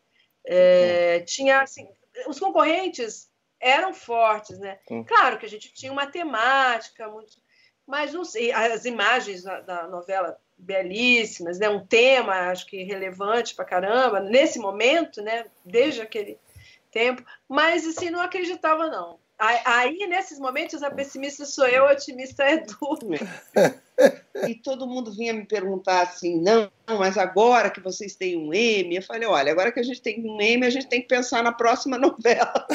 é, 0.47 1.19
tinha 1.21 1.61
assim, 1.61 1.87
os 2.27 2.39
concorrentes 2.39 3.29
eram 3.59 3.93
fortes, 3.93 4.57
né? 4.59 4.79
Claro 5.05 5.37
que 5.37 5.45
a 5.45 5.49
gente 5.49 5.73
tinha 5.73 5.91
uma 5.91 6.07
temática 6.07 7.07
muito, 7.09 7.33
mas 7.85 8.13
não 8.13 8.23
sei, 8.23 8.51
as 8.51 8.85
imagens 8.85 9.43
da, 9.43 9.59
da 9.61 9.87
novela 9.87 10.39
belíssimas, 10.57 11.59
né? 11.59 11.69
Um 11.69 11.85
tema 11.85 12.49
acho 12.51 12.65
que 12.65 12.83
relevante 12.83 13.53
para 13.53 13.65
caramba 13.65 14.19
nesse 14.19 14.57
momento, 14.57 15.21
né? 15.21 15.45
Desde 15.65 16.01
aquele 16.01 16.39
tempo, 16.91 17.23
mas 17.47 17.85
assim 17.85 18.09
não 18.09 18.21
acreditava 18.21 18.87
não. 18.87 19.19
Aí, 19.39 20.07
nesses 20.07 20.39
momentos, 20.39 20.81
a 20.81 20.89
pessimista 20.89 21.45
sou 21.45 21.67
eu, 21.67 21.87
a 21.87 21.91
otimista 21.91 22.43
é 22.43 22.57
tu. 22.57 22.97
E 24.47 24.55
todo 24.55 24.87
mundo 24.87 25.11
vinha 25.11 25.33
me 25.33 25.45
perguntar 25.45 26.01
assim: 26.01 26.39
não, 26.39 26.69
mas 26.87 27.17
agora 27.17 27.69
que 27.69 27.79
vocês 27.79 28.15
têm 28.15 28.37
um 28.37 28.53
M, 28.53 28.95
eu 28.95 29.01
falei: 29.01 29.27
olha, 29.27 29.51
agora 29.51 29.71
que 29.71 29.79
a 29.79 29.83
gente 29.83 30.01
tem 30.01 30.21
um 30.23 30.41
M, 30.41 30.65
a 30.65 30.69
gente 30.69 30.87
tem 30.87 31.01
que 31.01 31.07
pensar 31.07 31.43
na 31.43 31.51
próxima 31.51 31.97
novela. 31.99 32.65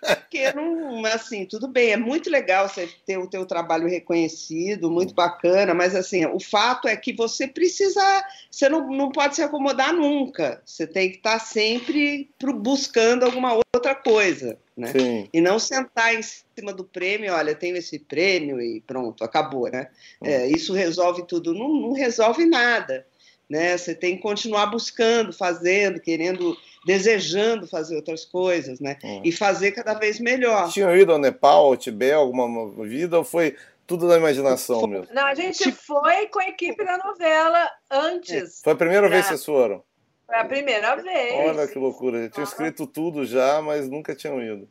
Porque 0.00 0.52
não, 0.52 1.04
assim, 1.06 1.44
tudo 1.44 1.68
bem, 1.68 1.92
é 1.92 1.96
muito 1.96 2.30
legal 2.30 2.68
você 2.68 2.88
ter 3.06 3.18
o 3.18 3.26
teu 3.26 3.44
trabalho 3.46 3.88
reconhecido, 3.88 4.90
muito 4.90 5.14
bacana, 5.14 5.74
mas 5.74 5.94
assim, 5.94 6.24
o 6.26 6.40
fato 6.40 6.88
é 6.88 6.96
que 6.96 7.12
você 7.12 7.46
precisa, 7.46 8.24
você 8.50 8.68
não, 8.68 8.88
não 8.90 9.10
pode 9.10 9.36
se 9.36 9.42
acomodar 9.42 9.92
nunca. 9.92 10.62
Você 10.64 10.86
tem 10.86 11.10
que 11.10 11.16
estar 11.16 11.38
sempre 11.38 12.30
buscando 12.56 13.24
alguma 13.24 13.52
outra 13.52 13.65
coisa 13.94 14.58
né? 14.76 14.88
Sim. 14.88 15.28
E 15.32 15.40
não 15.40 15.58
sentar 15.58 16.14
em 16.14 16.20
cima 16.22 16.72
do 16.72 16.84
prêmio, 16.84 17.32
olha, 17.32 17.54
tenho 17.54 17.76
esse 17.76 17.98
prêmio 17.98 18.60
e 18.60 18.82
pronto, 18.82 19.24
acabou, 19.24 19.70
né? 19.70 19.88
É, 20.22 20.40
hum. 20.40 20.46
isso 20.48 20.74
resolve 20.74 21.24
tudo? 21.26 21.54
Não, 21.54 21.68
não, 21.68 21.92
resolve 21.92 22.44
nada, 22.44 23.06
né? 23.48 23.76
Você 23.76 23.94
tem 23.94 24.16
que 24.16 24.22
continuar 24.22 24.66
buscando, 24.66 25.32
fazendo, 25.32 25.98
querendo, 25.98 26.54
desejando 26.84 27.66
fazer 27.66 27.96
outras 27.96 28.26
coisas, 28.26 28.78
né? 28.78 28.98
Hum. 29.02 29.22
E 29.24 29.32
fazer 29.32 29.72
cada 29.72 29.94
vez 29.94 30.20
melhor. 30.20 30.70
Tinham 30.70 30.94
ido 30.94 31.12
ao 31.12 31.18
Nepal, 31.18 31.66
ao 31.66 31.76
Tibete, 31.76 32.12
alguma 32.12 32.84
vida 32.84 33.16
ou 33.16 33.24
foi 33.24 33.56
tudo 33.86 34.06
na 34.06 34.16
imaginação 34.16 34.86
mesmo? 34.86 35.06
Não, 35.14 35.24
a 35.24 35.34
gente 35.34 35.72
foi 35.72 36.26
com 36.26 36.40
a 36.40 36.48
equipe 36.48 36.84
da 36.84 36.98
novela 36.98 37.70
antes. 37.90 38.60
É. 38.60 38.64
Foi 38.64 38.72
a 38.74 38.76
primeira 38.76 39.06
pra... 39.06 39.10
vez 39.10 39.22
que 39.22 39.28
vocês 39.30 39.44
foram? 39.44 39.82
Foi 40.26 40.36
a 40.36 40.44
primeira 40.44 40.96
vez. 40.96 41.34
Olha 41.34 41.68
que 41.68 41.78
loucura. 41.78 42.18
Eu 42.18 42.30
tinha 42.30 42.44
escrito 42.44 42.86
tudo 42.86 43.24
já, 43.24 43.62
mas 43.62 43.88
nunca 43.88 44.14
tinham 44.14 44.42
ido. 44.42 44.68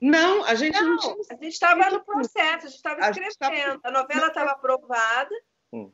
Não, 0.00 0.44
a 0.44 0.56
gente 0.56 0.80
não, 0.80 0.96
não 0.96 0.98
tinha. 0.98 1.14
A 1.30 1.34
gente 1.34 1.52
estava 1.52 1.88
no 1.88 2.04
processo, 2.04 2.66
a 2.66 2.68
gente 2.68 2.74
estava 2.74 3.10
escrevendo. 3.10 3.80
A, 3.84 3.88
a 3.88 3.92
novela 3.92 4.26
estava 4.26 4.50
aprovada, 4.50 5.30
hum. 5.72 5.88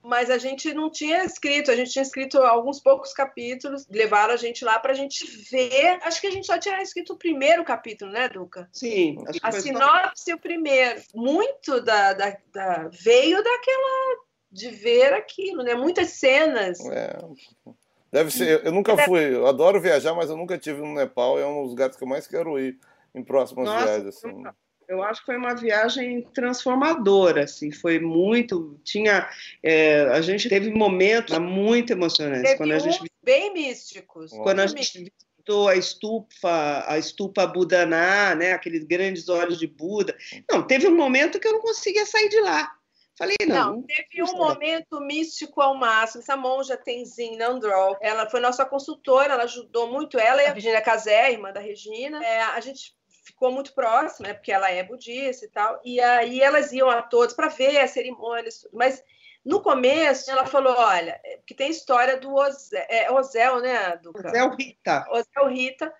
mas 0.00 0.30
a 0.30 0.38
gente 0.38 0.72
não 0.72 0.88
tinha 0.88 1.24
escrito. 1.24 1.72
A 1.72 1.74
gente 1.74 1.90
tinha 1.90 2.04
escrito 2.04 2.38
alguns 2.38 2.78
poucos 2.78 3.12
capítulos, 3.12 3.84
levaram 3.90 4.32
a 4.32 4.36
gente 4.36 4.64
lá 4.64 4.78
para 4.78 4.92
a 4.92 4.94
gente 4.94 5.26
ver. 5.50 5.98
Acho 6.04 6.20
que 6.20 6.28
a 6.28 6.30
gente 6.30 6.46
só 6.46 6.56
tinha 6.56 6.80
escrito 6.80 7.14
o 7.14 7.18
primeiro 7.18 7.64
capítulo, 7.64 8.12
né, 8.12 8.28
Duca? 8.28 8.68
Sim. 8.72 9.16
A 9.42 9.50
sinopse, 9.50 10.30
só... 10.30 10.36
o 10.36 10.38
primeiro. 10.38 11.02
Muito 11.12 11.80
da, 11.80 12.12
da, 12.12 12.36
da, 12.54 12.88
veio 12.92 13.42
daquela. 13.42 14.22
de 14.52 14.68
ver 14.68 15.14
aquilo, 15.14 15.64
né? 15.64 15.74
Muitas 15.74 16.10
cenas. 16.10 16.78
É. 16.78 17.18
Deve 18.12 18.30
ser. 18.30 18.64
Eu 18.64 18.72
nunca 18.72 18.96
fui. 19.04 19.34
Eu 19.34 19.46
adoro 19.46 19.80
viajar, 19.80 20.14
mas 20.14 20.28
eu 20.28 20.36
nunca 20.36 20.58
tive 20.58 20.80
no 20.80 20.94
Nepal. 20.94 21.38
É 21.38 21.46
um 21.46 21.62
dos 21.62 21.70
lugares 21.70 21.96
que 21.96 22.04
eu 22.04 22.08
mais 22.08 22.26
quero 22.26 22.58
ir 22.58 22.78
em 23.14 23.24
próximas 23.24 23.64
Nossa, 23.64 23.84
viagens. 23.84 24.08
Assim. 24.08 24.44
Eu 24.86 25.02
acho 25.02 25.20
que 25.20 25.26
foi 25.26 25.36
uma 25.38 25.54
viagem 25.54 26.20
transformadora, 26.34 27.44
assim, 27.44 27.70
foi 27.70 27.98
muito. 27.98 28.78
Tinha, 28.84 29.26
é, 29.62 30.02
a 30.02 30.20
gente 30.20 30.50
teve 30.50 30.70
momentos 30.70 31.38
muito 31.38 31.92
emocionantes 31.92 32.42
teve 32.42 32.56
quando 32.56 32.72
a 32.72 32.78
gente 32.78 33.10
bem 33.22 33.54
místicos. 33.54 34.32
Quando 34.32 34.60
a 34.60 34.66
gente 34.66 34.98
visitou 34.98 35.68
a 35.68 35.76
estupa, 35.76 36.84
a 36.86 36.98
estupa 36.98 37.46
Budaná, 37.46 38.34
né? 38.34 38.52
Aqueles 38.52 38.84
grandes 38.84 39.30
olhos 39.30 39.58
de 39.58 39.66
Buda. 39.66 40.14
Não, 40.50 40.62
teve 40.62 40.86
um 40.86 40.94
momento 40.94 41.40
que 41.40 41.48
eu 41.48 41.52
não 41.52 41.60
conseguia 41.60 42.04
sair 42.04 42.28
de 42.28 42.40
lá. 42.40 42.70
Falei, 43.16 43.36
não. 43.46 43.76
Não, 43.76 43.82
teve 43.82 44.22
um 44.22 44.36
momento 44.36 45.00
místico 45.00 45.60
ao 45.60 45.74
máximo. 45.74 46.22
Essa 46.22 46.36
monja 46.36 46.76
Tenzin 46.76 47.36
Nandrol, 47.36 47.96
ela 48.00 48.28
foi 48.28 48.40
nossa 48.40 48.64
consultora, 48.64 49.34
ela 49.34 49.44
ajudou 49.44 49.86
muito 49.86 50.18
ela 50.18 50.42
e 50.42 50.46
a 50.46 50.52
Virginia 50.52 50.80
Casé, 50.80 51.30
irmã 51.30 51.52
da 51.52 51.60
Regina. 51.60 52.24
É, 52.24 52.42
a 52.42 52.60
gente 52.60 52.96
ficou 53.24 53.52
muito 53.52 53.74
próxima, 53.74 54.28
né, 54.28 54.34
porque 54.34 54.50
ela 54.50 54.70
é 54.70 54.82
budista 54.82 55.44
e 55.44 55.48
tal. 55.48 55.80
E 55.84 56.00
aí 56.00 56.40
elas 56.40 56.72
iam 56.72 56.88
a 56.88 57.02
todos 57.02 57.34
para 57.34 57.48
ver 57.48 57.78
as 57.78 57.90
cerimônias, 57.90 58.66
mas 58.72 59.02
no 59.44 59.60
começo, 59.60 60.30
ela 60.30 60.46
falou: 60.46 60.74
olha, 60.76 61.20
é, 61.24 61.40
que 61.44 61.54
tem 61.54 61.70
história 61.70 62.16
do 62.16 62.32
Ozel, 62.34 62.86
é, 62.88 63.10
Ozel 63.10 63.60
né, 63.60 63.96
Duca? 63.96 64.28
Ozel 64.28 64.56
Rita. 64.56 65.06
Ozel 65.10 65.48
Rita, 65.48 65.94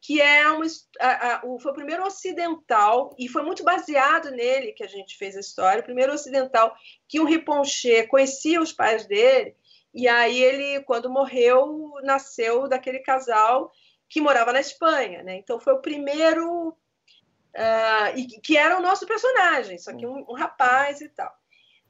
que 0.00 0.20
é 0.20 0.48
uma, 0.48 0.64
a, 0.98 1.34
a, 1.34 1.40
foi 1.40 1.72
o 1.72 1.74
primeiro 1.74 2.04
ocidental, 2.04 3.14
e 3.18 3.28
foi 3.28 3.42
muito 3.42 3.62
baseado 3.62 4.30
nele 4.30 4.72
que 4.72 4.82
a 4.82 4.88
gente 4.88 5.16
fez 5.16 5.36
a 5.36 5.40
história, 5.40 5.80
o 5.80 5.84
primeiro 5.84 6.12
ocidental 6.12 6.74
que 7.06 7.20
um 7.20 7.24
Riponché 7.24 8.06
conhecia 8.06 8.62
os 8.62 8.72
pais 8.72 9.06
dele, 9.06 9.54
e 9.92 10.08
aí 10.08 10.42
ele, 10.42 10.82
quando 10.84 11.10
morreu, 11.10 11.92
nasceu 12.02 12.68
daquele 12.68 13.00
casal 13.00 13.70
que 14.08 14.20
morava 14.20 14.52
na 14.52 14.60
Espanha, 14.60 15.22
né? 15.22 15.36
Então 15.36 15.60
foi 15.60 15.74
o 15.74 15.82
primeiro, 15.82 16.68
uh, 16.70 18.16
e 18.16 18.26
que 18.40 18.56
era 18.56 18.78
o 18.78 18.82
nosso 18.82 19.06
personagem, 19.06 19.78
só 19.78 19.94
que 19.94 20.06
um, 20.06 20.24
um 20.28 20.34
rapaz 20.34 21.00
e 21.00 21.08
tal. 21.10 21.32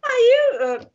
Aí, 0.03 0.81
uh, 0.83 0.91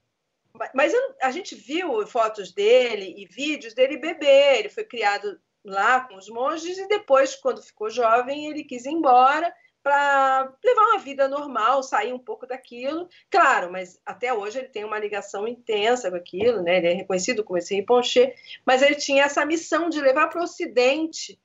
mas 0.73 0.93
eu, 0.93 1.15
a 1.21 1.31
gente 1.31 1.55
viu 1.55 2.05
fotos 2.07 2.51
dele 2.51 3.13
e 3.17 3.25
vídeos 3.25 3.73
dele 3.73 3.97
beber, 3.97 4.59
ele 4.59 4.69
foi 4.69 4.83
criado 4.83 5.39
lá 5.65 6.01
com 6.01 6.15
os 6.15 6.29
monges 6.29 6.77
e 6.77 6.87
depois, 6.87 7.35
quando 7.35 7.61
ficou 7.61 7.89
jovem, 7.89 8.47
ele 8.47 8.63
quis 8.63 8.85
ir 8.85 8.91
embora 8.91 9.53
para 9.85 10.51
levar 10.63 10.81
uma 10.81 10.97
vida 10.97 11.27
normal, 11.27 11.83
sair 11.83 12.11
um 12.11 12.17
pouco 12.17 12.47
daquilo. 12.47 13.07
Claro, 13.29 13.71
mas 13.71 14.01
até 14.03 14.33
hoje 14.33 14.57
ele 14.57 14.69
tem 14.69 14.83
uma 14.83 14.97
ligação 14.97 15.47
intensa 15.47 16.09
com 16.09 16.17
aquilo, 16.17 16.63
né? 16.63 16.77
Ele 16.77 16.87
é 16.87 16.93
reconhecido 16.93 17.43
como 17.43 17.59
esse 17.59 17.75
Rinpoche, 17.75 18.33
mas 18.65 18.81
ele 18.81 18.95
tinha 18.95 19.25
essa 19.25 19.45
missão 19.45 19.87
de 19.87 20.01
levar 20.01 20.27
para 20.27 20.41
o 20.41 20.43
Ocidente 20.43 21.39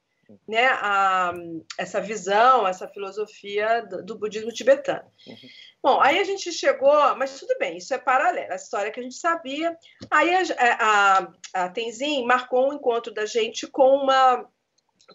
né, 0.46 0.66
a, 0.66 1.32
essa 1.78 2.00
visão, 2.00 2.66
essa 2.66 2.88
filosofia 2.88 3.82
do, 3.82 4.04
do 4.04 4.18
budismo 4.18 4.52
tibetano. 4.52 5.10
Uhum. 5.26 5.36
Bom, 5.82 6.00
aí 6.00 6.18
a 6.18 6.24
gente 6.24 6.52
chegou, 6.52 7.16
mas 7.16 7.38
tudo 7.40 7.56
bem, 7.58 7.78
isso 7.78 7.94
é 7.94 7.98
paralelo, 7.98 8.52
a 8.52 8.56
história 8.56 8.90
que 8.90 9.00
a 9.00 9.02
gente 9.02 9.14
sabia. 9.14 9.76
Aí 10.10 10.34
a, 10.34 10.42
a, 10.78 11.32
a 11.64 11.68
Tenzin 11.70 12.24
marcou 12.26 12.68
um 12.68 12.74
encontro 12.74 13.12
da 13.14 13.24
gente 13.24 13.66
com 13.66 13.96
uma, 13.96 14.46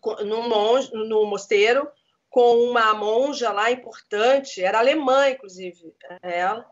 com, 0.02 0.16
num, 0.24 0.50
monge, 0.50 0.92
num 0.94 1.26
mosteiro, 1.26 1.88
com 2.30 2.58
uma 2.64 2.94
monja 2.94 3.52
lá 3.52 3.72
importante, 3.72 4.62
era 4.62 4.80
alemã, 4.80 5.30
inclusive, 5.30 5.94
ela. 6.22 6.66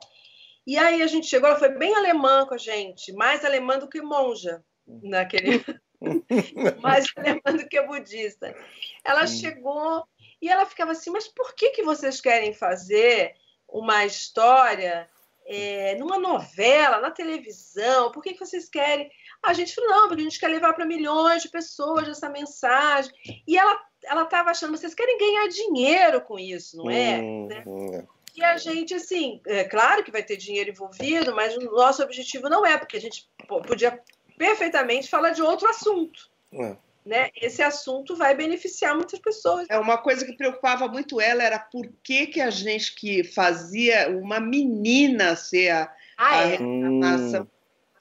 E 0.65 0.77
aí 0.77 1.01
a 1.01 1.07
gente 1.07 1.27
chegou, 1.27 1.49
ela 1.49 1.59
foi 1.59 1.69
bem 1.69 1.93
alemã 1.95 2.45
com 2.47 2.55
a 2.55 2.57
gente, 2.57 3.13
mais 3.13 3.45
alemã 3.45 3.77
do 3.77 3.87
que 3.87 4.01
monja 4.01 4.63
naquele 4.87 5.63
mais 6.81 7.05
alemã 7.15 7.57
do 7.57 7.67
que 7.67 7.81
budista. 7.81 8.55
Ela 9.03 9.25
chegou 9.27 10.03
e 10.41 10.49
ela 10.49 10.65
ficava 10.65 10.91
assim, 10.91 11.09
mas 11.09 11.27
por 11.27 11.55
que, 11.55 11.71
que 11.71 11.83
vocês 11.83 12.19
querem 12.19 12.53
fazer 12.53 13.33
uma 13.67 14.05
história 14.05 15.09
é, 15.45 15.95
numa 15.95 16.19
novela, 16.19 16.99
na 16.99 17.11
televisão? 17.11 18.11
Por 18.11 18.21
que, 18.21 18.33
que 18.33 18.45
vocês 18.45 18.69
querem? 18.69 19.09
A 19.41 19.53
gente 19.53 19.73
falou, 19.73 19.89
não, 19.89 20.07
porque 20.07 20.21
a 20.21 20.25
gente 20.25 20.39
quer 20.39 20.49
levar 20.49 20.73
para 20.73 20.85
milhões 20.85 21.41
de 21.41 21.49
pessoas 21.49 22.07
essa 22.07 22.29
mensagem. 22.29 23.11
E 23.47 23.57
ela 23.57 23.79
ela 24.05 24.23
estava 24.23 24.51
achando, 24.51 24.77
vocês 24.77 24.93
querem 24.93 25.17
ganhar 25.17 25.47
dinheiro 25.47 26.21
com 26.21 26.37
isso, 26.37 26.77
não 26.77 26.89
é? 26.89 27.19
Hum, 27.19 27.47
né? 27.47 27.63
Hum. 27.65 28.05
E 28.35 28.43
a 28.43 28.57
gente, 28.57 28.93
assim, 28.95 29.41
é 29.45 29.63
claro 29.63 30.03
que 30.03 30.11
vai 30.11 30.23
ter 30.23 30.37
dinheiro 30.37 30.71
envolvido, 30.71 31.35
mas 31.35 31.55
o 31.55 31.61
nosso 31.61 32.01
objetivo 32.01 32.49
não 32.49 32.65
é, 32.65 32.77
porque 32.77 32.97
a 32.97 33.01
gente 33.01 33.29
podia 33.67 33.99
perfeitamente 34.37 35.09
falar 35.09 35.31
de 35.31 35.41
outro 35.41 35.67
assunto. 35.67 36.29
É. 36.53 36.75
Né? 37.05 37.29
Esse 37.35 37.61
assunto 37.61 38.15
vai 38.15 38.33
beneficiar 38.33 38.95
muitas 38.95 39.19
pessoas. 39.19 39.67
É 39.69 39.77
uma 39.77 39.97
coisa 39.97 40.25
que 40.25 40.37
preocupava 40.37 40.87
muito 40.87 41.19
ela 41.19 41.43
era 41.43 41.59
por 41.59 41.85
que, 42.01 42.27
que 42.27 42.39
a 42.39 42.49
gente 42.49 42.95
que 42.95 43.23
fazia 43.23 44.09
uma 44.09 44.39
menina 44.39 45.35
ser 45.35 45.69
a, 45.69 45.93
ah, 46.17 46.39
a, 46.39 46.47
é? 46.47 46.61
Hum. 46.61 47.01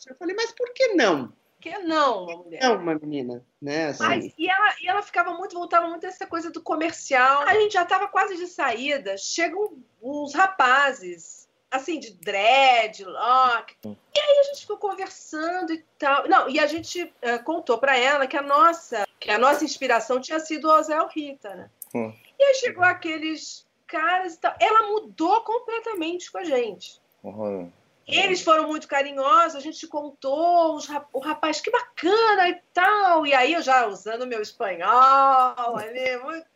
Eu 0.09 0.17
falei, 0.17 0.35
mas 0.37 0.53
por 0.53 0.73
que 0.73 0.95
não? 0.95 1.33
que 1.63 1.79
não 1.79 2.25
uma 2.25 2.37
mulher? 2.39 2.61
Não 2.61 2.77
uma 2.77 2.95
menina, 2.97 3.47
né? 3.61 3.87
Assim. 3.87 4.03
Mas, 4.03 4.35
e, 4.37 4.49
ela, 4.49 4.75
e 4.83 4.89
ela 4.89 5.01
ficava 5.01 5.33
muito, 5.33 5.55
voltava 5.55 5.87
muito 5.87 6.05
a 6.05 6.09
essa 6.09 6.27
coisa 6.27 6.51
do 6.51 6.61
comercial. 6.61 7.43
A 7.43 7.55
gente 7.55 7.73
já 7.73 7.85
estava 7.85 8.09
quase 8.09 8.37
de 8.37 8.49
saída, 8.49 9.17
chegam 9.17 9.79
uns 10.03 10.35
rapazes 10.35 11.42
assim, 11.73 11.99
de 11.99 12.13
dreadlock. 12.13 13.75
E 13.85 14.21
aí 14.21 14.39
a 14.41 14.43
gente 14.45 14.61
ficou 14.61 14.77
conversando 14.77 15.73
e 15.73 15.83
tal. 15.99 16.29
Não, 16.29 16.49
e 16.49 16.61
a 16.61 16.67
gente 16.67 17.03
uh, 17.03 17.43
contou 17.45 17.79
para 17.79 17.97
ela 17.97 18.27
que 18.27 18.37
a 18.37 18.43
nossa, 18.43 19.09
que 19.19 19.31
a 19.31 19.39
nossa 19.39 19.65
inspiração 19.65 20.21
tinha 20.21 20.39
sido 20.39 20.69
o 20.69 20.79
Ozel 20.79 21.09
Rita, 21.09 21.55
né? 21.55 21.71
Hum. 21.95 22.13
E 22.39 22.45
aí 22.45 22.55
chegou 22.57 22.85
aqueles 22.85 23.67
caras 23.87 24.35
e 24.35 24.41
tal. 24.41 24.55
Ela 24.61 24.89
mudou 24.89 25.41
completamente 25.41 26.31
com 26.31 26.39
a 26.39 26.45
gente. 26.45 27.01
Uhum. 27.25 27.73
Eles 28.07 28.43
foram 28.43 28.67
muito 28.67 28.89
carinhosos, 28.89 29.57
a 29.57 29.61
gente 29.61 29.87
contou, 29.87 30.75
os, 30.75 30.89
o 31.13 31.21
rapaz, 31.21 31.61
que 31.61 31.71
bacana 31.71 32.49
e 32.49 32.61
tal. 32.75 33.27
E 33.27 33.33
aí 33.33 33.55
eu 33.55 33.63
já 33.63 33.87
usando 33.87 34.27
meu 34.27 34.43
espanhol 34.43 35.77
ali, 35.79 36.17
muito 36.19 36.47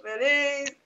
feliz. 0.00 0.76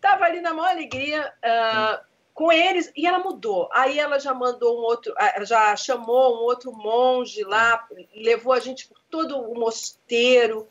Tava 0.00 0.24
ali 0.24 0.40
na 0.40 0.54
maior 0.54 0.70
alegria. 0.70 1.32
Uh, 1.44 2.09
com 2.40 2.50
eles 2.50 2.90
e 2.96 3.06
ela 3.06 3.18
mudou. 3.18 3.68
Aí 3.70 3.98
ela 3.98 4.18
já 4.18 4.32
mandou 4.32 4.80
um 4.80 4.82
outro, 4.82 5.12
já 5.42 5.76
chamou 5.76 6.38
um 6.38 6.44
outro 6.44 6.72
monge 6.72 7.44
lá, 7.44 7.86
levou 8.16 8.54
a 8.54 8.58
gente 8.58 8.88
por 8.88 8.98
todo 9.10 9.36
o 9.38 9.54
mosteiro. 9.54 10.66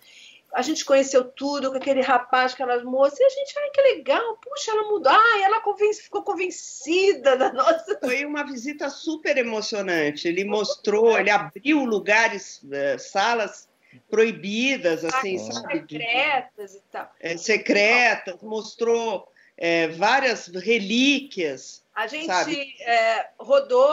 A 0.51 0.63
gente 0.63 0.84
conheceu 0.84 1.24
tudo 1.24 1.70
com 1.70 1.78
aquele 1.78 2.01
rapaz, 2.01 2.53
aquelas 2.53 2.84
moças, 2.84 3.20
e 3.20 3.24
a 3.24 3.30
gente, 3.30 3.53
ai, 3.55 3.70
que 3.70 3.82
legal, 3.84 4.38
puxa, 4.38 4.72
ela 4.72 4.89
mudou, 4.89 5.11
ai, 5.11 5.43
ela 5.43 5.61
ficou 5.93 6.24
convencida 6.24 7.38
da 7.38 7.53
nossa. 7.53 7.99
Foi 7.99 8.26
uma 8.26 8.43
visita 8.43 8.89
super 8.89 9.38
emocionante. 9.38 10.28
Ele 10.28 10.45
mostrou, 10.45 11.20
ele 11.20 11.30
abriu 11.30 11.86
lugares, 11.86 12.61
eh, 12.72 12.97
salas 12.97 13.70
proibidas, 14.09 15.05
assim, 15.05 15.38
sabe? 15.38 15.82
Secretas 15.82 16.74
e 16.74 16.82
tal. 16.91 17.13
É, 17.20 17.38
secretas, 17.38 18.41
mostrou 18.41 19.32
é, 19.62 19.89
várias 19.89 20.47
relíquias. 20.47 21.84
A 21.93 22.07
gente 22.07 22.82
é, 22.82 23.30
rodou 23.38 23.91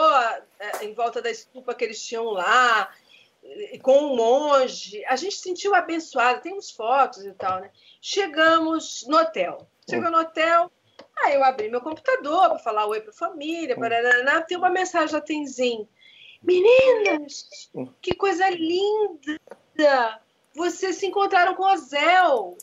é, 0.59 0.85
em 0.85 0.93
volta 0.93 1.21
da 1.21 1.29
estupa 1.29 1.75
que 1.75 1.83
eles 1.83 2.01
tinham 2.01 2.23
lá, 2.29 2.89
com 3.81 3.97
um 3.97 4.15
monge. 4.15 5.03
A 5.05 5.17
gente 5.17 5.35
se 5.35 5.41
sentiu 5.41 5.75
abençoado, 5.75 6.41
temos 6.41 6.71
fotos 6.71 7.25
e 7.25 7.33
tal, 7.33 7.59
né? 7.59 7.69
Chegamos 8.01 9.05
no 9.09 9.17
hotel. 9.17 9.67
Chegou 9.89 10.09
no 10.09 10.19
hotel, 10.19 10.71
aí 11.17 11.35
eu 11.35 11.43
abri 11.43 11.69
meu 11.69 11.81
computador 11.81 12.49
para 12.49 12.59
falar 12.59 12.85
oi 12.87 13.01
para 13.01 13.11
a 13.11 13.13
família, 13.13 13.75
para 13.75 14.41
tem 14.41 14.57
uma 14.57 14.69
mensagem 14.69 15.13
da 15.13 15.21
Tenzin. 15.21 15.87
Meninas, 16.41 17.69
que 18.01 18.15
coisa 18.15 18.49
linda! 18.49 20.21
Vocês 20.53 20.95
se 20.95 21.07
encontraram 21.07 21.55
com 21.55 21.63
o 21.63 21.77
Zéu. 21.77 22.57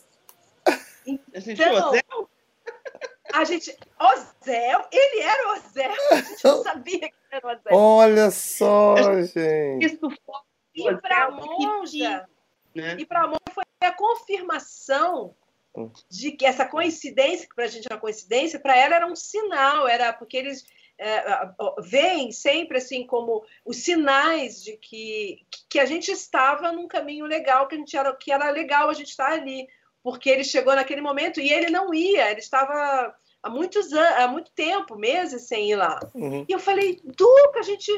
Então, 1.07 1.91
Zéu? 1.91 2.31
A 3.35 3.45
gente. 3.45 3.77
Ozel? 4.01 4.87
Ele 4.93 5.21
era 5.21 5.53
Ozel. 5.55 5.93
A 6.13 6.17
gente 6.17 6.45
não 6.45 6.63
sabia 6.65 7.01
que 7.01 7.15
era 7.33 7.49
Ozel. 7.49 7.73
Olha 7.77 8.31
só, 8.31 8.95
gente. 9.23 9.85
Isso 9.85 10.09
foi. 10.25 10.41
E 10.75 10.97
para 10.97 11.25
a 11.25 11.31
monja. 11.31 12.29
Né? 12.75 12.97
E 12.99 13.05
para 13.05 13.23
a 13.23 13.27
monja 13.27 13.41
foi 13.53 13.65
a 13.81 13.93
confirmação 13.93 15.35
de 16.09 16.33
que 16.33 16.47
essa 16.47 16.65
coincidência, 16.65 17.49
que 17.49 17.55
para 17.55 17.65
a 17.65 17.69
gente 17.69 17.87
era 17.91 18.01
coincidência, 18.01 18.61
para 18.61 18.77
ela 18.77 18.95
era 18.95 19.07
um 19.07 19.17
sinal, 19.17 19.89
era 19.89 20.13
porque 20.13 20.37
eles 20.37 20.65
é, 20.97 21.25
veem 21.81 22.31
sempre 22.31 22.79
assim 22.79 23.05
como 23.05 23.45
os 23.65 23.79
sinais 23.79 24.63
de 24.63 24.77
que, 24.77 25.45
que 25.69 25.81
a 25.81 25.87
gente 25.87 26.13
estava 26.13 26.71
num 26.71 26.87
caminho 26.87 27.27
legal, 27.27 27.67
que 27.67 27.75
a 27.75 27.79
gente 27.79 27.97
era 27.97 28.15
que 28.15 28.31
era 28.31 28.51
legal 28.51 28.89
a 28.89 28.95
gente 28.95 29.09
estar 29.09 29.33
ali, 29.33 29.67
porque 30.03 30.31
ele 30.31 30.45
chegou 30.45 30.75
naquele 30.77 31.01
momento 31.01 31.41
e 31.41 31.53
ele 31.53 31.71
não 31.71 31.93
ia, 31.93 32.31
ele 32.31 32.41
estava 32.41 33.13
há 33.45 33.51
muitos 33.51 33.93
anos, 33.93 34.19
há 34.19 34.27
muito 34.27 34.51
tempo, 34.53 34.97
meses 34.97 35.43
sem 35.43 35.71
ir 35.71 35.77
lá. 35.77 36.01
Uhum. 36.15 36.45
E 36.49 36.53
eu 36.53 36.59
falei, 36.59 37.01
Duca, 37.05 37.61
a 37.61 37.63
gente, 37.63 37.93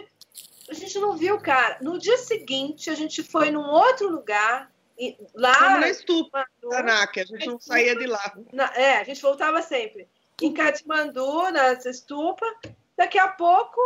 a 0.69 0.75
gente 0.75 0.99
não 0.99 1.17
viu, 1.17 1.39
cara. 1.41 1.79
No 1.81 1.99
dia 1.99 2.19
seguinte, 2.19 2.91
a 2.91 2.95
gente 2.95 3.23
foi 3.23 3.51
num 3.53 3.65
outro 3.65 4.09
lugar, 4.09 4.71
lá. 5.35 5.79
Na 5.79 5.89
estupa, 5.89 6.45
Tanak, 6.69 7.21
a 7.21 7.25
gente 7.25 7.47
não 7.47 7.61
saía 7.61 7.95
de 7.95 8.07
lá. 8.07 8.37
Na, 8.53 8.73
é, 8.75 8.99
a 8.99 9.05
gente 9.05 9.23
voltava 9.23 9.63
sempre. 9.63 10.09
Em 10.43 10.53
Katmandu, 10.53 11.51
nessa 11.53 11.89
estupa, 11.89 12.45
daqui 12.97 13.19
a 13.19 13.29
pouco 13.29 13.81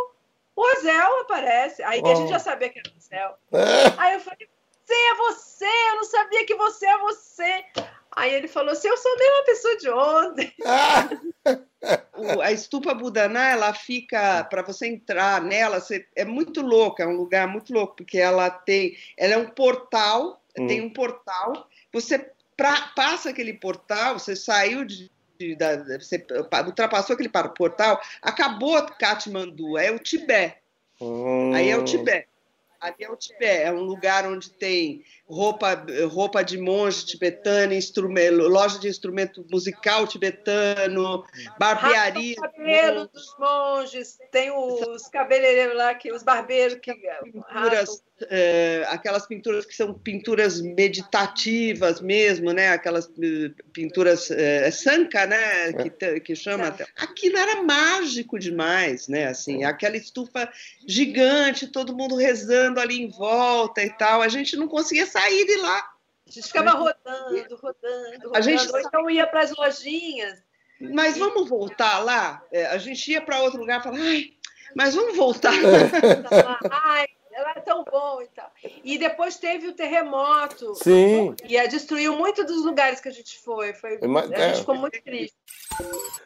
o 0.56 0.62
Ozel 0.62 1.20
aparece. 1.20 1.82
Aí 1.82 2.00
oh. 2.02 2.10
a 2.10 2.14
gente 2.14 2.30
já 2.30 2.38
sabia 2.38 2.70
que 2.70 2.78
era 2.78 2.90
o 2.90 2.96
Ozel. 2.96 3.38
É. 3.52 4.00
Aí 4.00 4.14
eu 4.14 4.20
falei, 4.20 4.48
você, 4.84 4.94
é 4.94 5.14
você, 5.14 5.66
eu 5.90 5.96
não 5.96 6.04
sabia 6.04 6.46
que 6.46 6.54
você 6.54 6.86
é 6.86 6.98
você. 6.98 7.64
Aí 8.20 8.34
ele 8.34 8.48
falou 8.48 8.72
assim: 8.72 8.86
Eu 8.86 8.98
sou 8.98 9.10
a 9.14 9.16
mesma 9.16 9.44
pessoa 9.46 9.76
de 9.78 9.90
ontem. 9.90 10.54
a 12.42 12.52
estupa 12.52 12.92
Budaná, 12.92 13.48
ela 13.48 13.72
fica, 13.72 14.44
para 14.44 14.60
você 14.60 14.88
entrar 14.88 15.40
nela, 15.40 15.80
você, 15.80 16.06
é 16.14 16.22
muito 16.22 16.60
louca, 16.60 17.02
é 17.02 17.06
um 17.06 17.16
lugar 17.16 17.48
muito 17.48 17.72
louco, 17.72 17.96
porque 17.96 18.18
ela 18.18 18.50
tem, 18.50 18.94
ela 19.16 19.32
é 19.32 19.38
um 19.38 19.48
portal, 19.48 20.38
hum. 20.58 20.66
tem 20.66 20.82
um 20.82 20.92
portal, 20.92 21.66
você 21.90 22.30
pra, 22.54 22.92
passa 22.94 23.30
aquele 23.30 23.54
portal, 23.54 24.18
você 24.18 24.36
saiu 24.36 24.84
de, 24.84 25.10
de 25.38 25.56
da, 25.56 25.98
você 25.98 26.22
ultrapassou 26.66 27.14
aquele 27.14 27.30
portal, 27.30 27.98
acabou 28.20 28.82
Katmandu, 28.98 29.78
é 29.78 29.90
o 29.90 29.98
Tibete. 29.98 30.58
Hum. 31.00 31.54
Aí 31.54 31.70
é 31.70 31.76
o 31.78 31.84
Tibete. 31.84 32.28
Ali 32.78 32.96
é 33.00 33.10
o 33.10 33.16
Tibete, 33.16 33.62
é 33.62 33.72
um 33.72 33.80
lugar 33.80 34.26
onde 34.26 34.50
tem 34.50 35.02
roupa, 35.30 35.86
roupa 36.08 36.42
de 36.42 36.58
monge 36.58 37.06
tibetano, 37.06 37.72
loja 38.48 38.78
de 38.78 38.88
instrumento 38.88 39.46
musical 39.50 40.06
tibetano, 40.06 41.24
barbearia. 41.58 42.34
O 42.36 42.40
cabelo 42.40 43.08
dos 43.08 43.36
monges, 43.38 44.18
tem 44.32 44.50
os 44.50 45.06
cabeleireiros 45.08 45.76
lá, 45.76 45.94
que, 45.94 46.12
os 46.12 46.22
barbeiros 46.22 46.78
que. 46.80 46.92
Pinturas, 47.22 48.02
é, 48.28 48.84
aquelas 48.88 49.26
pinturas 49.26 49.64
que 49.64 49.74
são 49.74 49.94
pinturas 49.94 50.60
meditativas 50.60 52.00
mesmo, 52.00 52.52
né? 52.52 52.70
Aquelas 52.70 53.06
eh, 53.06 53.50
pinturas 53.72 54.30
é, 54.30 54.70
sanka, 54.70 55.26
né? 55.26 55.72
Que, 55.72 56.20
que 56.20 56.36
chama. 56.36 56.74
É. 56.78 56.86
Aquilo 56.96 57.38
era 57.38 57.62
mágico 57.62 58.38
demais, 58.38 59.08
né? 59.08 59.28
Assim, 59.28 59.64
aquela 59.64 59.96
estufa 59.96 60.50
gigante, 60.86 61.68
todo 61.68 61.96
mundo 61.96 62.16
rezando 62.16 62.80
ali 62.80 63.00
em 63.00 63.08
volta 63.08 63.82
e 63.82 63.90
tal. 63.90 64.20
A 64.20 64.28
gente 64.28 64.56
não 64.56 64.68
conseguia 64.68 65.06
sair 65.06 65.19
sair 65.20 65.44
de 65.44 65.56
lá. 65.56 65.78
A 66.26 66.30
gente 66.30 66.46
ficava 66.46 66.70
rodando, 66.70 67.56
rodando, 67.56 67.56
rodando. 67.56 68.36
A 68.36 68.40
gente... 68.40 68.70
Ou 68.70 68.80
então 68.80 69.10
ia 69.10 69.26
para 69.26 69.40
as 69.40 69.50
lojinhas. 69.50 70.42
Mas 70.80 71.18
vamos 71.18 71.48
voltar 71.48 71.98
lá? 71.98 72.42
É, 72.50 72.66
a 72.66 72.78
gente 72.78 73.10
ia 73.10 73.20
para 73.20 73.42
outro 73.42 73.60
lugar 73.60 73.80
e 73.80 73.82
falava, 73.82 74.02
ai, 74.02 74.32
mas 74.74 74.94
vamos 74.94 75.16
voltar. 75.16 75.52
ai, 76.70 77.06
ela 77.32 77.50
é 77.50 77.60
tão 77.60 77.84
bom 77.84 78.22
e 78.22 78.28
tal. 78.28 78.50
E 78.84 78.96
depois 78.96 79.36
teve 79.36 79.68
o 79.68 79.74
terremoto. 79.74 80.74
Sim. 80.76 81.34
E 81.44 81.68
destruiu 81.68 82.16
muito 82.16 82.44
dos 82.44 82.64
lugares 82.64 83.00
que 83.00 83.08
a 83.08 83.12
gente 83.12 83.38
foi. 83.40 83.74
foi 83.74 83.98
a 83.98 84.48
gente 84.48 84.60
ficou 84.60 84.74
muito 84.74 85.02
triste. 85.02 85.36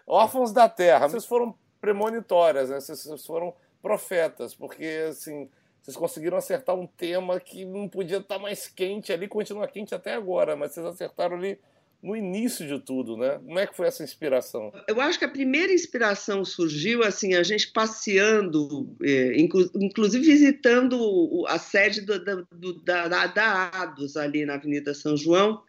Órfãos 0.07 0.53
da 0.53 0.69
Terra, 0.69 1.09
vocês 1.09 1.25
foram 1.25 1.59
premonitórias, 1.81 2.71
né? 2.71 2.81
Vocês 2.81 3.25
foram 3.27 3.55
profetas, 3.83 4.55
porque 4.55 5.07
assim 5.09 5.51
vocês 5.85 5.97
conseguiram 5.99 6.39
acertar 6.39 6.75
um 6.75 6.87
tema 6.87 7.39
que 7.39 7.63
não 7.67 7.87
podia 7.87 8.17
estar 8.17 8.39
mais 8.39 8.67
quente 8.67 9.13
ali, 9.13 9.29
continua 9.29 9.69
quente 9.69 9.95
até 9.95 10.15
agora, 10.15 10.57
mas 10.57 10.73
vocês 10.73 10.87
acertaram 10.87 11.37
ali 11.37 11.59
no 12.03 12.17
início 12.17 12.67
de 12.67 12.83
tudo, 12.83 13.19
né? 13.19 13.39
Como 13.45 13.59
é 13.59 13.67
que 13.67 13.77
foi 13.77 13.87
essa 13.87 14.03
inspiração? 14.03 14.73
Eu 14.89 14.99
acho 14.99 15.19
que 15.19 15.27
a 15.27 15.31
primeira 15.31 15.73
inspiração 15.73 16.43
surgiu 16.43 17.03
assim, 17.03 17.35
a 17.35 17.43
gente 17.43 17.71
passeando, 17.71 18.97
é, 19.03 19.37
inclusive 19.39 20.25
visitando 20.25 21.45
a 21.49 21.59
sede 21.59 22.01
do, 22.01 22.19
do, 22.51 22.83
da, 22.83 23.27
da 23.27 23.71
ADOS 23.83 24.17
ali 24.17 24.47
na 24.47 24.55
Avenida 24.55 24.95
São 24.95 25.15
João. 25.19 25.63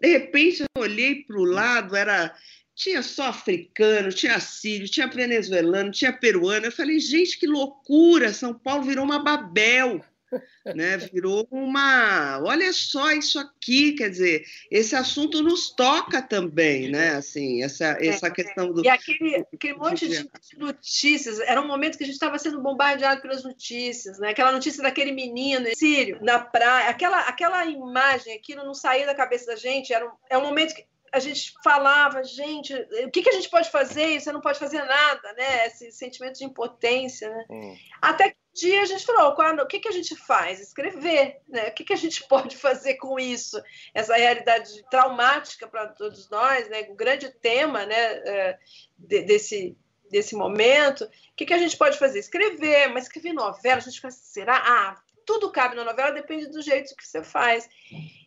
De 0.00 0.08
repente 0.08 0.62
eu 0.62 0.82
olhei 0.82 1.22
para 1.24 1.38
o 1.38 1.44
lado, 1.44 1.96
era 1.96 2.34
tinha 2.82 3.02
só 3.02 3.28
africano, 3.28 4.12
tinha 4.12 4.38
sírio, 4.40 4.88
tinha 4.88 5.06
venezuelano, 5.06 5.92
tinha 5.92 6.12
peruano. 6.12 6.66
Eu 6.66 6.72
falei, 6.72 6.98
gente, 6.98 7.38
que 7.38 7.46
loucura! 7.46 8.32
São 8.32 8.52
Paulo 8.52 8.82
virou 8.82 9.04
uma 9.04 9.22
Babel. 9.22 10.04
Né, 10.64 10.96
virou 10.96 11.46
uma. 11.50 12.40
Olha 12.42 12.72
só 12.72 13.10
isso 13.10 13.38
aqui, 13.38 13.92
quer 13.92 14.08
dizer, 14.08 14.46
esse 14.70 14.96
assunto 14.96 15.42
nos 15.42 15.70
toca 15.72 16.22
também, 16.22 16.90
né? 16.90 17.16
Assim, 17.16 17.62
essa, 17.62 17.98
é, 18.00 18.06
essa 18.06 18.30
questão 18.30 18.72
do. 18.72 18.82
E 18.82 18.88
aquele, 18.88 19.44
aquele 19.52 19.74
monte 19.74 20.08
de 20.08 20.26
notícias, 20.56 21.38
era 21.40 21.60
um 21.60 21.66
momento 21.66 21.98
que 21.98 22.04
a 22.04 22.06
gente 22.06 22.14
estava 22.14 22.38
sendo 22.38 22.62
bombardeado 22.62 23.20
pelas 23.20 23.44
notícias, 23.44 24.18
né? 24.18 24.30
Aquela 24.30 24.52
notícia 24.52 24.82
daquele 24.82 25.12
menino 25.12 25.66
sírio 25.76 26.18
na 26.22 26.38
praia, 26.38 26.88
aquela, 26.88 27.20
aquela 27.22 27.66
imagem, 27.66 28.34
aquilo 28.34 28.64
não 28.64 28.72
saía 28.72 29.04
da 29.04 29.14
cabeça 29.14 29.46
da 29.46 29.56
gente, 29.56 29.92
era 29.92 30.06
um, 30.06 30.12
é 30.30 30.38
um 30.38 30.42
momento 30.42 30.74
que 30.74 30.86
a 31.12 31.18
gente 31.18 31.52
falava, 31.62 32.24
gente, 32.24 32.74
o 32.74 33.10
que, 33.10 33.22
que 33.22 33.28
a 33.28 33.34
gente 33.34 33.50
pode 33.50 33.70
fazer? 33.70 34.18
Você 34.18 34.32
não 34.32 34.40
pode 34.40 34.58
fazer 34.58 34.82
nada, 34.82 35.32
né? 35.34 35.66
Esse 35.66 35.92
sentimento 35.92 36.38
de 36.38 36.44
impotência, 36.44 37.28
né? 37.28 37.44
Hum. 37.50 37.76
Até 38.00 38.30
que 38.30 38.36
um 38.36 38.54
dia 38.54 38.80
a 38.80 38.86
gente 38.86 39.04
falou, 39.04 39.34
quando, 39.34 39.60
o 39.60 39.66
que, 39.66 39.78
que 39.78 39.88
a 39.88 39.92
gente 39.92 40.16
faz? 40.16 40.58
Escrever, 40.58 41.42
né? 41.46 41.68
O 41.68 41.74
que, 41.74 41.84
que 41.84 41.92
a 41.92 41.96
gente 41.96 42.24
pode 42.28 42.56
fazer 42.56 42.94
com 42.94 43.20
isso? 43.20 43.62
Essa 43.92 44.16
realidade 44.16 44.82
traumática 44.90 45.68
para 45.68 45.88
todos 45.88 46.30
nós, 46.30 46.66
né? 46.70 46.86
O 46.88 46.94
grande 46.94 47.28
tema, 47.28 47.84
né? 47.84 47.94
É, 47.96 48.58
desse 48.98 49.76
desse 50.10 50.36
momento, 50.36 51.04
o 51.04 51.10
que, 51.34 51.46
que 51.46 51.54
a 51.54 51.58
gente 51.58 51.74
pode 51.74 51.98
fazer? 51.98 52.18
Escrever, 52.18 52.88
mas 52.88 53.04
escrever 53.04 53.32
novela, 53.32 53.78
a 53.78 53.80
gente 53.80 53.98
fala, 53.98 54.12
será? 54.12 54.56
Ah, 54.56 55.02
tudo 55.24 55.50
cabe 55.50 55.74
na 55.74 55.84
novela, 55.84 56.12
depende 56.12 56.48
do 56.48 56.60
jeito 56.60 56.94
que 56.94 57.06
você 57.06 57.24
faz. 57.24 57.66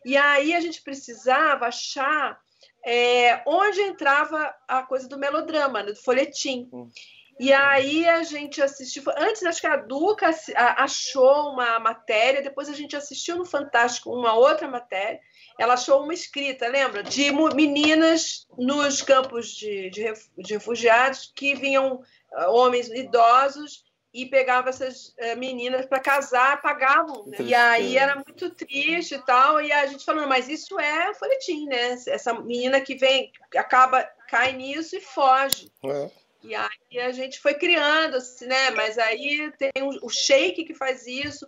E 0.03 0.17
aí 0.17 0.55
a 0.55 0.59
gente 0.59 0.81
precisava 0.81 1.67
achar 1.67 2.43
é, 2.85 3.41
onde 3.47 3.81
entrava 3.81 4.53
a 4.67 4.83
coisa 4.83 5.07
do 5.09 5.17
melodrama, 5.17 5.81
né, 5.81 5.91
do 5.91 6.01
folhetim. 6.01 6.69
Hum. 6.71 6.89
E 7.37 7.51
aí 7.51 8.07
a 8.07 8.23
gente 8.23 8.61
assistiu. 8.61 9.03
Antes, 9.17 9.43
acho 9.43 9.59
que 9.59 9.67
a 9.67 9.75
Duca 9.75 10.29
achou 10.55 11.49
uma 11.49 11.79
matéria, 11.79 12.41
depois 12.41 12.69
a 12.69 12.73
gente 12.73 12.95
assistiu 12.95 13.35
no 13.35 13.45
Fantástico 13.45 14.13
uma 14.13 14.33
outra 14.33 14.69
matéria. 14.69 15.19
Ela 15.59 15.73
achou 15.73 16.01
uma 16.01 16.13
escrita, 16.13 16.67
lembra? 16.67 17.03
De 17.03 17.31
meninas 17.53 18.47
nos 18.57 19.01
campos 19.01 19.49
de, 19.49 19.89
de, 19.89 20.13
de 20.37 20.53
refugiados 20.53 21.31
que 21.35 21.55
vinham 21.55 22.01
ah, 22.33 22.49
homens 22.51 22.87
idosos 22.89 23.83
e 24.15 24.25
pegava 24.25 24.69
essas 24.69 25.09
uh, 25.09 25.37
meninas 25.37 25.85
para 25.85 25.99
casar, 25.99 26.61
pagavam. 26.61 27.25
Né? 27.25 27.37
E 27.41 27.53
aí 27.53 27.97
era 27.97 28.15
muito 28.15 28.49
triste 28.49 29.15
e 29.15 29.21
tal. 29.25 29.61
E 29.61 29.73
a 29.73 29.85
gente 29.87 30.05
falando, 30.05 30.29
mas 30.29 30.47
isso 30.47 30.79
é 30.79 31.13
folhetim, 31.13 31.65
né? 31.65 31.97
Essa 32.07 32.33
menina 32.33 32.79
que 32.79 32.95
vem, 32.95 33.29
acaba, 33.57 34.03
cai 34.29 34.53
nisso 34.53 34.95
e 34.95 35.01
foge. 35.01 35.69
É. 35.83 36.09
E 36.41 36.55
aí 36.55 36.99
a 36.99 37.11
gente 37.11 37.41
foi 37.41 37.55
criando, 37.55 38.15
assim, 38.15 38.45
né? 38.45 38.71
Mas 38.71 38.97
aí 38.97 39.51
tem 39.59 39.71
o, 39.83 40.09
sheik 40.09 40.63
que 40.63 40.73
faz 40.73 41.05
isso, 41.05 41.45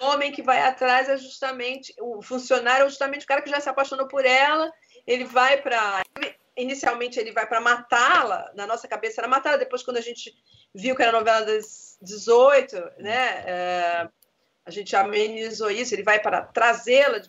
o 0.00 0.04
homem 0.04 0.30
que 0.30 0.42
vai 0.42 0.60
atrás 0.60 1.08
é 1.08 1.16
justamente, 1.16 1.92
o 1.98 2.22
funcionário 2.22 2.86
é 2.86 2.88
justamente 2.88 3.24
o 3.24 3.26
cara 3.26 3.42
que 3.42 3.50
já 3.50 3.58
se 3.58 3.68
apaixonou 3.68 4.06
por 4.06 4.24
ela, 4.24 4.72
ele 5.06 5.24
vai 5.24 5.60
para 5.60 6.02
inicialmente 6.60 7.18
ele 7.18 7.32
vai 7.32 7.46
para 7.46 7.60
matá-la, 7.60 8.50
na 8.54 8.66
nossa 8.66 8.86
cabeça 8.86 9.20
era 9.20 9.28
matá-la, 9.28 9.56
depois 9.56 9.82
quando 9.82 9.96
a 9.96 10.02
gente 10.02 10.34
viu 10.74 10.94
que 10.94 11.02
era 11.02 11.12
novela 11.12 11.44
das 11.44 11.96
18, 12.02 12.76
né? 12.98 13.44
É, 13.46 14.08
a 14.64 14.70
gente 14.70 14.94
amenizou 14.94 15.70
isso, 15.70 15.94
ele 15.94 16.02
vai 16.02 16.20
para 16.20 16.42
trazê-la 16.42 17.20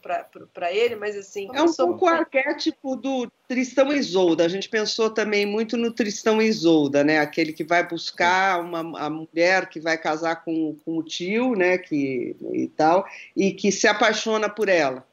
para 0.53 0.71
ele, 0.71 0.95
mas 0.95 1.17
assim. 1.17 1.47
É 1.53 1.63
um 1.63 1.73
pouco 1.73 2.05
o 2.05 2.07
arquétipo 2.07 2.95
do 2.95 3.32
Tristão 3.47 3.91
e 3.91 3.97
Isolda. 3.97 4.45
A 4.45 4.47
gente 4.49 4.69
pensou 4.69 5.09
também 5.09 5.45
muito 5.45 5.75
no 5.75 5.91
Tristão 5.91 6.41
e 6.41 6.45
Isolda, 6.45 7.03
né? 7.03 7.19
Aquele 7.19 7.53
que 7.53 7.63
vai 7.63 7.88
buscar 7.88 8.59
uma 8.59 8.79
a 8.99 9.09
mulher 9.09 9.69
que 9.69 9.79
vai 9.79 9.97
casar 9.97 10.43
com, 10.43 10.75
com 10.86 10.97
o 10.97 11.03
tio, 11.03 11.55
né? 11.55 11.77
Que, 11.77 12.36
e 12.53 12.67
tal, 12.67 13.07
e 13.36 13.51
que 13.51 13.71
se 13.71 13.88
apaixona 13.88 14.47
por 14.47 14.69
ela. 14.69 15.03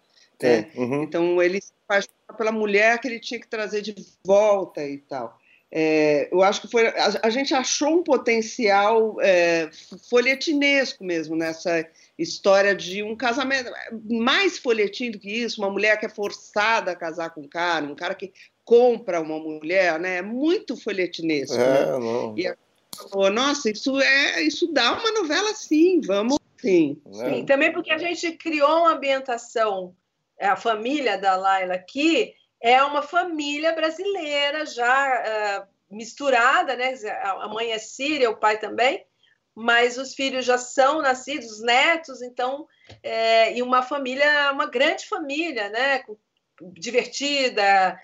Né? 0.42 0.70
Uhum. 0.76 1.02
Então 1.04 1.42
ele 1.42 1.60
se 1.60 1.72
apaixona 1.84 2.17
pela 2.36 2.52
mulher 2.52 2.98
que 3.00 3.08
ele 3.08 3.20
tinha 3.20 3.40
que 3.40 3.48
trazer 3.48 3.82
de 3.82 3.94
volta 4.24 4.84
e 4.84 4.98
tal. 4.98 5.38
É, 5.70 6.28
eu 6.32 6.42
acho 6.42 6.62
que 6.62 6.68
foi 6.68 6.88
a, 6.88 7.20
a 7.24 7.30
gente 7.30 7.52
achou 7.52 7.98
um 7.98 8.02
potencial 8.02 9.20
é, 9.20 9.68
folhetinesco 10.08 11.04
mesmo 11.04 11.36
nessa 11.36 11.86
história 12.18 12.74
de 12.74 13.02
um 13.02 13.14
casamento 13.14 13.70
mais 14.08 14.56
folhetim 14.56 15.10
do 15.10 15.18
que 15.18 15.30
isso, 15.30 15.60
uma 15.60 15.70
mulher 15.70 15.98
que 16.00 16.06
é 16.06 16.08
forçada 16.08 16.90
a 16.90 16.96
casar 16.96 17.30
com 17.30 17.42
um 17.42 17.48
cara, 17.48 17.84
um 17.84 17.94
cara 17.94 18.14
que 18.14 18.32
compra 18.64 19.20
uma 19.20 19.38
mulher, 19.38 20.00
né? 20.00 20.16
É 20.16 20.22
muito 20.22 20.76
folhetinesco. 20.76 21.54
É, 21.54 21.58
né? 21.58 21.98
não. 21.98 22.34
E 22.36 22.50
falou, 23.10 23.30
nossa, 23.30 23.70
isso 23.70 24.00
é 24.00 24.42
isso 24.42 24.72
dá 24.72 24.92
uma 24.92 25.12
novela 25.12 25.54
sim, 25.54 26.00
vamos 26.00 26.38
sim. 26.56 27.00
É. 27.06 27.12
sim. 27.12 27.44
Também 27.44 27.72
porque 27.72 27.92
a 27.92 27.98
gente 27.98 28.32
criou 28.32 28.80
uma 28.80 28.92
ambientação, 28.94 29.94
a 30.46 30.56
família 30.56 31.18
da 31.18 31.36
Laila 31.36 31.74
aqui 31.74 32.34
é 32.60 32.82
uma 32.82 33.02
família 33.02 33.72
brasileira 33.72 34.66
já 34.66 35.62
uh, 35.62 35.94
misturada, 35.94 36.76
né? 36.76 36.94
A 37.22 37.48
mãe 37.48 37.72
é 37.72 37.78
síria, 37.78 38.30
o 38.30 38.36
pai 38.36 38.58
também, 38.58 39.04
mas 39.54 39.96
os 39.96 40.14
filhos 40.14 40.44
já 40.44 40.58
são 40.58 41.00
nascidos, 41.00 41.50
os 41.50 41.62
netos, 41.62 42.22
então, 42.22 42.66
é, 43.02 43.56
e 43.56 43.62
uma 43.62 43.82
família, 43.82 44.52
uma 44.52 44.66
grande 44.66 45.06
família, 45.06 45.68
né? 45.70 46.02
Divertida, 46.72 47.98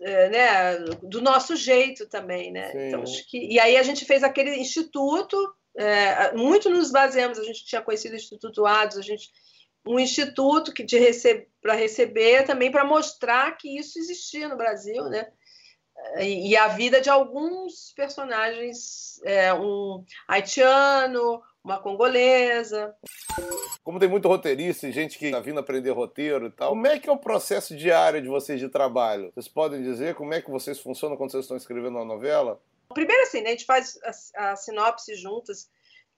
é, 0.00 0.28
né? 0.30 0.78
Do 1.02 1.20
nosso 1.20 1.54
jeito 1.54 2.06
também, 2.08 2.50
né? 2.50 2.88
Então, 2.88 3.02
acho 3.02 3.28
que, 3.28 3.38
e 3.38 3.60
aí 3.60 3.76
a 3.76 3.82
gente 3.82 4.04
fez 4.04 4.22
aquele 4.22 4.56
instituto, 4.56 5.36
é, 5.76 6.32
muito 6.34 6.68
nos 6.70 6.90
baseamos, 6.90 7.38
a 7.38 7.44
gente 7.44 7.64
tinha 7.64 7.82
conhecido 7.82 8.12
o 8.12 8.16
Instituto 8.16 8.66
Ados, 8.66 8.98
a 8.98 9.02
gente 9.02 9.30
um 9.86 9.98
instituto 9.98 10.72
que 10.72 10.82
de 10.82 10.98
rece 10.98 11.48
para 11.60 11.74
receber 11.74 12.44
também 12.44 12.70
para 12.70 12.84
mostrar 12.84 13.56
que 13.56 13.78
isso 13.78 13.98
existia 13.98 14.48
no 14.48 14.56
Brasil, 14.56 15.04
né? 15.04 15.30
E, 16.18 16.50
e 16.50 16.56
a 16.56 16.68
vida 16.68 17.00
de 17.00 17.10
alguns 17.10 17.92
personagens, 17.94 19.20
é, 19.24 19.52
um 19.52 20.04
haitiano, 20.28 21.42
uma 21.62 21.80
congolesa. 21.80 22.94
Como 23.82 23.98
tem 23.98 24.08
muito 24.08 24.28
roteirista 24.28 24.86
e 24.86 24.92
gente 24.92 25.18
que 25.18 25.26
está 25.26 25.40
vindo 25.40 25.60
aprender 25.60 25.90
roteiro 25.90 26.46
e 26.46 26.50
tal, 26.50 26.70
como 26.70 26.86
é 26.86 26.98
que 26.98 27.08
é 27.08 27.12
o 27.12 27.18
processo 27.18 27.76
diário 27.76 28.22
de 28.22 28.28
vocês 28.28 28.60
de 28.60 28.68
trabalho? 28.68 29.30
Vocês 29.34 29.48
podem 29.48 29.82
dizer 29.82 30.14
como 30.14 30.32
é 30.32 30.40
que 30.40 30.50
vocês 30.50 30.78
funcionam 30.78 31.16
quando 31.16 31.32
vocês 31.32 31.44
estão 31.44 31.56
escrevendo 31.56 31.96
uma 31.96 32.04
novela? 32.04 32.60
Primeiro 32.94 33.22
assim, 33.22 33.42
né, 33.42 33.48
a 33.48 33.50
gente 33.50 33.66
faz 33.66 33.98
a, 34.34 34.52
a 34.52 34.56
sinopse 34.56 35.14
juntas, 35.14 35.68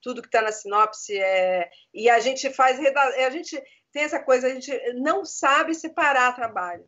tudo 0.01 0.22
que 0.22 0.28
está 0.28 0.42
na 0.42 0.53
sinopse 0.53 1.16
é 1.18 1.70
e 1.92 2.09
a 2.09 2.20
gente 2.20 2.51
faz 2.51 2.78
a 2.78 3.30
gente 3.30 3.61
tem 3.92 4.03
essa 4.03 4.20
coisa 4.20 4.46
a 4.46 4.51
gente 4.51 4.70
não 4.94 5.24
sabe 5.24 5.74
separar 5.74 6.34
trabalho. 6.34 6.84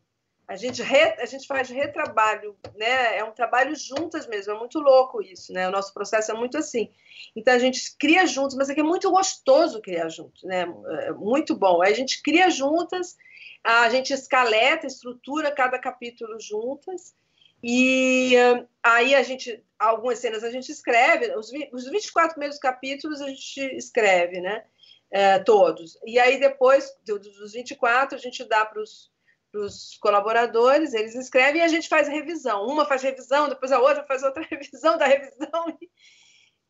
A 0.49 0.57
gente 0.57 0.83
re, 0.83 1.15
a 1.19 1.25
gente 1.25 1.47
faz 1.47 1.71
retrabalho 1.71 2.57
né? 2.77 3.17
É 3.17 3.25
um 3.25 3.33
trabalho 3.33 3.75
juntas 3.75 4.27
mesmo 4.27 4.53
é 4.53 4.59
muito 4.59 4.79
louco 4.81 5.23
isso 5.23 5.53
né? 5.53 5.69
O 5.69 5.73
nosso 5.73 5.95
processo 5.95 6.31
é 6.31 6.35
muito 6.35 6.59
assim. 6.59 6.91
Então 7.35 7.55
a 7.55 7.59
gente 7.59 7.97
cria 7.99 8.27
juntos 8.27 8.57
mas 8.57 8.69
é 8.69 8.75
que 8.75 8.81
é 8.81 8.85
muito 8.85 9.11
gostoso 9.11 9.81
criar 9.81 10.09
juntos 10.09 10.43
né? 10.43 10.67
É 11.07 11.13
muito 11.13 11.57
bom. 11.57 11.83
A 11.83 11.93
gente 11.93 12.23
cria 12.23 12.51
juntas 12.51 13.17
a 13.65 13.89
gente 13.89 14.13
escaleta 14.13 14.87
estrutura 14.87 15.53
cada 15.53 15.79
capítulo 15.79 16.39
juntas 16.41 17.15
e 17.63 18.35
aí 18.83 19.15
a 19.15 19.23
gente, 19.23 19.63
algumas 19.79 20.19
cenas 20.19 20.43
a 20.43 20.51
gente 20.51 20.71
escreve, 20.71 21.35
os, 21.37 21.51
os 21.73 21.89
24 21.89 22.33
primeiros 22.33 22.59
capítulos 22.59 23.21
a 23.21 23.29
gente 23.29 23.61
escreve, 23.77 24.41
né? 24.41 24.65
É, 25.11 25.39
todos. 25.39 25.99
E 26.07 26.19
aí 26.19 26.41
depois 26.41 26.91
dos 27.05 27.53
24 27.53 28.17
a 28.17 28.21
gente 28.21 28.45
dá 28.45 28.65
para 28.65 28.81
os 28.81 29.99
colaboradores, 30.01 30.95
eles 30.95 31.15
escrevem 31.15 31.61
e 31.61 31.65
a 31.65 31.69
gente 31.69 31.89
faz 31.89 32.09
revisão. 32.09 32.67
Uma 32.67 32.87
faz 32.87 33.03
revisão, 33.03 33.49
depois 33.49 33.71
a 33.71 33.79
outra 33.79 34.05
faz 34.05 34.23
outra 34.23 34.43
revisão 34.51 34.97
da 34.99 35.07
revisão. 35.07 35.79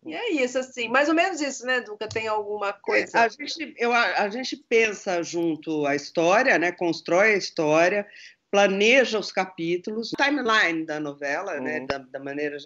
E 0.05 0.15
é 0.15 0.31
isso, 0.33 0.59
assim, 0.59 0.89
mais 0.89 1.09
ou 1.09 1.15
menos 1.15 1.41
isso, 1.41 1.65
né, 1.65 1.81
Duca? 1.81 2.09
Tem 2.09 2.27
alguma 2.27 2.73
coisa? 2.73 3.21
A 3.21 3.29
gente, 3.29 3.73
eu, 3.79 3.93
a, 3.93 4.23
a 4.23 4.29
gente 4.29 4.57
pensa 4.57 5.23
junto 5.23 5.87
a 5.87 5.95
história, 5.95 6.59
né, 6.59 6.73
constrói 6.73 7.35
a 7.35 7.39
história, 7.39 8.07
planeja 8.53 9.19
os 9.19 9.33
capítulos, 9.33 10.11
timeline 10.11 10.85
da 10.85 11.01
novela, 11.01 11.55
né, 11.55 11.59
uhum. 11.59 11.65
né, 11.65 11.87
da, 11.87 11.99
da, 11.99 12.21
maneira 12.21 12.59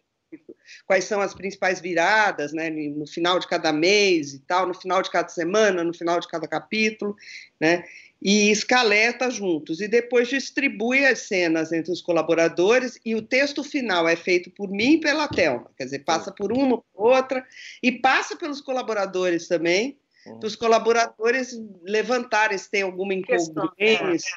quais 0.85 1.05
são 1.05 1.21
as 1.21 1.33
principais 1.33 1.81
viradas, 1.81 2.53
né, 2.53 2.69
no 2.69 3.07
final 3.07 3.39
de 3.39 3.47
cada 3.47 3.73
mês 3.73 4.35
e 4.35 4.41
tal, 4.41 4.67
no 4.67 4.75
final 4.75 5.01
de 5.01 5.09
cada 5.09 5.29
semana, 5.29 5.85
no 5.85 5.95
final 5.95 6.19
de 6.19 6.27
cada 6.27 6.49
capítulo, 6.49 7.15
né, 7.61 7.85
e 8.21 8.51
escaleta 8.51 9.31
juntos. 9.31 9.81
E 9.81 9.87
depois 9.87 10.27
distribui 10.27 11.07
as 11.07 11.21
cenas 11.21 11.71
entre 11.71 11.93
os 11.93 12.03
colaboradores 12.03 12.99
e 13.05 13.15
o 13.15 13.23
texto 13.23 13.63
final 13.63 14.09
é 14.09 14.17
feito 14.17 14.51
por 14.51 14.69
mim 14.69 14.95
e 14.95 15.01
pela 15.01 15.29
Thelma, 15.29 15.71
quer 15.79 15.85
dizer, 15.85 16.01
passa 16.01 16.33
por 16.33 16.51
uma 16.51 16.79
por 16.79 17.15
outra 17.15 17.47
e 17.81 17.93
passa 17.93 18.35
pelos 18.35 18.61
colaboradores 18.61 19.47
também, 19.47 19.97
dos 20.41 20.57
colaboradores 20.57 21.59
levantarem 21.83 22.59
se 22.59 22.71
tem 22.71 22.83
alguma 22.83 23.15
incongruência, 23.15 24.31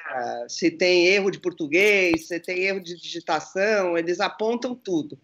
se 0.48 0.72
tem 0.72 1.08
erro 1.08 1.32
de 1.32 1.40
português, 1.40 2.28
se 2.28 2.40
tem 2.40 2.60
erro 2.60 2.80
de 2.80 2.96
digitação, 2.96 3.98
eles 3.98 4.20
apontam 4.20 4.76
tudo. 4.76 5.18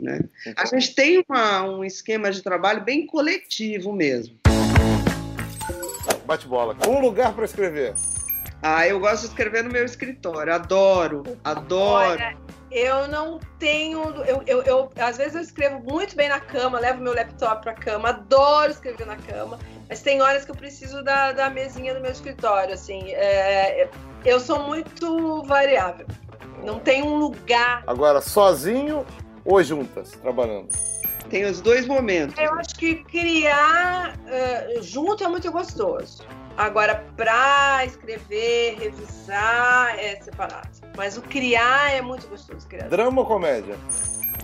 Né? 0.00 0.20
A 0.56 0.64
gente 0.66 0.94
tem 0.94 1.24
uma, 1.28 1.64
um 1.64 1.84
esquema 1.84 2.30
de 2.30 2.40
trabalho 2.40 2.84
bem 2.84 3.06
coletivo 3.06 3.92
mesmo. 3.92 4.38
Bate 6.24 6.46
bola. 6.46 6.76
Um 6.86 7.00
lugar 7.00 7.34
para 7.34 7.44
escrever. 7.44 7.94
Ah, 8.62 8.86
eu 8.86 9.00
gosto 9.00 9.22
de 9.22 9.28
escrever 9.28 9.64
no 9.64 9.70
meu 9.70 9.84
escritório. 9.84 10.54
Adoro, 10.54 11.24
adoro. 11.42 12.12
Olha, 12.12 12.36
eu 12.70 13.08
não 13.08 13.40
tenho. 13.58 14.00
Eu, 14.24 14.42
eu, 14.46 14.62
eu, 14.62 14.92
às 14.96 15.16
vezes 15.16 15.34
eu 15.34 15.40
escrevo 15.40 15.80
muito 15.80 16.14
bem 16.14 16.28
na 16.28 16.38
cama, 16.38 16.78
levo 16.78 17.02
meu 17.02 17.12
laptop 17.12 17.62
para 17.62 17.74
cama, 17.74 18.10
adoro 18.10 18.70
escrever 18.70 19.06
na 19.06 19.16
cama. 19.16 19.58
Mas 19.92 20.00
tem 20.00 20.22
horas 20.22 20.42
que 20.46 20.50
eu 20.50 20.54
preciso 20.54 21.04
da, 21.04 21.32
da 21.32 21.50
mesinha 21.50 21.92
do 21.92 22.00
meu 22.00 22.10
escritório, 22.10 22.72
assim. 22.72 23.10
É, 23.10 23.90
eu 24.24 24.40
sou 24.40 24.62
muito 24.62 25.42
variável. 25.42 26.06
Não 26.64 26.78
tem 26.78 27.02
um 27.02 27.16
lugar. 27.16 27.84
Agora, 27.86 28.22
sozinho 28.22 29.04
ou 29.44 29.62
juntas, 29.62 30.12
trabalhando? 30.12 30.70
Tem 31.28 31.44
os 31.44 31.60
dois 31.60 31.86
momentos. 31.86 32.34
Eu 32.38 32.54
acho 32.54 32.74
que 32.76 33.04
criar 33.04 34.16
uh, 34.16 34.82
junto 34.82 35.24
é 35.24 35.28
muito 35.28 35.52
gostoso. 35.52 36.24
Agora, 36.56 37.04
para 37.14 37.84
escrever, 37.84 38.78
revisar, 38.78 39.98
é 39.98 40.18
separado. 40.22 40.70
Mas 40.96 41.18
o 41.18 41.20
criar 41.20 41.92
é 41.92 42.00
muito 42.00 42.26
gostoso. 42.28 42.66
Criar. 42.66 42.88
Drama 42.88 43.20
ou 43.20 43.26
comédia? 43.26 43.76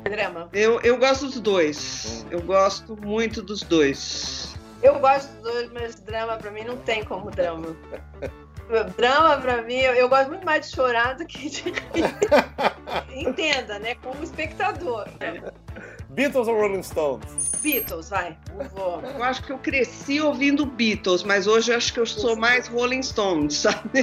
Drama. 0.05 0.51
Eu, 0.53 0.79
eu 0.83 0.99
gosto 0.99 1.25
dos 1.25 1.41
dois. 1.41 2.27
Hum. 2.27 2.29
Eu 2.33 2.43
gosto 2.43 2.95
muito 3.01 3.41
dos 3.41 3.63
dois. 3.63 4.58
Eu 4.83 4.99
gosto 5.01 5.29
dos 5.35 5.53
dois, 5.53 5.73
mas 5.73 5.95
drama 5.97 6.37
pra 6.37 6.51
mim 6.51 6.65
não 6.65 6.77
tem 6.79 7.05
como 7.05 7.31
drama. 7.31 7.77
drama 8.97 9.39
pra 9.39 9.63
mim, 9.63 9.77
eu, 9.77 9.95
eu, 9.95 10.09
gosto 10.09 10.29
muito 10.29 10.45
mais 10.45 10.69
de 10.69 10.77
chorar 10.77 11.15
do 11.17 11.27
que 11.27 11.49
de 11.49 11.65
Entenda, 13.15 13.79
né? 13.79 13.95
Como 13.97 14.23
espectador. 14.23 15.09
Né? 15.19 15.43
Beatles 16.11 16.49
ou 16.49 16.55
Rolling 16.55 16.83
Stones? 16.83 17.27
Beatles, 17.63 18.11
vai. 18.11 18.37
Vou. 18.73 19.01
Eu 19.03 19.23
acho 19.23 19.43
que 19.43 19.53
eu 19.53 19.59
cresci 19.59 20.21
ouvindo 20.21 20.67
Beatles, 20.67 21.23
mas 21.23 21.47
hoje 21.47 21.73
eu 21.73 21.77
acho 21.77 21.93
que 21.93 22.01
eu 22.01 22.07
sou 22.07 22.37
mais 22.37 22.69
Rolling 22.69 23.03
Stones, 23.03 23.57
sabe? 23.57 24.01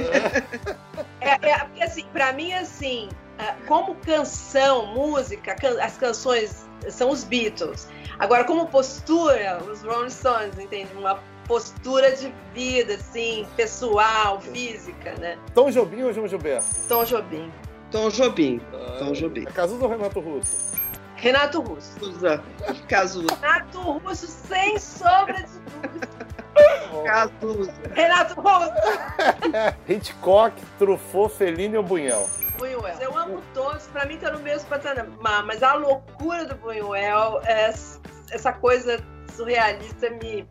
É, 1.20 1.50
é 1.50 1.58
porque 1.58 1.82
assim, 1.82 2.04
pra 2.12 2.32
mim, 2.32 2.52
assim, 2.52 3.08
é, 3.38 3.52
como 3.66 3.94
canção, 3.96 4.86
música, 4.94 5.56
as 5.82 5.96
canções 5.96 6.66
são 6.88 7.10
os 7.10 7.24
Beatles. 7.24 7.88
Agora, 8.18 8.44
como 8.44 8.66
postura, 8.66 9.62
os 9.70 9.82
Rolling 9.82 10.10
Stones, 10.10 10.58
entende? 10.58 10.90
Uma 10.96 11.18
postura 11.46 12.12
de 12.16 12.32
vida, 12.54 12.94
assim, 12.94 13.46
pessoal, 13.56 14.40
física, 14.40 15.14
né? 15.18 15.38
Tom 15.54 15.70
Jobim 15.70 16.02
ou 16.02 16.12
João 16.12 16.26
Gilberto? 16.26 16.66
Tom 16.88 17.04
Jobim. 17.04 17.52
Tom 17.90 18.08
Jobim. 18.08 18.60
Ah, 18.72 18.96
Tom 18.98 19.12
Jobim. 19.12 19.44
É 19.46 19.50
Cazuza 19.50 19.84
ou 19.84 19.90
Renato 19.90 20.20
Russo? 20.20 20.76
Renato 21.16 21.60
Russo. 21.60 21.96
Cazuza. 22.88 23.34
Renato 23.40 23.80
Russo, 23.80 24.26
sem 24.26 24.78
sombra 24.78 25.34
de 25.34 25.58
dúvida. 25.70 26.08
Cazuza. 27.04 27.72
Renato 27.92 28.40
Russo. 28.40 28.72
Hitchcock, 29.88 30.54
Truffaut, 30.78 31.32
Fellini 31.34 31.76
ou 31.76 31.82
Buñuel? 31.84 32.28
Buñuel. 32.56 32.96
Eu 33.00 33.16
amo 33.16 33.42
todos, 33.54 33.86
pra 33.88 34.04
mim 34.04 34.18
tá 34.18 34.30
no 34.30 34.40
mesmo 34.40 34.68
patamar, 34.68 35.44
mas 35.44 35.62
a 35.62 35.74
loucura 35.74 36.44
do 36.44 36.54
Buñuel, 36.56 37.40
é, 37.44 37.72
essa 38.30 38.52
coisa 38.52 38.98
surrealista 39.34 40.10
me. 40.10 40.46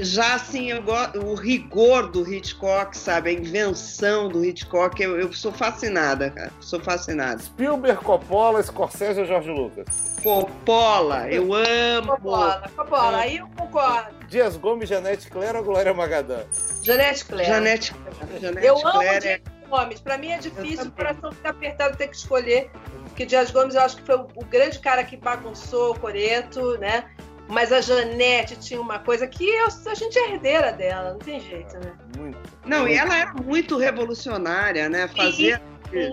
Já 0.00 0.34
assim, 0.34 0.70
eu 0.70 0.80
gosto, 0.80 1.18
o 1.18 1.34
rigor 1.34 2.08
do 2.08 2.32
Hitchcock, 2.32 2.96
sabe? 2.96 3.30
A 3.30 3.32
invenção 3.32 4.28
do 4.28 4.44
Hitchcock, 4.44 5.02
eu, 5.02 5.18
eu 5.18 5.32
sou 5.32 5.50
fascinada, 5.50 6.30
cara. 6.30 6.52
Sou 6.60 6.78
fascinada. 6.78 7.42
Spielberg, 7.42 8.00
Coppola, 8.04 8.62
Scorsese 8.62 9.18
ou 9.20 9.26
George 9.26 9.50
Lucas? 9.50 9.86
Coppola, 10.22 11.28
eu 11.28 11.52
amo. 11.52 12.12
Coppola, 12.12 12.70
Coppola, 12.76 13.18
aí 13.18 13.38
eu 13.38 13.48
concordo. 13.56 14.14
Dias 14.28 14.56
Gomes, 14.56 14.88
Janete 14.88 15.28
Claire 15.28 15.58
ou 15.58 15.64
Glória 15.64 15.92
Magadã? 15.92 16.42
Janete 16.82 17.24
Claire. 17.24 17.48
Janete, 17.50 17.94
Janete 18.40 18.66
eu 18.66 18.76
Claire. 18.76 19.42
amo 19.44 19.57
Gomes. 19.68 20.00
Para 20.00 20.18
mim 20.18 20.30
é 20.30 20.38
difícil, 20.38 20.86
o 20.86 20.90
coração 20.90 21.32
fica 21.32 21.50
apertado 21.50 21.96
ter 21.96 22.08
que 22.08 22.16
escolher. 22.16 22.70
Porque 23.04 23.26
Dias 23.26 23.50
Gomes 23.50 23.74
eu 23.74 23.82
acho 23.82 23.96
que 23.96 24.02
foi 24.02 24.16
o 24.16 24.44
grande 24.44 24.78
cara 24.78 25.04
que 25.04 25.16
bagunçou 25.16 25.92
o 25.92 25.98
Coreto, 25.98 26.78
né? 26.78 27.04
Mas 27.48 27.72
a 27.72 27.80
Janete 27.80 28.56
tinha 28.56 28.80
uma 28.80 28.98
coisa 28.98 29.26
que 29.26 29.48
eu, 29.48 29.68
a 29.86 29.94
gente 29.94 30.18
é 30.18 30.32
herdeira 30.32 30.70
dela, 30.70 31.12
não 31.12 31.18
tem 31.18 31.40
jeito, 31.40 31.78
né? 31.78 31.94
Muito. 32.16 32.38
Não, 32.66 32.86
e 32.86 32.94
ela 32.94 33.16
era 33.16 33.32
muito 33.32 33.78
revolucionária, 33.78 34.88
né? 34.90 35.08
Fazer, 35.08 35.60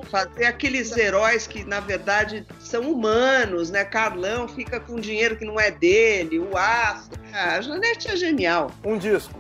fazer 0.10 0.46
aqueles 0.46 0.96
heróis 0.96 1.46
que, 1.46 1.66
na 1.66 1.82
verdade, 1.82 2.48
são 2.58 2.90
humanos, 2.90 3.70
né? 3.70 3.84
Carlão 3.84 4.48
fica 4.48 4.80
com 4.80 4.96
dinheiro 4.96 5.36
que 5.36 5.44
não 5.44 5.60
é 5.60 5.70
dele, 5.70 6.40
o 6.40 6.58
Aço. 6.58 7.12
Ah, 7.34 7.56
a 7.56 7.62
Janete 7.62 8.10
é 8.10 8.16
genial. 8.16 8.72
Um 8.86 8.98
disco. 8.98 9.38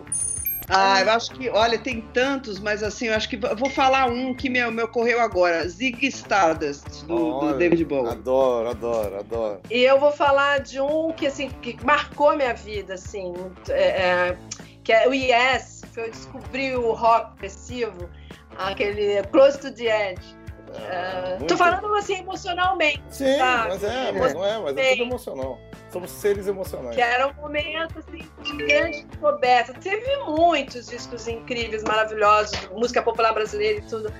Ah, 0.70 1.02
eu 1.02 1.12
acho 1.12 1.32
que, 1.32 1.50
olha, 1.50 1.78
tem 1.78 2.02
tantos, 2.14 2.60
mas 2.60 2.82
assim, 2.82 3.08
eu 3.08 3.16
acho 3.16 3.30
que 3.30 3.38
vou 3.38 3.70
falar 3.70 4.08
um 4.08 4.34
que 4.34 4.50
me, 4.50 4.66
me 4.72 4.84
ocorreu 4.84 5.22
agora: 5.22 5.68
Zig 5.68 6.06
Stardust, 6.08 7.06
do, 7.06 7.36
olha, 7.36 7.54
do, 7.54 7.60
David 7.60 7.86
Bowie. 7.86 8.12
Adoro, 8.12 8.70
adoro, 8.70 9.20
adoro. 9.20 9.62
E 9.70 9.84
eu 9.84 10.00
vou 10.00 10.12
falar 10.12 10.60
de 10.60 10.80
um 10.80 11.12
que, 11.12 11.28
assim, 11.28 11.50
que 11.62 11.78
marcou 11.86 12.36
minha 12.36 12.54
vida, 12.54 12.96
assim, 12.96 13.34
é, 13.70 13.84
é, 13.84 14.38
que 14.84 14.92
é 14.92 15.08
o 15.08 15.14
Yes, 15.14 15.84
que 15.94 16.00
eu 16.00 16.10
descobri 16.10 16.76
o 16.76 16.92
rock 16.94 17.32
progressivo, 17.32 18.10
aquele 18.58 19.22
Close 19.32 19.60
to 19.60 19.72
the 19.72 20.12
Edge. 20.12 20.35
Uh, 20.76 21.46
tô 21.46 21.58
falando 21.58 21.94
assim 21.96 22.20
emocionalmente. 22.20 23.02
Sim, 23.10 23.38
tá? 23.38 23.66
mas 23.70 23.84
é, 23.84 24.12
mas 24.12 24.34
não 24.34 24.46
é, 24.46 24.60
mas 24.60 24.78
é 24.78 24.92
tudo 24.92 25.04
emocional. 25.04 25.60
Somos 25.92 26.12
seres 26.12 26.48
emocionais. 26.48 26.96
Que 26.96 27.02
era 27.02 27.28
um 27.28 27.34
momento 27.34 28.00
assim, 28.00 28.28
de 28.44 28.58
grande 28.58 29.06
descoberta. 29.06 29.74
Teve 29.74 30.18
muitos 30.26 30.88
discos 30.88 31.28
incríveis, 31.28 31.84
maravilhosos, 31.84 32.70
música 32.70 33.02
popular 33.02 33.34
brasileira 33.34 33.80
e 33.80 33.82
tudo. 33.84 34.12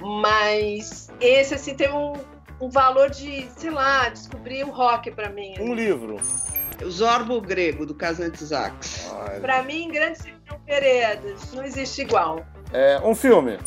Mas 0.00 1.10
esse 1.20 1.54
assim 1.54 1.74
teve 1.74 1.94
um, 1.94 2.12
um 2.60 2.68
valor 2.68 3.10
de, 3.10 3.48
sei 3.56 3.70
lá, 3.70 4.08
descobrir 4.08 4.64
o 4.64 4.70
rock 4.70 5.10
para 5.12 5.30
mim. 5.30 5.54
Um 5.58 5.74
livro. 5.74 6.20
O 6.84 6.90
Zorbo 6.90 7.40
Grego, 7.40 7.86
do 7.86 7.94
Casantes 7.94 8.52
Ax. 8.52 9.10
Para 9.40 9.62
mim, 9.62 9.90
Grande 9.90 10.18
Sertão 10.18 10.60
Veredas. 10.66 11.52
Não 11.52 11.64
existe 11.64 12.02
igual. 12.02 12.44
É, 12.72 13.00
um 13.02 13.14
filme 13.14 13.58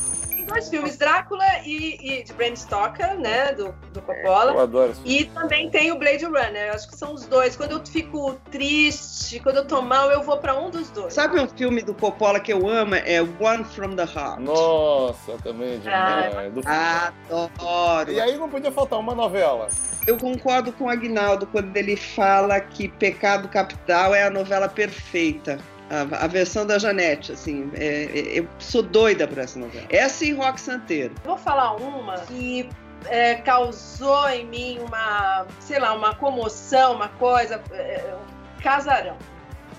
dois 0.48 0.70
filmes, 0.70 0.98
Drácula 0.98 1.46
e, 1.66 2.20
e 2.20 2.24
de 2.24 2.34
Bram 2.34 2.56
Stoker, 2.56 3.20
né, 3.20 3.54
do, 3.54 3.74
do 3.94 4.02
Coppola. 4.02 4.54
Eu 4.54 4.60
adoro 4.60 4.92
esse 4.92 5.02
E 5.06 5.26
também 5.26 5.70
tem 5.70 5.92
o 5.92 6.00
Blade 6.00 6.26
Runner. 6.26 6.68
Eu 6.68 6.74
acho 6.74 6.90
que 6.90 6.96
são 6.96 7.14
os 7.14 7.26
dois. 7.26 7.56
Quando 7.56 7.72
eu 7.72 7.86
fico 7.86 8.34
triste, 8.50 9.40
quando 9.40 9.58
eu 9.58 9.66
tô 9.66 9.82
mal, 9.82 10.10
eu 10.10 10.24
vou 10.24 10.38
para 10.38 10.58
um 10.58 10.70
dos 10.70 10.90
dois. 10.90 11.14
Sabe 11.14 11.40
um 11.40 11.48
filme 11.48 11.82
do 11.82 11.94
Coppola 11.94 12.40
que 12.40 12.52
eu 12.52 12.68
amo? 12.68 12.96
É 12.96 13.22
One 13.22 13.64
from 13.66 13.96
the 13.96 14.04
Heart. 14.04 14.40
Nossa, 14.40 15.38
também 15.44 15.76
é 15.76 15.78
demais. 15.78 16.66
Ah, 16.66 17.14
adoro. 17.30 18.12
E 18.12 18.20
aí 18.20 18.38
não 18.38 18.50
podia 18.50 18.72
faltar 18.72 18.98
uma 19.00 19.14
novela. 19.14 19.70
Eu 20.08 20.18
concordo 20.18 20.72
com 20.72 20.86
o 20.86 20.90
Agnaldo 20.90 21.46
quando 21.48 21.76
ele 21.76 21.98
fala 21.98 22.60
que 22.62 22.88
Pecado 22.88 23.50
Capital 23.50 24.16
é 24.16 24.24
a 24.24 24.30
novela 24.30 24.70
perfeita 24.70 25.60
a, 25.90 26.26
a, 26.26 26.28
versão 26.28 26.66
da 26.66 26.78
Janete, 26.78 27.32
assim, 27.32 27.72
é, 27.74 28.06
é, 28.06 28.40
eu 28.40 28.48
sou 28.60 28.84
doida 28.84 29.28
por 29.28 29.38
essa 29.38 29.58
novela. 29.58 29.86
Essa 29.90 30.26
e 30.26 30.34
Rock 30.34 30.60
Santeiro. 30.60 31.14
Vou 31.24 31.38
falar 31.38 31.76
uma 31.76 32.16
que 32.22 32.70
é, 33.06 33.36
causou 33.36 34.30
em 34.30 34.46
mim 34.46 34.80
uma, 34.80 35.46
sei 35.60 35.80
lá, 35.80 35.94
uma 35.94 36.16
comoção, 36.16 36.96
uma 36.96 37.10
coisa, 37.10 37.62
é, 37.72 38.16
um 38.16 38.62
casarão. 38.62 39.18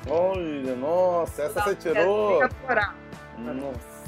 Olha, 0.08 0.74
nossa, 0.76 1.42
essa 1.42 1.62
você 1.62 1.74
tirou. 1.74 2.40
Nossa. 3.38 3.98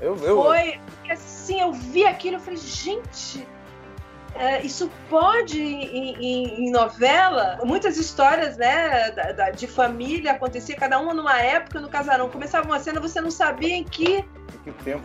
Eu, 0.00 0.16
eu... 0.16 0.42
Foi, 0.42 0.80
assim, 1.10 1.60
eu 1.60 1.72
vi 1.72 2.06
aquilo 2.06 2.36
e 2.36 2.40
falei, 2.40 2.58
gente, 2.58 3.46
é, 4.38 4.62
isso 4.62 4.90
pode 5.08 5.60
em, 5.60 6.14
em, 6.14 6.66
em, 6.66 6.70
novela, 6.70 7.58
muitas 7.64 7.96
histórias 7.96 8.56
né, 8.56 9.10
da, 9.10 9.32
da, 9.32 9.50
de 9.50 9.66
família 9.66 10.32
acontecia, 10.32 10.76
cada 10.76 10.98
uma 10.98 11.14
numa 11.14 11.40
época 11.40 11.80
no 11.80 11.88
casarão. 11.88 12.28
Começava 12.28 12.66
uma 12.66 12.78
cena, 12.78 13.00
você 13.00 13.20
não 13.20 13.30
sabia 13.30 13.74
em 13.74 13.84
que, 13.84 14.24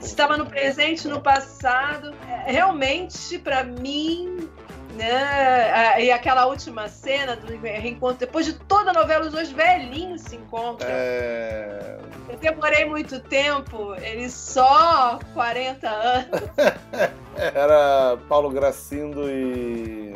estava 0.01 0.38
no 0.38 0.45
presente, 0.45 1.07
no 1.07 1.21
passado. 1.21 2.13
É, 2.27 2.51
realmente, 2.51 3.38
para 3.39 3.63
mim, 3.63 4.49
né? 4.94 6.04
E 6.04 6.12
aquela 6.12 6.46
última 6.46 6.88
cena 6.88 7.36
do 7.36 7.48
reencontro, 7.58 8.20
depois 8.20 8.46
de 8.46 8.54
toda 8.54 8.92
a 8.92 8.94
novela, 8.94 9.26
os 9.26 9.32
dois 9.32 9.52
velhinhos 9.52 10.22
se 10.22 10.36
encontram. 10.36 10.89
É... 10.89 11.98
Eu 12.30 12.38
demorei 12.38 12.86
muito 12.86 13.20
tempo, 13.20 13.94
eles 13.96 14.34
só 14.34 15.20
40 15.34 15.89
anos. 15.89 16.30
Era 17.36 18.18
Paulo 18.30 18.50
Gracindo 18.50 19.30
e. 19.30 20.14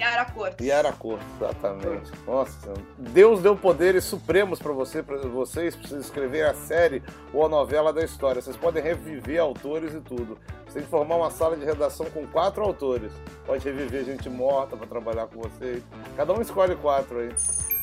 Yara 0.00 0.24
Cortes. 0.24 0.66
Yara 0.66 0.92
Cortes, 0.92 1.26
exatamente. 1.36 2.10
Nossa, 2.26 2.72
Deus 2.96 3.42
deu 3.42 3.54
poderes 3.54 4.04
supremos 4.04 4.58
para 4.58 4.72
você, 4.72 5.02
para 5.02 5.18
vocês, 5.18 5.76
para 5.76 5.98
escrever 5.98 6.46
a 6.46 6.54
série 6.54 7.02
ou 7.34 7.44
a 7.44 7.48
novela 7.48 7.92
da 7.92 8.02
história. 8.02 8.40
Vocês 8.40 8.56
podem 8.56 8.82
reviver 8.82 9.38
autores 9.38 9.94
e 9.94 10.00
tudo. 10.00 10.38
Você 10.66 10.74
tem 10.74 10.82
que 10.84 10.88
formar 10.88 11.16
uma 11.16 11.30
sala 11.30 11.54
de 11.54 11.64
redação 11.66 12.06
com 12.06 12.26
quatro 12.26 12.62
autores. 12.62 13.12
Pode 13.44 13.62
reviver 13.62 14.04
gente 14.04 14.30
morta 14.30 14.74
para 14.74 14.86
trabalhar 14.86 15.26
com 15.26 15.42
vocês. 15.42 15.82
Cada 16.16 16.32
um 16.32 16.40
escolhe 16.40 16.76
quatro 16.76 17.18
aí. 17.18 17.30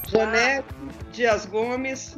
Janete, 0.08 0.68
Dias 1.12 1.46
Gomes, 1.46 2.18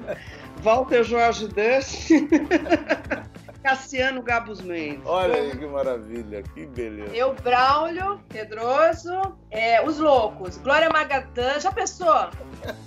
Walter 0.62 1.02
Jorge 1.04 1.48
Duss. 1.48 2.08
Cassiano 3.64 4.20
Gabus 4.20 4.60
Mendes. 4.60 5.00
Olha 5.06 5.36
aí 5.36 5.56
que 5.56 5.66
maravilha, 5.66 6.42
que 6.42 6.66
beleza. 6.66 7.16
Eu, 7.16 7.32
Braulio, 7.32 8.20
Pedroso, 8.28 9.10
é, 9.50 9.82
Os 9.82 9.98
Loucos, 9.98 10.58
Glória 10.58 10.90
Magatã, 10.90 11.58
já 11.58 11.72
pensou? 11.72 12.28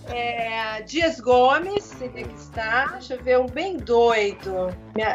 É, 0.09 0.81
Dias 0.83 1.19
Gomes, 1.19 1.89
tem 1.91 2.09
que 2.09 2.35
estar. 2.35 2.93
Deixa 2.93 3.15
eu 3.15 3.23
ver, 3.23 3.39
um 3.39 3.45
bem 3.45 3.77
doido. 3.77 4.69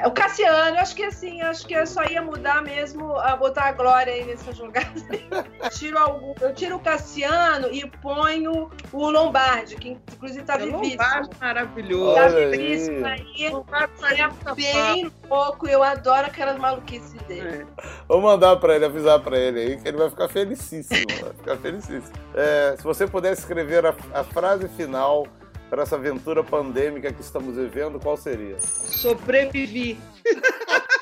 O 0.06 0.10
Cassiano, 0.10 0.78
acho 0.78 0.94
que 0.94 1.04
assim, 1.04 1.40
acho 1.40 1.66
que 1.66 1.74
eu 1.74 1.86
só 1.86 2.04
ia 2.04 2.22
mudar 2.22 2.62
mesmo, 2.62 3.16
a 3.18 3.34
botar 3.36 3.64
a 3.64 3.72
Glória 3.72 4.12
aí 4.12 4.24
nessa 4.24 4.52
jogada. 4.52 4.92
tiro 5.72 5.98
algum, 5.98 6.34
eu 6.40 6.54
tiro 6.54 6.76
o 6.76 6.80
Cassiano 6.80 7.68
e 7.72 7.88
ponho 8.00 8.70
o 8.92 9.10
Lombardi, 9.10 9.76
que 9.76 9.90
inclusive 9.90 10.44
tá 10.44 10.54
é 10.54 10.58
vivíssimo. 10.58 11.02
Lombardi 11.02 11.30
maravilhoso. 11.40 12.14
Tá 12.14 12.28
vivíssimo 12.28 13.06
aí. 13.06 13.48
Lombardi 13.48 13.92
é 14.20 14.54
bem 14.54 15.12
louco, 15.28 15.66
eu 15.66 15.82
adoro 15.82 16.26
aquelas 16.26 16.58
maluquices 16.58 17.20
dele. 17.22 17.66
É. 17.78 17.82
Vou 18.06 18.20
mandar 18.20 18.56
pra 18.56 18.76
ele, 18.76 18.84
avisar 18.84 19.20
pra 19.20 19.38
ele 19.38 19.60
aí, 19.60 19.76
que 19.78 19.88
ele 19.88 19.96
vai 19.96 20.10
ficar 20.10 20.28
felicíssimo. 20.28 21.06
vai 21.20 21.32
ficar 21.32 21.56
felicíssimo. 21.56 22.12
É, 22.34 22.76
se 22.76 22.84
você 22.84 23.06
pudesse 23.06 23.40
escrever 23.40 23.86
a, 23.86 23.94
a 24.14 24.24
frase 24.24 24.51
final 24.68 25.26
para 25.70 25.82
essa 25.82 25.96
aventura 25.96 26.44
pandêmica 26.44 27.12
que 27.12 27.22
estamos 27.22 27.56
vivendo, 27.56 27.98
qual 27.98 28.16
seria? 28.16 28.60
Sobrevivi. 28.60 29.98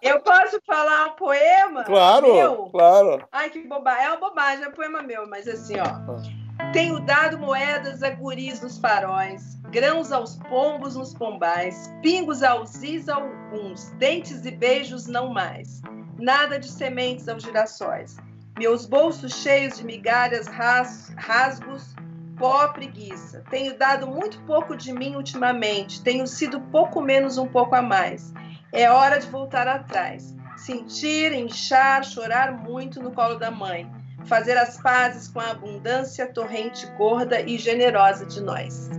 Eu 0.00 0.20
posso 0.20 0.60
falar 0.66 1.08
um 1.08 1.16
poema? 1.16 1.84
Claro, 1.84 2.34
meu? 2.34 2.56
claro. 2.70 3.28
Ai, 3.30 3.50
que 3.50 3.60
bobagem. 3.66 4.04
É 4.04 4.08
uma 4.08 4.16
bobagem, 4.16 4.64
é 4.64 4.68
um 4.68 4.72
poema 4.72 5.02
meu, 5.02 5.28
mas 5.28 5.46
assim, 5.46 5.78
ó. 5.78 5.84
Ah. 5.84 6.72
Tenho 6.72 7.00
dado 7.00 7.38
moedas 7.38 8.02
a 8.02 8.10
guris 8.10 8.60
nos 8.60 8.78
faróis, 8.78 9.56
grãos 9.70 10.12
aos 10.12 10.36
pombos 10.48 10.94
nos 10.94 11.12
pombais, 11.12 11.92
pingos 12.02 12.42
aos 12.42 12.82
is 12.82 13.08
alguns, 13.08 13.90
dentes 13.98 14.44
e 14.46 14.50
beijos 14.50 15.06
não 15.06 15.32
mais. 15.32 15.82
Nada 16.18 16.58
de 16.58 16.68
sementes 16.68 17.28
aos 17.28 17.42
girassóis. 17.42 18.16
Meus 18.60 18.84
bolsos 18.84 19.32
cheios 19.36 19.78
de 19.78 19.84
migalhas, 19.86 20.46
ras, 20.46 21.10
rasgos, 21.16 21.94
pó, 22.36 22.68
preguiça. 22.68 23.42
Tenho 23.48 23.74
dado 23.78 24.06
muito 24.06 24.38
pouco 24.40 24.76
de 24.76 24.92
mim 24.92 25.16
ultimamente, 25.16 26.02
tenho 26.02 26.26
sido 26.26 26.60
pouco 26.60 27.00
menos 27.00 27.38
um 27.38 27.46
pouco 27.46 27.74
a 27.74 27.80
mais. 27.80 28.34
É 28.70 28.90
hora 28.90 29.18
de 29.18 29.26
voltar 29.28 29.66
atrás. 29.66 30.36
Sentir, 30.58 31.32
inchar, 31.32 32.04
chorar 32.04 32.52
muito 32.52 33.02
no 33.02 33.12
colo 33.12 33.36
da 33.36 33.50
mãe. 33.50 33.90
Fazer 34.26 34.58
as 34.58 34.78
pazes 34.82 35.26
com 35.26 35.40
a 35.40 35.52
abundância 35.52 36.26
torrente 36.26 36.86
gorda 36.98 37.40
e 37.40 37.56
generosa 37.56 38.26
de 38.26 38.42
nós. 38.42 38.90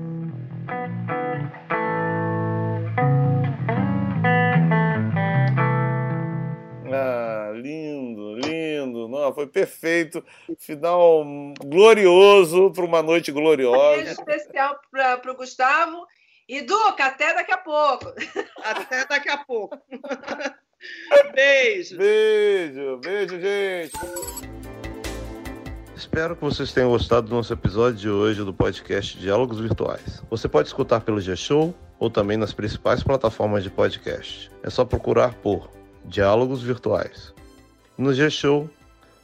Não, 9.12 9.34
foi 9.34 9.46
perfeito. 9.46 10.24
Final 10.58 11.26
glorioso 11.60 12.72
para 12.72 12.86
uma 12.86 13.04
noite 13.04 13.32
gloriosa. 13.32 13.98
Beijo 13.98 14.12
especial 14.12 14.80
para 14.90 15.32
o 15.32 15.36
Gustavo. 15.36 16.08
E 16.48 16.62
Duca, 16.62 17.06
até 17.06 17.34
daqui 17.34 17.54
a 17.54 17.58
pouco. 17.58 18.14
Até 18.64 19.06
daqui 19.06 19.30
a 19.30 19.38
pouco. 19.38 19.78
beijo. 21.34 21.98
Beijo, 21.98 22.98
beijo, 22.98 23.40
gente. 23.40 23.94
Espero 25.96 26.36
que 26.36 26.42
vocês 26.42 26.74
tenham 26.74 26.90
gostado 26.90 27.28
do 27.28 27.36
nosso 27.36 27.54
episódio 27.54 28.00
de 28.00 28.10
hoje 28.10 28.44
do 28.44 28.54
podcast 28.54 29.18
Diálogos 29.18 29.60
Virtuais. 29.60 30.22
Você 30.30 30.50
pode 30.50 30.68
escutar 30.68 31.02
pelo 31.02 31.22
G-Show 31.22 31.76
ou 32.00 32.10
também 32.10 32.38
nas 32.38 32.52
principais 32.52 33.04
plataformas 33.04 33.64
de 33.64 33.70
podcast. 33.70 34.52
É 34.64 34.70
só 34.70 34.84
procurar 34.84 35.36
por 35.36 35.70
Diálogos 36.04 36.64
Virtuais. 36.64 37.34
No 37.98 38.14
G-Show 38.14 38.70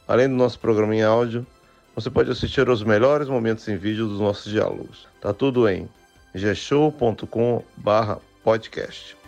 Além 0.08 0.26
do 0.26 0.34
nosso 0.34 0.58
programa 0.58 0.96
em 0.96 1.02
áudio, 1.02 1.46
você 1.94 2.10
pode 2.10 2.30
assistir 2.30 2.66
aos 2.66 2.82
melhores 2.82 3.28
momentos 3.28 3.68
em 3.68 3.76
vídeo 3.76 4.08
dos 4.08 4.18
nossos 4.18 4.50
diálogos. 4.50 5.06
Tá 5.20 5.34
tudo 5.34 5.68
em 5.68 5.86
gshow.com/podcast. 6.34 9.18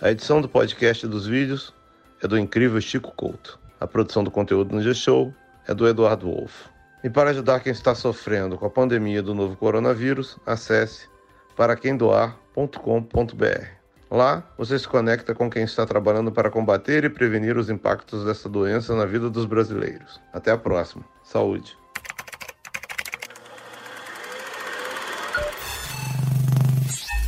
A 0.00 0.10
edição 0.10 0.40
do 0.40 0.48
podcast 0.48 1.04
e 1.04 1.08
dos 1.08 1.26
vídeos 1.26 1.74
é 2.22 2.26
do 2.26 2.38
incrível 2.38 2.80
Chico 2.80 3.12
Couto. 3.14 3.60
A 3.78 3.86
produção 3.86 4.24
do 4.24 4.30
conteúdo 4.30 4.74
no 4.74 4.80
G-Show 4.80 5.30
é 5.68 5.74
do 5.74 5.86
Eduardo 5.86 6.30
Wolff. 6.30 6.70
E 7.04 7.10
para 7.10 7.28
ajudar 7.30 7.60
quem 7.60 7.72
está 7.72 7.94
sofrendo 7.94 8.56
com 8.56 8.64
a 8.64 8.70
pandemia 8.70 9.22
do 9.22 9.34
novo 9.34 9.56
coronavírus, 9.56 10.38
acesse 10.46 11.06
paraquemdoar.com.br. 11.54 13.79
Lá, 14.10 14.42
você 14.58 14.76
se 14.76 14.88
conecta 14.88 15.34
com 15.34 15.48
quem 15.48 15.62
está 15.62 15.86
trabalhando 15.86 16.32
para 16.32 16.50
combater 16.50 17.04
e 17.04 17.08
prevenir 17.08 17.56
os 17.56 17.70
impactos 17.70 18.24
dessa 18.24 18.48
doença 18.48 18.94
na 18.96 19.06
vida 19.06 19.30
dos 19.30 19.46
brasileiros. 19.46 20.20
Até 20.32 20.50
a 20.50 20.58
próxima. 20.58 21.04
Saúde. 21.22 21.78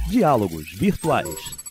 Diálogos 0.09 0.73
Virtuais 0.77 1.62